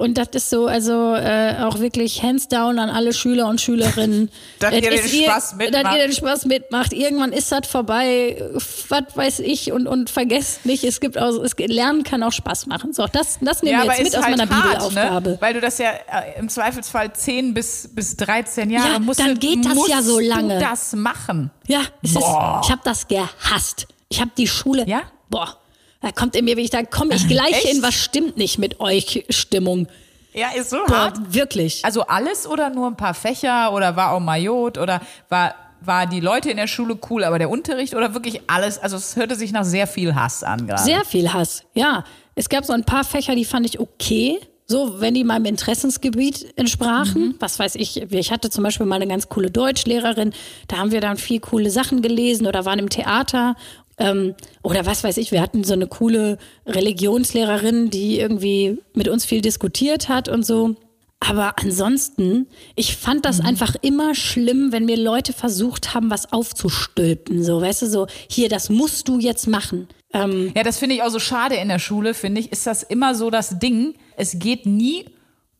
Und 0.00 0.16
das 0.16 0.28
ist 0.32 0.48
so, 0.48 0.66
also 0.66 1.14
äh, 1.14 1.56
auch 1.60 1.78
wirklich 1.78 2.22
hands 2.22 2.48
down 2.48 2.78
an 2.78 2.88
alle 2.88 3.12
Schüler 3.12 3.48
und 3.48 3.60
Schülerinnen. 3.60 4.30
Dass 4.58 4.72
ihr 4.72 4.80
den 4.80 4.98
Spaß 4.98 5.56
mitmacht. 5.56 5.84
Dass 5.84 5.94
ihr 5.94 6.00
den 6.06 6.12
Spaß 6.14 6.44
mitmacht. 6.46 6.92
Irgendwann 6.94 7.32
ist 7.32 7.52
das 7.52 7.66
vorbei, 7.68 8.42
was 8.88 9.02
weiß 9.14 9.40
ich, 9.40 9.72
und, 9.72 9.86
und 9.86 10.08
vergesst 10.08 10.64
nicht, 10.64 10.84
es 10.84 11.00
gibt 11.00 11.18
auch, 11.18 11.42
es, 11.42 11.54
Lernen 11.58 12.02
kann 12.02 12.22
auch 12.22 12.32
Spaß 12.32 12.66
machen. 12.66 12.94
So, 12.94 13.06
das, 13.12 13.40
das 13.42 13.62
nehmen 13.62 13.82
wir 13.82 13.92
jetzt 13.92 14.04
mit 14.04 14.16
aus 14.16 14.24
meiner 14.24 14.46
Bibelaufgabe. 14.46 15.30
Ne? 15.32 15.36
Weil 15.38 15.52
du 15.52 15.60
das 15.60 15.76
ja 15.76 15.90
äh, 15.90 16.38
im 16.38 16.48
Zweifelsfall 16.48 17.12
10 17.12 17.52
bis, 17.52 17.90
bis 17.94 18.16
13 18.16 18.70
Jahre 18.70 18.92
Ja, 18.94 18.98
musst 19.00 19.20
dann 19.20 19.38
geht 19.38 19.66
das 19.66 19.86
ja 19.86 20.00
so 20.00 20.18
lange. 20.18 20.54
Du 20.54 20.64
das 20.64 20.94
machen. 20.94 21.50
Ja, 21.66 21.82
ist, 22.00 22.16
ich 22.16 22.24
habe 22.24 22.80
das 22.84 23.06
gehasst. 23.06 23.86
Ich 24.08 24.18
habe 24.18 24.30
die 24.38 24.48
Schule. 24.48 24.86
Ja? 24.88 25.02
Boah. 25.28 25.59
Da 26.00 26.12
kommt 26.12 26.34
in 26.34 26.44
mir, 26.46 26.56
wie 26.56 26.62
ich 26.62 26.70
da 26.70 26.82
komme 26.82 27.14
ich 27.14 27.28
gleich 27.28 27.64
Echt? 27.64 27.74
in, 27.74 27.82
was 27.82 27.94
stimmt 27.94 28.36
nicht 28.36 28.58
mit 28.58 28.80
euch 28.80 29.24
Stimmung. 29.28 29.86
Ja, 30.32 30.48
ist 30.56 30.70
so 30.70 30.78
Boah, 30.86 30.96
hart. 30.96 31.34
wirklich. 31.34 31.84
Also 31.84 32.02
alles 32.02 32.46
oder 32.46 32.70
nur 32.70 32.86
ein 32.86 32.96
paar 32.96 33.14
Fächer 33.14 33.72
oder 33.72 33.96
war 33.96 34.12
auch 34.12 34.20
Majot 34.20 34.78
oder 34.78 35.00
war, 35.28 35.54
war 35.80 36.06
die 36.06 36.20
Leute 36.20 36.50
in 36.50 36.56
der 36.56 36.68
Schule 36.68 36.98
cool, 37.10 37.24
aber 37.24 37.38
der 37.38 37.50
Unterricht 37.50 37.94
oder 37.94 38.14
wirklich 38.14 38.40
alles? 38.46 38.78
Also 38.78 38.96
es 38.96 39.16
hörte 39.16 39.34
sich 39.34 39.52
nach 39.52 39.64
sehr 39.64 39.86
viel 39.86 40.14
Hass 40.14 40.42
an 40.42 40.66
gerade. 40.66 40.82
Sehr 40.82 41.04
viel 41.04 41.32
Hass, 41.32 41.64
ja. 41.74 42.04
Es 42.34 42.48
gab 42.48 42.64
so 42.64 42.72
ein 42.72 42.84
paar 42.84 43.04
Fächer, 43.04 43.34
die 43.34 43.44
fand 43.44 43.66
ich 43.66 43.80
okay. 43.80 44.38
So, 44.66 45.00
wenn 45.00 45.14
die 45.14 45.24
meinem 45.24 45.46
Interessensgebiet 45.46 46.56
entsprachen. 46.56 47.34
Was 47.40 47.58
weiß 47.58 47.74
ich, 47.74 48.02
ich 48.02 48.30
hatte 48.30 48.50
zum 48.50 48.62
Beispiel 48.62 48.86
mal 48.86 48.94
eine 48.96 49.08
ganz 49.08 49.28
coole 49.28 49.50
Deutschlehrerin, 49.50 50.32
da 50.68 50.76
haben 50.76 50.92
wir 50.92 51.00
dann 51.00 51.16
viel 51.16 51.40
coole 51.40 51.70
Sachen 51.72 52.02
gelesen 52.02 52.46
oder 52.46 52.64
waren 52.64 52.78
im 52.78 52.88
Theater. 52.88 53.56
Ähm, 54.00 54.34
oder 54.62 54.86
was 54.86 55.04
weiß 55.04 55.18
ich, 55.18 55.30
wir 55.30 55.42
hatten 55.42 55.62
so 55.62 55.74
eine 55.74 55.86
coole 55.86 56.38
Religionslehrerin, 56.66 57.90
die 57.90 58.18
irgendwie 58.18 58.78
mit 58.94 59.08
uns 59.08 59.24
viel 59.24 59.42
diskutiert 59.42 60.08
hat 60.08 60.28
und 60.28 60.44
so. 60.44 60.74
Aber 61.20 61.58
ansonsten, 61.58 62.46
ich 62.76 62.96
fand 62.96 63.26
das 63.26 63.40
einfach 63.40 63.76
immer 63.82 64.14
schlimm, 64.14 64.72
wenn 64.72 64.86
mir 64.86 64.96
Leute 64.96 65.34
versucht 65.34 65.94
haben, 65.94 66.08
was 66.08 66.32
aufzustülpen. 66.32 67.44
So, 67.44 67.60
weißt 67.60 67.82
du, 67.82 67.86
so, 67.86 68.06
hier, 68.28 68.48
das 68.48 68.70
musst 68.70 69.06
du 69.06 69.18
jetzt 69.18 69.46
machen. 69.46 69.86
Ähm, 70.14 70.50
Ja, 70.56 70.62
das 70.62 70.78
finde 70.78 70.94
ich 70.94 71.02
auch 71.02 71.10
so 71.10 71.18
schade 71.18 71.56
in 71.56 71.68
der 71.68 71.78
Schule, 71.78 72.14
finde 72.14 72.40
ich, 72.40 72.50
ist 72.50 72.66
das 72.66 72.82
immer 72.82 73.14
so 73.14 73.28
das 73.28 73.58
Ding. 73.58 73.94
Es 74.16 74.38
geht 74.38 74.64
nie 74.64 75.04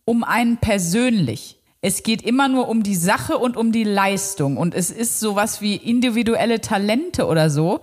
um 0.06 0.24
einen 0.24 0.56
persönlich. 0.56 1.58
Es 1.82 2.02
geht 2.02 2.22
immer 2.22 2.48
nur 2.48 2.68
um 2.68 2.82
die 2.82 2.96
Sache 2.96 3.36
und 3.36 3.58
um 3.58 3.70
die 3.70 3.84
Leistung. 3.84 4.56
Und 4.56 4.74
es 4.74 4.90
ist 4.90 5.20
sowas 5.20 5.60
wie 5.60 5.76
individuelle 5.76 6.62
Talente 6.62 7.26
oder 7.26 7.50
so. 7.50 7.80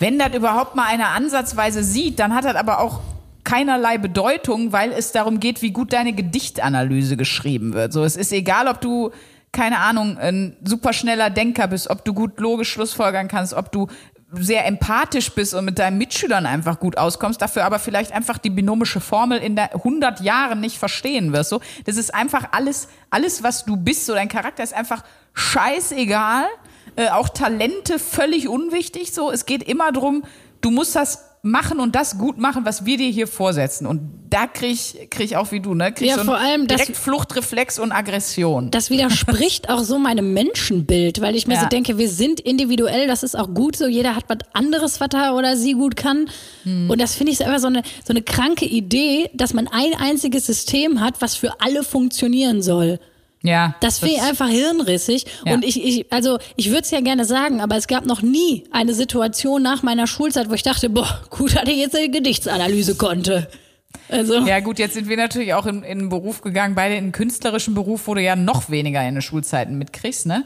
Wenn 0.00 0.18
das 0.18 0.34
überhaupt 0.34 0.74
mal 0.74 0.86
einer 0.86 1.10
ansatzweise 1.10 1.84
sieht, 1.84 2.18
dann 2.18 2.34
hat 2.34 2.44
das 2.44 2.56
aber 2.56 2.80
auch 2.80 3.00
keinerlei 3.44 3.98
Bedeutung, 3.98 4.72
weil 4.72 4.92
es 4.92 5.12
darum 5.12 5.40
geht, 5.40 5.60
wie 5.60 5.70
gut 5.70 5.92
deine 5.92 6.14
Gedichtanalyse 6.14 7.16
geschrieben 7.16 7.74
wird. 7.74 7.92
So, 7.92 8.02
es 8.02 8.16
ist 8.16 8.32
egal, 8.32 8.66
ob 8.66 8.80
du 8.80 9.10
keine 9.52 9.78
Ahnung, 9.78 10.16
ein 10.16 10.56
superschneller 10.64 11.28
Denker 11.28 11.66
bist, 11.66 11.90
ob 11.90 12.04
du 12.04 12.14
gut 12.14 12.38
logisch 12.40 12.72
schlussfolgern 12.72 13.28
kannst, 13.28 13.52
ob 13.52 13.72
du 13.72 13.88
sehr 14.32 14.64
empathisch 14.64 15.32
bist 15.32 15.54
und 15.54 15.64
mit 15.64 15.78
deinen 15.78 15.98
Mitschülern 15.98 16.46
einfach 16.46 16.78
gut 16.78 16.96
auskommst, 16.96 17.42
dafür 17.42 17.64
aber 17.64 17.78
vielleicht 17.78 18.12
einfach 18.12 18.38
die 18.38 18.50
binomische 18.50 19.00
Formel 19.00 19.38
in 19.38 19.56
der 19.56 19.74
100 19.74 20.20
Jahren 20.20 20.60
nicht 20.60 20.78
verstehen 20.78 21.32
wirst. 21.32 21.50
So, 21.50 21.60
das 21.84 21.96
ist 21.96 22.14
einfach 22.14 22.48
alles, 22.52 22.88
alles, 23.10 23.42
was 23.42 23.64
du 23.64 23.76
bist, 23.76 24.06
so 24.06 24.14
dein 24.14 24.28
Charakter 24.28 24.62
ist 24.62 24.72
einfach 24.72 25.02
scheißegal. 25.34 26.44
Äh, 27.00 27.08
auch 27.10 27.30
Talente 27.30 27.98
völlig 27.98 28.46
unwichtig. 28.48 29.12
So, 29.12 29.30
es 29.30 29.46
geht 29.46 29.62
immer 29.62 29.90
drum, 29.90 30.22
du 30.60 30.70
musst 30.70 30.94
das 30.94 31.24
machen 31.42 31.80
und 31.80 31.94
das 31.94 32.18
gut 32.18 32.36
machen, 32.36 32.66
was 32.66 32.84
wir 32.84 32.98
dir 32.98 33.08
hier 33.08 33.26
vorsetzen. 33.26 33.86
Und 33.86 34.00
da 34.28 34.46
krieg 34.46 34.72
ich, 34.72 35.08
krieg 35.08 35.24
ich 35.24 35.36
auch 35.38 35.50
wie 35.52 35.60
du, 35.60 35.72
ne? 35.72 35.90
Krieg 35.90 36.08
Ja, 36.08 36.18
so 36.18 36.24
vor 36.24 36.36
allem, 36.36 36.66
das- 36.66 36.76
direkt 36.82 36.98
Fluchtreflex 36.98 37.78
und 37.78 37.92
Aggression. 37.92 38.70
Das 38.70 38.90
widerspricht 38.90 39.70
auch 39.70 39.82
so 39.82 39.98
meinem 39.98 40.34
Menschenbild, 40.34 41.22
weil 41.22 41.34
ich 41.34 41.46
mir 41.46 41.54
Ja. 41.54 41.62
so 41.62 41.66
denke, 41.68 41.96
wir 41.96 42.10
sind 42.10 42.40
individuell, 42.40 43.06
das 43.06 43.22
ist 43.22 43.34
auch 43.38 43.54
gut 43.54 43.74
so, 43.76 43.86
jeder 43.86 44.14
hat 44.14 44.24
was 44.28 44.36
anderes, 44.52 45.00
was 45.00 45.08
er 45.14 45.34
oder 45.34 45.56
sie 45.56 45.72
gut 45.72 45.96
kann. 45.96 46.28
Hm. 46.64 46.90
Und 46.90 47.00
das 47.00 47.14
finde 47.14 47.32
ich 47.32 47.38
so 47.38 47.44
einfach 47.44 47.60
so 47.60 47.68
eine, 47.68 47.84
so 48.04 48.10
eine 48.12 48.20
kranke 48.20 48.66
Idee, 48.66 49.30
dass 49.32 49.54
man 49.54 49.66
ein 49.66 49.94
einziges 49.98 50.44
System 50.44 51.00
hat, 51.00 51.22
was 51.22 51.36
für 51.36 51.58
alle 51.62 51.84
funktionieren 51.84 52.60
soll. 52.60 53.00
Ja. 53.42 53.74
Das 53.80 54.00
finde 54.00 54.16
ich 54.16 54.22
einfach 54.22 54.48
hirnrissig. 54.48 55.24
Ja. 55.46 55.54
Und 55.54 55.64
ich, 55.64 55.82
ich 55.82 56.12
also 56.12 56.38
ich 56.56 56.68
würde 56.68 56.82
es 56.82 56.90
ja 56.90 57.00
gerne 57.00 57.24
sagen, 57.24 57.60
aber 57.60 57.76
es 57.76 57.86
gab 57.86 58.04
noch 58.04 58.22
nie 58.22 58.64
eine 58.70 58.94
Situation 58.94 59.62
nach 59.62 59.82
meiner 59.82 60.06
Schulzeit, 60.06 60.50
wo 60.50 60.54
ich 60.54 60.62
dachte, 60.62 60.90
boah, 60.90 61.22
gut, 61.30 61.56
dass 61.56 61.68
ich 61.68 61.78
jetzt 61.78 61.96
eine 61.96 62.10
Gedichtsanalyse 62.10 62.96
konnte. 62.96 63.48
Also, 64.08 64.40
Ja, 64.40 64.60
gut, 64.60 64.78
jetzt 64.78 64.94
sind 64.94 65.08
wir 65.08 65.16
natürlich 65.16 65.54
auch 65.54 65.66
in, 65.66 65.82
in 65.82 65.98
einen 65.98 66.08
Beruf 66.08 66.42
gegangen, 66.42 66.74
beide 66.74 66.94
in 66.94 67.04
einen 67.04 67.12
künstlerischen 67.12 67.74
Beruf, 67.74 68.06
wo 68.06 68.14
du 68.14 68.22
ja 68.22 68.36
noch 68.36 68.70
weniger 68.70 69.06
in 69.06 69.14
den 69.14 69.22
Schulzeiten 69.22 69.78
mitkriegst, 69.78 70.26
ne? 70.26 70.44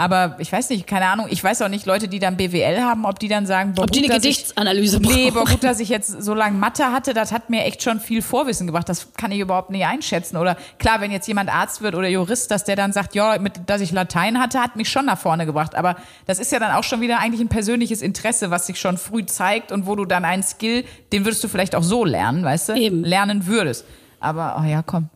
Aber 0.00 0.36
ich 0.38 0.52
weiß 0.52 0.70
nicht, 0.70 0.86
keine 0.86 1.06
Ahnung, 1.06 1.26
ich 1.28 1.42
weiß 1.42 1.60
auch 1.62 1.68
nicht, 1.68 1.84
Leute, 1.84 2.06
die 2.06 2.20
dann 2.20 2.36
BWL 2.36 2.82
haben, 2.82 3.04
ob 3.04 3.18
die 3.18 3.26
dann 3.26 3.46
sagen, 3.46 3.72
boah, 3.74 3.82
ob 3.82 3.90
die 3.90 3.98
eine 3.98 4.06
dass 4.14 4.18
ich- 4.24 4.36
Gedichtsanalyse 4.36 5.00
Nee, 5.00 5.30
gut, 5.30 5.64
dass 5.64 5.80
ich 5.80 5.88
jetzt 5.88 6.22
so 6.22 6.34
lange 6.34 6.56
Mathe 6.56 6.92
hatte, 6.92 7.14
das 7.14 7.32
hat 7.32 7.50
mir 7.50 7.64
echt 7.64 7.82
schon 7.82 7.98
viel 7.98 8.22
Vorwissen 8.22 8.68
gebracht. 8.68 8.88
Das 8.88 9.12
kann 9.14 9.32
ich 9.32 9.40
überhaupt 9.40 9.70
nicht 9.70 9.84
einschätzen. 9.84 10.36
Oder 10.36 10.56
klar, 10.78 11.00
wenn 11.00 11.10
jetzt 11.10 11.26
jemand 11.26 11.52
Arzt 11.52 11.82
wird 11.82 11.96
oder 11.96 12.06
Jurist, 12.06 12.52
dass 12.52 12.62
der 12.62 12.76
dann 12.76 12.92
sagt, 12.92 13.16
ja, 13.16 13.36
mit, 13.40 13.54
dass 13.66 13.80
ich 13.80 13.90
Latein 13.90 14.38
hatte, 14.38 14.60
hat 14.62 14.76
mich 14.76 14.88
schon 14.88 15.04
nach 15.04 15.18
vorne 15.18 15.46
gebracht. 15.46 15.74
Aber 15.74 15.96
das 16.26 16.38
ist 16.38 16.52
ja 16.52 16.60
dann 16.60 16.76
auch 16.76 16.84
schon 16.84 17.00
wieder 17.00 17.18
eigentlich 17.18 17.40
ein 17.40 17.48
persönliches 17.48 18.00
Interesse, 18.00 18.52
was 18.52 18.68
sich 18.68 18.78
schon 18.78 18.98
früh 18.98 19.26
zeigt 19.26 19.72
und 19.72 19.86
wo 19.88 19.96
du 19.96 20.04
dann 20.04 20.24
einen 20.24 20.44
Skill, 20.44 20.84
den 21.12 21.24
würdest 21.24 21.42
du 21.42 21.48
vielleicht 21.48 21.74
auch 21.74 21.82
so 21.82 22.04
lernen, 22.04 22.44
weißt 22.44 22.68
du? 22.68 22.74
Eben. 22.74 23.02
Lernen 23.02 23.46
würdest. 23.48 23.84
Aber, 24.20 24.60
oh 24.60 24.64
ja, 24.64 24.82
komm. 24.82 25.08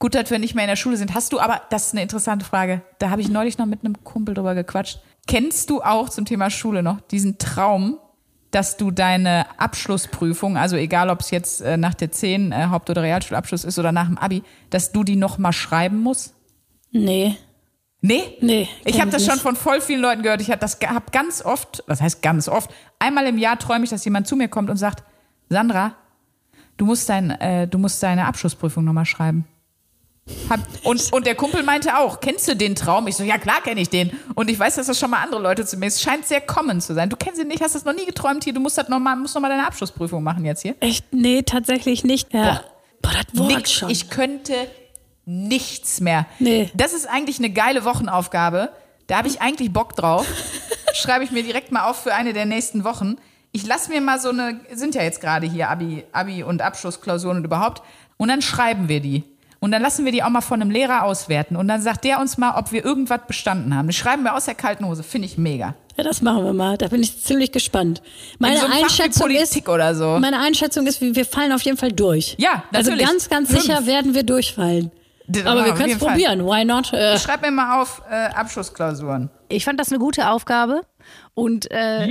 Gut, 0.00 0.14
dass 0.14 0.30
wir 0.30 0.38
nicht 0.38 0.54
mehr 0.54 0.64
in 0.64 0.68
der 0.70 0.76
Schule 0.76 0.96
sind. 0.96 1.14
Hast 1.14 1.32
du 1.32 1.38
aber, 1.38 1.60
das 1.68 1.88
ist 1.88 1.92
eine 1.92 2.02
interessante 2.02 2.44
Frage. 2.44 2.80
Da 2.98 3.10
habe 3.10 3.20
ich 3.20 3.28
neulich 3.28 3.58
noch 3.58 3.66
mit 3.66 3.84
einem 3.84 4.02
Kumpel 4.02 4.34
drüber 4.34 4.54
gequatscht. 4.54 4.98
Kennst 5.28 5.68
du 5.68 5.82
auch 5.82 6.08
zum 6.08 6.24
Thema 6.24 6.48
Schule 6.48 6.82
noch 6.82 7.02
diesen 7.02 7.36
Traum, 7.36 7.98
dass 8.50 8.78
du 8.78 8.90
deine 8.90 9.44
Abschlussprüfung, 9.60 10.56
also 10.56 10.76
egal 10.76 11.10
ob 11.10 11.20
es 11.20 11.30
jetzt 11.30 11.60
äh, 11.60 11.76
nach 11.76 11.92
der 11.92 12.10
10 12.10 12.50
äh, 12.50 12.66
Haupt- 12.70 12.88
oder 12.88 13.02
Realschulabschluss 13.02 13.64
ist 13.64 13.78
oder 13.78 13.92
nach 13.92 14.06
dem 14.06 14.16
Abi, 14.16 14.42
dass 14.70 14.90
du 14.90 15.04
die 15.04 15.16
nochmal 15.16 15.52
schreiben 15.52 15.98
musst? 15.98 16.34
Nee. 16.90 17.36
Nee? 18.00 18.22
Nee, 18.40 18.68
Ich 18.86 19.02
habe 19.02 19.10
das 19.10 19.26
schon 19.26 19.38
von 19.38 19.54
voll 19.54 19.82
vielen 19.82 20.00
Leuten 20.00 20.22
gehört. 20.22 20.40
Ich 20.40 20.50
habe 20.50 20.58
das 20.58 20.78
habe 20.80 21.10
ganz 21.12 21.44
oft, 21.44 21.84
was 21.86 22.00
heißt 22.00 22.22
ganz 22.22 22.48
oft, 22.48 22.70
einmal 22.98 23.26
im 23.26 23.36
Jahr 23.36 23.58
träume 23.58 23.84
ich, 23.84 23.90
dass 23.90 24.02
jemand 24.06 24.26
zu 24.26 24.34
mir 24.34 24.48
kommt 24.48 24.70
und 24.70 24.78
sagt, 24.78 25.04
Sandra, 25.50 25.92
du 26.78 26.86
musst, 26.86 27.10
dein, 27.10 27.30
äh, 27.32 27.68
du 27.68 27.76
musst 27.76 28.02
deine 28.02 28.24
Abschlussprüfung 28.24 28.82
nochmal 28.82 29.04
schreiben. 29.04 29.44
Und, 30.82 31.12
und 31.12 31.26
der 31.26 31.34
Kumpel 31.34 31.62
meinte 31.62 31.96
auch, 31.96 32.20
kennst 32.20 32.48
du 32.48 32.56
den 32.56 32.74
Traum? 32.74 33.06
Ich 33.06 33.16
so, 33.16 33.22
ja 33.22 33.38
klar 33.38 33.62
kenne 33.62 33.80
ich 33.80 33.88
den. 33.88 34.10
Und 34.34 34.50
ich 34.50 34.58
weiß, 34.58 34.76
dass 34.76 34.86
das 34.86 34.98
schon 34.98 35.10
mal 35.10 35.22
andere 35.22 35.40
Leute 35.40 35.64
zu 35.64 35.76
mir, 35.76 35.86
es 35.86 36.02
scheint 36.02 36.26
sehr 36.26 36.40
common 36.40 36.80
zu 36.80 36.94
sein. 36.94 37.08
Du 37.08 37.16
kennst 37.16 37.40
ihn 37.40 37.48
nicht, 37.48 37.62
hast 37.62 37.74
das 37.74 37.84
noch 37.84 37.94
nie 37.94 38.06
geträumt 38.06 38.44
hier, 38.44 38.52
du 38.52 38.60
musst 38.60 38.78
das 38.78 38.88
noch 38.88 38.98
mal, 38.98 39.14
musst 39.16 39.34
noch 39.34 39.42
mal 39.42 39.48
deine 39.48 39.66
Abschlussprüfung 39.66 40.22
machen 40.22 40.44
jetzt 40.44 40.62
hier. 40.62 40.74
Echt? 40.80 41.04
Nee, 41.12 41.42
tatsächlich 41.42 42.04
nicht. 42.04 42.32
Ja. 42.32 42.62
Boah, 43.02 43.12
das 43.12 43.38
Wort 43.38 43.48
Nix, 43.48 43.72
schon. 43.72 43.90
ich 43.90 44.10
könnte 44.10 44.54
nichts 45.24 46.00
mehr. 46.00 46.26
Nee. 46.38 46.70
Das 46.74 46.92
ist 46.92 47.08
eigentlich 47.08 47.38
eine 47.38 47.50
geile 47.50 47.84
Wochenaufgabe. 47.84 48.70
Da 49.06 49.18
habe 49.18 49.28
ich 49.28 49.40
eigentlich 49.40 49.72
Bock 49.72 49.94
drauf. 49.96 50.26
Schreibe 50.94 51.24
ich 51.24 51.30
mir 51.30 51.42
direkt 51.42 51.70
mal 51.72 51.88
auf 51.88 52.02
für 52.02 52.14
eine 52.14 52.32
der 52.32 52.46
nächsten 52.46 52.84
Wochen. 52.84 53.16
Ich 53.52 53.66
lasse 53.66 53.90
mir 53.90 54.00
mal 54.00 54.20
so 54.20 54.30
eine, 54.30 54.60
sind 54.72 54.94
ja 54.94 55.02
jetzt 55.02 55.20
gerade 55.20 55.46
hier 55.46 55.70
Abi, 55.70 56.04
Abi 56.12 56.42
und 56.42 56.62
Abschlussklausuren 56.62 57.38
und 57.38 57.44
überhaupt. 57.44 57.82
Und 58.16 58.28
dann 58.28 58.42
schreiben 58.42 58.88
wir 58.88 59.00
die. 59.00 59.24
Und 59.62 59.72
dann 59.72 59.82
lassen 59.82 60.06
wir 60.06 60.12
die 60.12 60.22
auch 60.22 60.30
mal 60.30 60.40
von 60.40 60.62
einem 60.62 60.70
Lehrer 60.70 61.04
auswerten. 61.04 61.54
Und 61.54 61.68
dann 61.68 61.82
sagt 61.82 62.04
der 62.04 62.18
uns 62.18 62.38
mal, 62.38 62.56
ob 62.58 62.72
wir 62.72 62.82
irgendwas 62.82 63.20
bestanden 63.26 63.76
haben. 63.76 63.88
Das 63.88 63.96
schreiben 63.96 64.22
wir 64.22 64.34
aus 64.34 64.46
der 64.46 64.54
kalten 64.54 64.86
Hose. 64.86 65.02
Finde 65.02 65.26
ich 65.26 65.36
mega. 65.36 65.74
ja, 65.98 66.02
das 66.04 66.22
machen 66.22 66.44
wir 66.44 66.54
mal. 66.54 66.78
Da 66.78 66.88
bin 66.88 67.02
ich 67.02 67.22
ziemlich 67.22 67.52
gespannt. 67.52 68.00
Meine 68.38 68.54
In 68.54 68.60
so 68.60 68.64
einem 68.66 68.72
Fach 68.72 68.80
wie 68.80 68.84
Einschätzung 68.84 69.22
Politik 69.26 69.62
ist, 69.64 69.68
oder 69.68 69.94
so. 69.94 70.18
meine 70.18 70.40
Einschätzung 70.40 70.86
ist, 70.86 71.02
wir 71.02 71.24
fallen 71.26 71.52
auf 71.52 71.60
jeden 71.60 71.76
Fall 71.76 71.92
durch. 71.92 72.36
Ja, 72.38 72.64
Also 72.72 72.90
natürlich. 72.90 73.06
ganz, 73.06 73.28
ganz 73.28 73.50
Fünf. 73.50 73.60
sicher 73.62 73.84
werden 73.86 74.14
wir 74.14 74.22
durchfallen. 74.22 74.90
D- 75.26 75.42
Aber 75.44 75.64
wir 75.66 75.74
können 75.74 75.92
es 75.92 75.98
probieren. 75.98 76.44
Why 76.46 76.64
not? 76.64 76.92
Äh, 76.94 77.18
Schreib 77.18 77.42
mir 77.42 77.50
mal 77.50 77.82
auf 77.82 78.00
äh, 78.10 78.14
Abschlussklausuren. 78.34 79.28
ich 79.50 79.64
fand 79.66 79.78
das 79.78 79.90
eine 79.90 79.98
gute 79.98 80.30
Aufgabe. 80.30 80.80
Und 81.34 81.70
äh, 81.70 82.08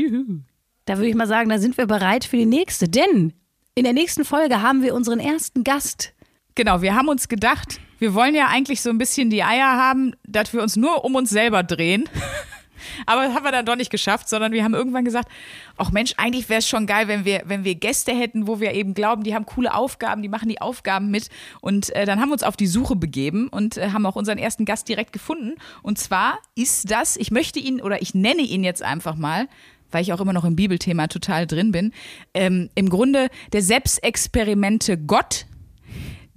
da 0.86 0.98
würde 0.98 1.08
ich 1.10 1.16
mal 1.16 1.28
sagen, 1.28 1.50
da 1.50 1.58
sind 1.58 1.78
wir 1.78 1.88
bereit 1.88 2.26
für 2.26 2.38
die 2.38 2.46
nächste. 2.46 2.88
Denn 2.88 3.34
in 3.76 3.84
der 3.86 3.94
nächsten 3.94 4.24
Folge 4.24 4.62
haben 4.62 4.84
wir 4.84 4.94
unseren 4.94 5.20
ersten 5.20 5.64
Gast. 5.64 6.14
Genau, 6.60 6.82
wir 6.82 6.94
haben 6.94 7.08
uns 7.08 7.30
gedacht, 7.30 7.80
wir 8.00 8.14
wollen 8.14 8.36
ja 8.36 8.48
eigentlich 8.48 8.82
so 8.82 8.90
ein 8.90 8.98
bisschen 8.98 9.30
die 9.30 9.44
Eier 9.44 9.78
haben, 9.78 10.12
dass 10.28 10.52
wir 10.52 10.62
uns 10.62 10.76
nur 10.76 11.06
um 11.06 11.16
uns 11.16 11.30
selber 11.30 11.64
drehen. 11.64 12.10
Aber 13.06 13.24
das 13.24 13.34
haben 13.34 13.46
wir 13.46 13.54
dann 13.54 13.66
doch 13.66 13.78
nicht 13.78 13.90
geschafft, 13.90 14.28
sondern 14.28 14.52
wir 14.52 14.66
haben 14.66 14.74
irgendwann 14.74 15.06
gesagt, 15.06 15.30
ach 15.78 15.92
Mensch, 15.92 16.16
eigentlich 16.18 16.50
wäre 16.50 16.60
es 16.60 16.68
schon 16.68 16.86
geil, 16.86 17.08
wenn 17.08 17.24
wir, 17.24 17.44
wenn 17.46 17.64
wir 17.64 17.76
Gäste 17.76 18.12
hätten, 18.12 18.46
wo 18.46 18.60
wir 18.60 18.74
eben 18.74 18.94
glauben, 18.94 19.24
die 19.24 19.34
haben 19.34 19.46
coole 19.46 19.74
Aufgaben, 19.74 20.22
die 20.22 20.28
machen 20.28 20.50
die 20.50 20.60
Aufgaben 20.60 21.10
mit. 21.10 21.30
Und 21.62 21.96
äh, 21.96 22.06
dann 22.06 22.20
haben 22.20 22.28
wir 22.28 22.34
uns 22.34 22.44
auf 22.44 22.58
die 22.58 22.68
Suche 22.68 22.98
begeben 22.98 23.48
und 23.48 23.78
äh, 23.78 23.92
haben 23.92 24.06
auch 24.06 24.18
unseren 24.18 24.38
ersten 24.38 24.66
Gast 24.66 24.90
direkt 24.90 25.14
gefunden. 25.14 25.56
Und 25.82 25.98
zwar 25.98 26.40
ist 26.56 26.92
das, 26.92 27.16
ich 27.16 27.32
möchte 27.32 27.60
ihn 27.60 27.80
oder 27.80 28.02
ich 28.02 28.14
nenne 28.16 28.42
ihn 28.42 28.66
jetzt 28.66 28.84
einfach 28.84 29.16
mal, 29.16 29.48
weil 29.92 30.02
ich 30.02 30.12
auch 30.12 30.20
immer 30.20 30.34
noch 30.34 30.44
im 30.44 30.58
Bibelthema 30.58 31.08
total 31.08 31.48
drin 31.48 31.72
bin, 31.72 31.94
ähm, 32.34 32.70
im 32.76 32.90
Grunde 32.90 33.30
der 33.54 33.62
Selbstexperimente 33.62 34.98
Gott, 34.98 35.46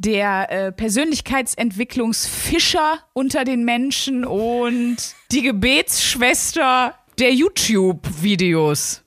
der 0.02 0.50
äh, 0.50 0.72
Persönlichkeitsentwicklungsfischer 0.72 2.98
unter 3.12 3.44
den 3.44 3.64
Menschen 3.64 4.24
und 4.24 4.96
die 5.30 5.42
Gebetsschwester 5.42 6.96
der 7.18 7.32
YouTube-Videos. 7.32 9.02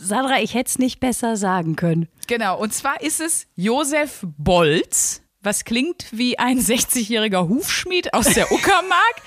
Sandra, 0.00 0.40
ich 0.40 0.54
hätte 0.54 0.70
es 0.70 0.78
nicht 0.78 1.00
besser 1.00 1.36
sagen 1.36 1.76
können. 1.76 2.08
Genau, 2.26 2.58
und 2.58 2.72
zwar 2.74 3.00
ist 3.00 3.20
es 3.20 3.46
Josef 3.54 4.24
Bolz, 4.36 5.22
was 5.40 5.64
klingt 5.64 6.06
wie 6.10 6.36
ein 6.38 6.58
60-jähriger 6.58 7.48
Hufschmied 7.48 8.12
aus 8.14 8.34
der 8.34 8.50
Uckermark. 8.50 9.22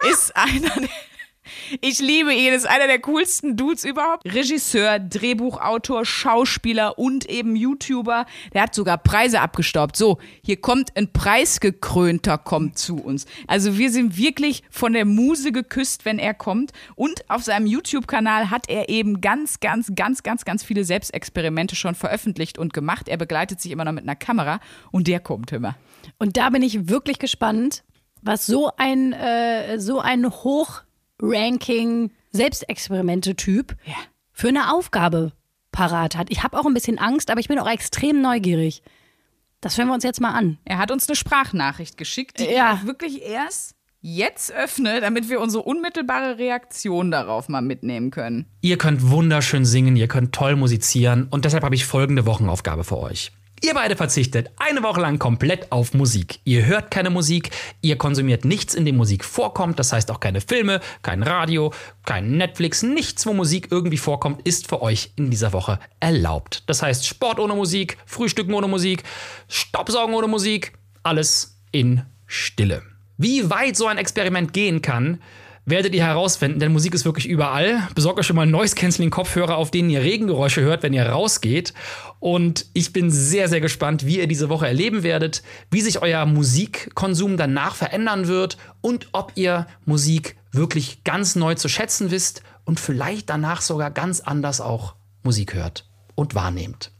ist 0.10 0.36
einer 0.36 0.74
der 0.76 0.88
ich 1.80 2.00
liebe 2.00 2.32
ihn, 2.34 2.52
ist 2.52 2.66
einer 2.66 2.86
der 2.86 3.00
coolsten 3.00 3.56
Dudes 3.56 3.84
überhaupt. 3.84 4.24
Regisseur, 4.24 4.98
Drehbuchautor, 4.98 6.04
Schauspieler 6.04 6.98
und 6.98 7.28
eben 7.28 7.56
YouTuber. 7.56 8.26
Der 8.52 8.62
hat 8.62 8.74
sogar 8.74 8.98
Preise 8.98 9.40
abgestaubt. 9.40 9.96
So, 9.96 10.18
hier 10.44 10.60
kommt 10.60 10.96
ein 10.96 11.12
Preisgekrönter, 11.12 12.38
kommt 12.38 12.78
zu 12.78 12.96
uns. 12.96 13.26
Also 13.46 13.78
wir 13.78 13.90
sind 13.90 14.16
wirklich 14.16 14.62
von 14.70 14.92
der 14.92 15.04
Muse 15.04 15.52
geküsst, 15.52 16.04
wenn 16.04 16.18
er 16.18 16.34
kommt. 16.34 16.72
Und 16.94 17.28
auf 17.30 17.42
seinem 17.42 17.66
YouTube-Kanal 17.66 18.50
hat 18.50 18.68
er 18.68 18.88
eben 18.88 19.20
ganz, 19.20 19.60
ganz, 19.60 19.92
ganz, 19.94 20.22
ganz, 20.22 20.44
ganz 20.44 20.64
viele 20.64 20.84
Selbstexperimente 20.84 21.76
schon 21.76 21.94
veröffentlicht 21.94 22.58
und 22.58 22.72
gemacht. 22.72 23.08
Er 23.08 23.16
begleitet 23.16 23.60
sich 23.60 23.72
immer 23.72 23.84
noch 23.84 23.92
mit 23.92 24.04
einer 24.04 24.16
Kamera 24.16 24.60
und 24.90 25.08
der 25.08 25.20
kommt 25.20 25.52
immer. 25.52 25.76
Und 26.18 26.36
da 26.36 26.50
bin 26.50 26.62
ich 26.62 26.88
wirklich 26.88 27.18
gespannt, 27.18 27.84
was 28.22 28.46
so 28.46 28.70
ein, 28.76 29.12
äh, 29.12 29.78
so 29.78 30.00
ein 30.00 30.24
Hochranking 31.22 32.10
Selbstexperimente-Typ 32.32 33.76
Ja. 33.86 33.94
für 34.32 34.48
eine 34.48 34.72
Aufgabe 34.74 35.32
parat 35.70 36.16
hat. 36.16 36.30
Ich 36.30 36.42
habe 36.42 36.58
auch 36.58 36.66
ein 36.66 36.74
bisschen 36.74 36.98
Angst, 36.98 37.30
aber 37.30 37.40
ich 37.40 37.48
bin 37.48 37.58
auch 37.58 37.70
extrem 37.70 38.20
neugierig. 38.20 38.82
Das 39.60 39.78
hören 39.78 39.88
wir 39.88 39.94
uns 39.94 40.04
jetzt 40.04 40.20
mal 40.20 40.32
an. 40.32 40.58
Er 40.64 40.78
hat 40.78 40.90
uns 40.90 41.08
eine 41.08 41.16
Sprachnachricht 41.16 41.96
geschickt, 41.96 42.40
die 42.40 42.44
Ja. 42.44 42.74
ich 42.74 42.80
auch 42.82 42.86
wirklich 42.86 43.22
erst 43.22 43.74
jetzt 44.00 44.50
öffne, 44.52 45.00
damit 45.00 45.28
wir 45.28 45.40
unsere 45.40 45.62
unmittelbare 45.62 46.36
Reaktion 46.38 47.12
darauf 47.12 47.48
mal 47.48 47.62
mitnehmen 47.62 48.10
können. 48.10 48.46
Ihr 48.60 48.76
könnt 48.76 49.08
wunderschön 49.10 49.64
singen, 49.64 49.94
ihr 49.94 50.08
könnt 50.08 50.34
toll 50.34 50.56
musizieren 50.56 51.28
und 51.30 51.44
deshalb 51.44 51.62
habe 51.62 51.76
ich 51.76 51.86
folgende 51.86 52.26
Wochenaufgabe 52.26 52.82
für 52.82 52.98
euch. 52.98 53.30
Ihr 53.64 53.74
beide 53.74 53.94
verzichtet 53.94 54.50
eine 54.56 54.82
Woche 54.82 55.00
lang 55.00 55.20
komplett 55.20 55.70
auf 55.70 55.94
Musik. 55.94 56.40
Ihr 56.42 56.66
hört 56.66 56.90
keine 56.90 57.10
Musik, 57.10 57.50
ihr 57.80 57.96
konsumiert 57.96 58.44
nichts, 58.44 58.74
in 58.74 58.84
dem 58.84 58.96
Musik 58.96 59.24
vorkommt. 59.24 59.78
Das 59.78 59.92
heißt 59.92 60.10
auch 60.10 60.18
keine 60.18 60.40
Filme, 60.40 60.80
kein 61.02 61.22
Radio, 61.22 61.72
kein 62.04 62.36
Netflix, 62.36 62.82
nichts, 62.82 63.24
wo 63.24 63.32
Musik 63.32 63.68
irgendwie 63.70 63.98
vorkommt, 63.98 64.42
ist 64.42 64.68
für 64.68 64.82
euch 64.82 65.12
in 65.14 65.30
dieser 65.30 65.52
Woche 65.52 65.78
erlaubt. 66.00 66.64
Das 66.66 66.82
heißt 66.82 67.06
Sport 67.06 67.38
ohne 67.38 67.54
Musik, 67.54 67.98
Frühstücken 68.04 68.52
ohne 68.52 68.66
Musik, 68.66 69.04
Staubsaugen 69.46 70.16
ohne 70.16 70.26
Musik, 70.26 70.72
alles 71.04 71.56
in 71.70 72.02
Stille. 72.26 72.82
Wie 73.16 73.48
weit 73.48 73.76
so 73.76 73.86
ein 73.86 73.98
Experiment 73.98 74.52
gehen 74.52 74.82
kann, 74.82 75.22
werdet 75.64 75.94
ihr 75.94 76.04
herausfinden, 76.04 76.58
denn 76.58 76.72
Musik 76.72 76.94
ist 76.94 77.04
wirklich 77.04 77.28
überall. 77.28 77.88
Besorgt 77.94 78.18
euch 78.18 78.26
schon 78.26 78.36
mal 78.36 78.46
Noise-Canceling-Kopfhörer, 78.46 79.56
auf 79.56 79.70
denen 79.70 79.90
ihr 79.90 80.02
Regengeräusche 80.02 80.60
hört, 80.60 80.82
wenn 80.82 80.92
ihr 80.92 81.06
rausgeht. 81.06 81.72
Und 82.18 82.66
ich 82.72 82.92
bin 82.92 83.10
sehr, 83.10 83.48
sehr 83.48 83.60
gespannt, 83.60 84.06
wie 84.06 84.18
ihr 84.18 84.26
diese 84.26 84.48
Woche 84.48 84.66
erleben 84.66 85.02
werdet, 85.02 85.42
wie 85.70 85.80
sich 85.80 86.02
euer 86.02 86.26
Musikkonsum 86.26 87.36
danach 87.36 87.74
verändern 87.74 88.26
wird 88.26 88.58
und 88.80 89.08
ob 89.12 89.32
ihr 89.36 89.66
Musik 89.84 90.36
wirklich 90.50 91.04
ganz 91.04 91.36
neu 91.36 91.54
zu 91.54 91.68
schätzen 91.68 92.10
wisst 92.10 92.42
und 92.64 92.80
vielleicht 92.80 93.30
danach 93.30 93.60
sogar 93.60 93.90
ganz 93.90 94.20
anders 94.20 94.60
auch 94.60 94.94
Musik 95.22 95.54
hört 95.54 95.86
und 96.14 96.34
wahrnehmt. 96.34 96.90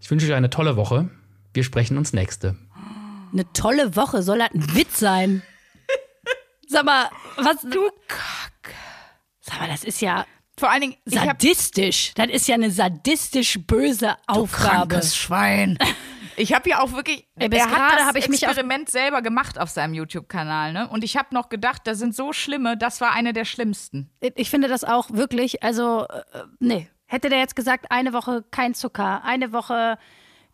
Ich 0.00 0.10
wünsche 0.10 0.26
euch 0.26 0.34
eine 0.34 0.50
tolle 0.50 0.76
Woche. 0.76 1.08
Wir 1.54 1.64
sprechen 1.64 1.96
uns 1.96 2.12
nächste. 2.12 2.56
Eine 3.32 3.50
tolle 3.52 3.96
Woche, 3.96 4.22
soll 4.22 4.38
das 4.38 4.50
ein 4.52 4.76
Witz 4.76 5.00
sein? 5.00 5.42
Sag 6.74 6.84
mal, 6.84 7.08
was. 7.36 7.60
Du 7.60 7.88
Kack. 8.08 8.74
Sag 9.40 9.60
mal, 9.60 9.68
das 9.68 9.84
ist 9.84 10.00
ja 10.00 10.26
Vor 10.58 10.72
allen 10.72 10.80
Dingen, 10.80 10.96
sadistisch. 11.04 12.10
Das 12.16 12.26
ist 12.26 12.48
ja 12.48 12.56
eine 12.56 12.72
sadistisch 12.72 13.60
böse 13.64 14.16
Aufgabe. 14.26 15.00
Schwein. 15.02 15.78
Ich 16.36 16.52
habe 16.52 16.68
ja 16.68 16.80
auch 16.80 16.90
wirklich, 16.90 17.28
Ey, 17.36 17.48
bis 17.48 17.60
er 17.60 17.66
hat 17.66 17.76
gerade 17.76 17.96
das 17.98 18.06
hab 18.06 18.16
ich 18.16 18.24
Experiment 18.24 18.90
selber 18.90 19.22
gemacht 19.22 19.56
auf 19.56 19.70
seinem 19.70 19.94
YouTube-Kanal, 19.94 20.72
ne? 20.72 20.88
Und 20.88 21.04
ich 21.04 21.16
habe 21.16 21.32
noch 21.32 21.48
gedacht, 21.48 21.82
da 21.84 21.94
sind 21.94 22.12
so 22.12 22.32
schlimme, 22.32 22.76
das 22.76 23.00
war 23.00 23.12
eine 23.12 23.32
der 23.32 23.44
schlimmsten. 23.44 24.10
Ich 24.18 24.50
finde 24.50 24.66
das 24.66 24.82
auch 24.82 25.10
wirklich, 25.12 25.62
also, 25.62 26.08
äh, 26.08 26.42
nee. 26.58 26.90
Hätte 27.06 27.28
der 27.28 27.38
jetzt 27.38 27.54
gesagt, 27.54 27.92
eine 27.92 28.12
Woche 28.12 28.44
kein 28.50 28.74
Zucker, 28.74 29.22
eine 29.22 29.52
Woche 29.52 29.96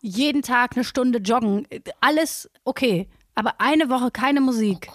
jeden 0.01 0.43
Tag 0.43 0.73
eine 0.75 0.83
Stunde 0.83 1.17
joggen, 1.17 1.67
alles 1.99 2.47
okay. 2.63 3.09
Aber 3.33 3.55
eine 3.57 3.89
Woche 3.89 4.11
keine 4.11 4.39
Musik. 4.39 4.87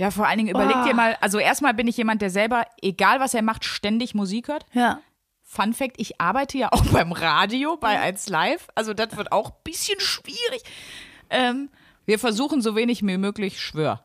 Ja, 0.00 0.10
vor 0.10 0.26
allen 0.26 0.38
Dingen 0.38 0.48
überleg 0.48 0.76
Oh. 0.80 0.84
dir 0.88 0.94
mal, 0.94 1.14
also 1.20 1.38
erstmal 1.38 1.74
bin 1.74 1.86
ich 1.86 1.98
jemand, 1.98 2.22
der 2.22 2.30
selber, 2.30 2.64
egal 2.80 3.20
was 3.20 3.34
er 3.34 3.42
macht, 3.42 3.66
ständig 3.66 4.14
Musik 4.14 4.48
hört. 4.48 4.64
Ja. 4.72 4.98
Fun 5.42 5.74
Fact, 5.74 5.96
ich 5.98 6.18
arbeite 6.18 6.56
ja 6.56 6.72
auch 6.72 6.82
beim 6.92 7.12
Radio, 7.12 7.76
bei 7.76 8.00
1 8.00 8.30
Live. 8.30 8.68
Also 8.74 8.94
das 8.94 9.14
wird 9.18 9.30
auch 9.30 9.50
ein 9.50 9.56
bisschen 9.62 10.00
schwierig. 10.00 10.62
Ähm, 11.28 11.68
wir 12.06 12.18
versuchen 12.18 12.62
so 12.62 12.74
wenig 12.76 13.06
wie 13.06 13.18
möglich, 13.18 13.60
schwör. 13.60 14.02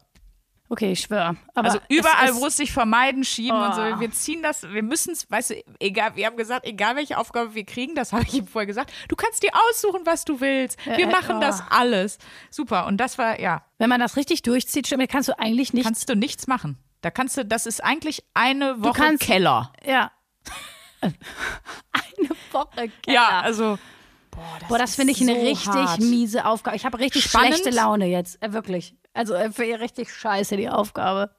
Okay, 0.76 0.92
ich 0.92 1.00
schwöre. 1.00 1.38
Also 1.54 1.80
überall, 1.88 2.36
wo 2.36 2.48
es 2.48 2.58
sich 2.58 2.74
vermeiden, 2.74 3.24
schieben 3.24 3.58
und 3.58 3.70
Oh. 3.70 3.76
so. 3.76 4.00
Wir 4.02 4.12
ziehen 4.12 4.44
das, 4.44 4.64
wir 4.64 4.84
müssen 4.84 5.14
es, 5.14 5.32
weißt 5.32 5.52
du, 5.52 5.64
egal, 5.80 6.18
wir 6.18 6.26
haben 6.26 6.36
gesagt, 6.36 6.66
egal 6.66 6.98
welche 6.98 7.18
Aufgabe 7.18 7.56
wir 7.56 7.64
kriegen, 7.64 7.96
das 7.96 8.12
habe 8.14 8.24
ich 8.24 8.34
ihm 8.34 8.46
vorher 8.46 8.66
gesagt, 8.66 8.92
du 9.08 9.16
kannst 9.16 9.42
dir 9.42 9.52
aussuchen, 9.54 10.02
was 10.04 10.26
du 10.26 10.42
willst. 10.42 10.86
Wir 10.86 11.00
äh, 11.00 11.06
machen 11.10 11.38
oh. 11.38 11.40
das 11.40 11.64
alles. 11.70 12.18
Super. 12.50 12.88
Und 12.88 12.98
das 12.98 13.18
war, 13.18 13.40
ja, 13.40 13.64
Wenn 13.78 13.88
man 13.88 14.02
das 14.02 14.18
richtig 14.18 14.42
durchzieht, 14.42 14.86
stimmt, 14.88 15.08
kannst 15.10 15.30
du 15.30 15.40
eigentlich 15.40 15.72
nicht. 15.72 15.86
kannst 15.86 16.10
du 16.10 16.16
nichts 16.18 16.46
machen. 16.46 16.78
Da 17.00 17.10
kannst 17.10 17.38
du, 17.38 17.46
das 17.46 17.66
ist 17.68 17.82
eigentlich 17.82 18.26
eine 18.34 18.84
Woche 18.84 19.00
kannst- 19.00 19.24
Keller. 19.24 19.72
ja. 19.86 20.12
Eine 21.02 22.30
Woche 22.52 22.90
Keller. 23.02 23.14
Ja, 23.16 23.40
also. 23.42 23.78
Boah, 24.68 24.78
das 24.78 24.96
finde 24.96 25.14
ich 25.14 25.22
eine 25.22 25.36
so 25.36 25.42
richtig 25.46 25.66
hart. 25.76 26.00
miese 26.00 26.46
Aufgabe. 26.46 26.76
Ich 26.76 26.86
habe 26.86 27.00
richtig 27.00 27.24
Spannend. 27.26 27.56
schlechte 27.58 27.70
Laune 27.76 28.08
jetzt. 28.08 28.42
Äh, 28.44 28.54
wirklich. 28.54 28.96
Also 29.14 29.34
äh, 29.34 29.52
für 29.52 29.64
ihr 29.64 29.80
richtig 29.80 30.12
scheiße, 30.14 30.58
die 30.58 30.70
Aufgabe. 30.70 31.32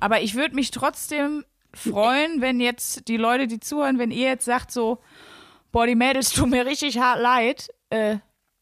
Aber 0.00 0.20
ich 0.20 0.34
würde 0.34 0.54
mich 0.54 0.70
trotzdem 0.70 1.44
freuen, 1.74 2.40
wenn 2.40 2.60
jetzt 2.60 3.08
die 3.08 3.16
Leute, 3.16 3.46
die 3.46 3.60
zuhören, 3.60 3.98
wenn 3.98 4.10
ihr 4.10 4.28
jetzt 4.28 4.44
sagt 4.44 4.70
so, 4.70 4.98
boah, 5.72 5.86
die 5.86 5.94
Mädels 5.94 6.30
tun 6.34 6.50
mir 6.50 6.66
richtig 6.66 6.98
hart 6.98 7.20
leid, 7.20 7.68
äh, 7.90 8.16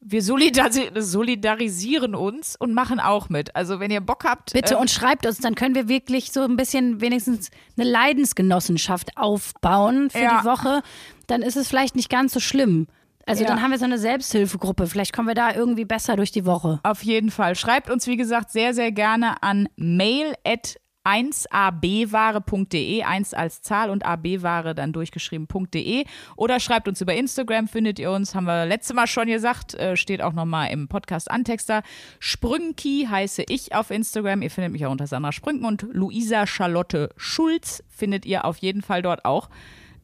wir 0.07 0.23
solidari 0.23 0.91
solidarisieren 1.01 2.15
uns 2.15 2.57
und 2.57 2.75
machen 2.75 3.01
auch 3.01 3.31
mit. 3.31 3.57
Also 3.57 3.81
wenn 3.81 3.91
ihr 3.91 4.03
Bock 4.03 4.25
habt, 4.25 4.53
Bitte 4.53 4.75
ähm, 4.75 4.81
und 4.81 4.91
schreibt 4.91 5.25
uns, 5.27 5.39
dann 5.39 5.55
können 5.55 5.75
wir 5.75 5.89
wirklich 5.89 6.31
so 6.31 6.43
ein 6.43 6.57
bisschen 6.57 7.01
wenigstens 7.01 7.51
eine 7.79 7.89
Leidensgenossenschaft 7.91 9.17
aufbauen 9.17 10.11
für 10.11 10.19
Ja. 10.19 10.41
die 10.41 10.47
Woche. 10.47 10.83
Dann 11.27 11.41
ist 11.41 11.57
es 11.57 11.69
vielleicht 11.69 11.97
nicht 11.97 12.11
ganz 12.11 12.35
so 12.35 12.41
schlimm. 12.41 12.87
Also 13.27 13.43
Ja. 13.43 13.49
dann 13.49 13.63
haben 13.63 13.71
wir 13.71 13.79
so 13.79 13.85
eine 13.85 13.99
Selbsthilfegruppe. 13.99 14.87
Vielleicht 14.87 15.13
kommen 15.15 15.29
wir 15.29 15.35
da 15.35 15.55
irgendwie 15.55 15.85
besser 15.85 16.17
durch 16.17 16.31
die 16.31 16.45
Woche. 16.45 16.81
Auf 16.83 17.03
jeden 17.03 17.31
Fall. 17.31 17.55
Schreibt 17.57 17.91
uns, 17.91 18.07
wie 18.07 18.17
gesagt, 18.17 18.51
sehr, 18.51 18.75
sehr 18.75 18.93
gerne 18.93 19.43
an 19.43 19.69
mail 19.77 20.35
at 20.47 20.77
1abware.de, 21.07 23.03
1 23.03 23.35
als 23.35 23.61
Zahl 23.63 23.91
und 23.91 24.05
abware 24.07 24.75
dann 24.75 24.93
durchgeschrieben.de 24.95 26.05
oder 26.37 26.61
schreibt 26.61 26.89
uns 26.89 27.01
über 27.03 27.15
Instagram, 27.15 27.69
findet 27.69 27.99
ihr 27.99 28.11
uns, 28.11 28.35
haben 28.35 28.45
wir 28.47 28.65
letztes 28.67 28.95
Mal 28.97 29.07
schon 29.07 29.27
gesagt, 29.27 29.75
äh, 29.75 29.97
steht 29.99 30.23
auch 30.23 30.33
nochmal 30.33 30.71
im 30.71 30.89
Podcast 30.89 31.31
Antexter. 31.31 31.83
Sprünki 32.21 33.07
heiße 33.11 33.45
ich 33.49 33.75
auf 33.75 33.91
Instagram, 33.91 34.41
ihr 34.41 34.51
findet 34.51 34.73
mich 34.73 34.87
auch 34.87 34.93
unter 34.93 35.07
Sandra 35.07 35.33
Sprünken 35.33 35.67
und 35.67 35.83
Luisa 35.93 36.47
Charlotte 36.47 37.11
Schulz 37.19 37.83
findet 37.89 38.25
ihr 38.25 38.45
auf 38.47 38.57
jeden 38.59 38.81
Fall 38.83 39.03
dort 39.03 39.25
auch. 39.27 39.51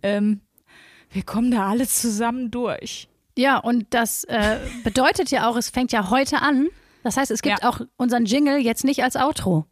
Ähm, 0.02 0.40
wir 1.10 1.22
kommen 1.22 1.50
da 1.50 1.68
alle 1.68 1.86
zusammen 1.86 2.50
durch. 2.50 3.08
Ja, 3.38 3.58
und 3.58 3.86
das 3.90 4.24
äh, 4.24 4.58
bedeutet 4.84 5.30
ja 5.30 5.48
auch, 5.48 5.56
es 5.56 5.70
fängt 5.70 5.92
ja 5.92 6.10
heute 6.10 6.42
an. 6.42 6.68
Das 7.02 7.16
heißt, 7.16 7.30
es 7.30 7.42
gibt 7.42 7.62
Ja. 7.62 7.68
auch 7.68 7.80
unseren 7.96 8.24
Jingle 8.26 8.58
jetzt 8.58 8.84
nicht 8.84 9.02
als 9.02 9.16
Outro. 9.16 9.64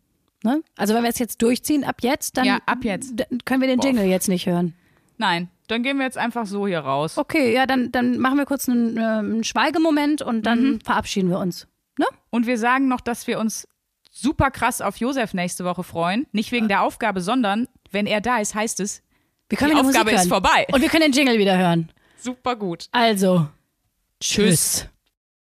Ne? 0.44 0.62
Also 0.76 0.94
wenn 0.94 1.02
wir 1.02 1.10
es 1.10 1.18
jetzt 1.18 1.42
durchziehen 1.42 1.84
ab 1.84 1.96
jetzt, 2.02 2.36
dann 2.36 2.44
Ja, 2.46 2.58
ab 2.66 2.78
jetzt. 2.84 3.12
können 3.44 3.60
wir 3.60 3.68
den 3.68 3.80
Jingle 3.80 4.04
jetzt 4.06 4.28
nicht 4.28 4.46
hören. 4.46 4.74
Nein, 5.18 5.50
dann 5.66 5.82
gehen 5.82 5.98
wir 5.98 6.04
jetzt 6.04 6.16
einfach 6.16 6.46
so 6.46 6.66
hier 6.66 6.78
raus. 6.78 7.18
Okay, 7.18 7.52
ja, 7.52 7.66
dann, 7.66 7.90
dann 7.92 8.18
machen 8.18 8.38
wir 8.38 8.46
kurz 8.46 8.68
einen, 8.68 8.96
äh, 8.96 9.00
einen 9.00 9.44
Schweigemoment 9.44 10.22
und 10.22 10.42
dann 10.46 10.62
Mhm. 10.74 10.80
verabschieden 10.80 11.28
wir 11.28 11.40
uns. 11.40 11.66
Ne? 11.98 12.06
Und 12.30 12.46
wir 12.46 12.56
sagen 12.56 12.86
noch, 12.88 13.00
dass 13.00 13.26
wir 13.26 13.40
uns 13.40 13.66
super 14.10 14.50
krass 14.50 14.80
auf 14.80 14.96
Josef 14.96 15.34
nächste 15.34 15.64
Woche 15.64 15.82
freuen. 15.82 16.26
Nicht 16.32 16.52
wegen 16.52 16.68
der 16.68 16.82
Aufgabe, 16.82 17.20
sondern 17.20 17.66
wenn 17.90 18.06
er 18.06 18.20
da 18.20 18.38
ist, 18.38 18.54
heißt 18.54 18.78
es, 18.80 19.02
Wir 19.48 19.58
können 19.58 19.74
Die 19.74 19.80
Aufgabe 19.80 20.10
ist 20.12 20.28
vorbei. 20.28 20.66
Und 20.72 20.80
wir 20.82 20.88
können 20.88 21.10
den 21.10 21.12
Jingle 21.12 21.38
wieder 21.38 21.56
hören. 21.56 21.90
super 22.18 22.56
gut. 22.56 22.86
Also, 22.92 23.48
Tschüss. 24.20 24.80
tschüss. 24.80 24.88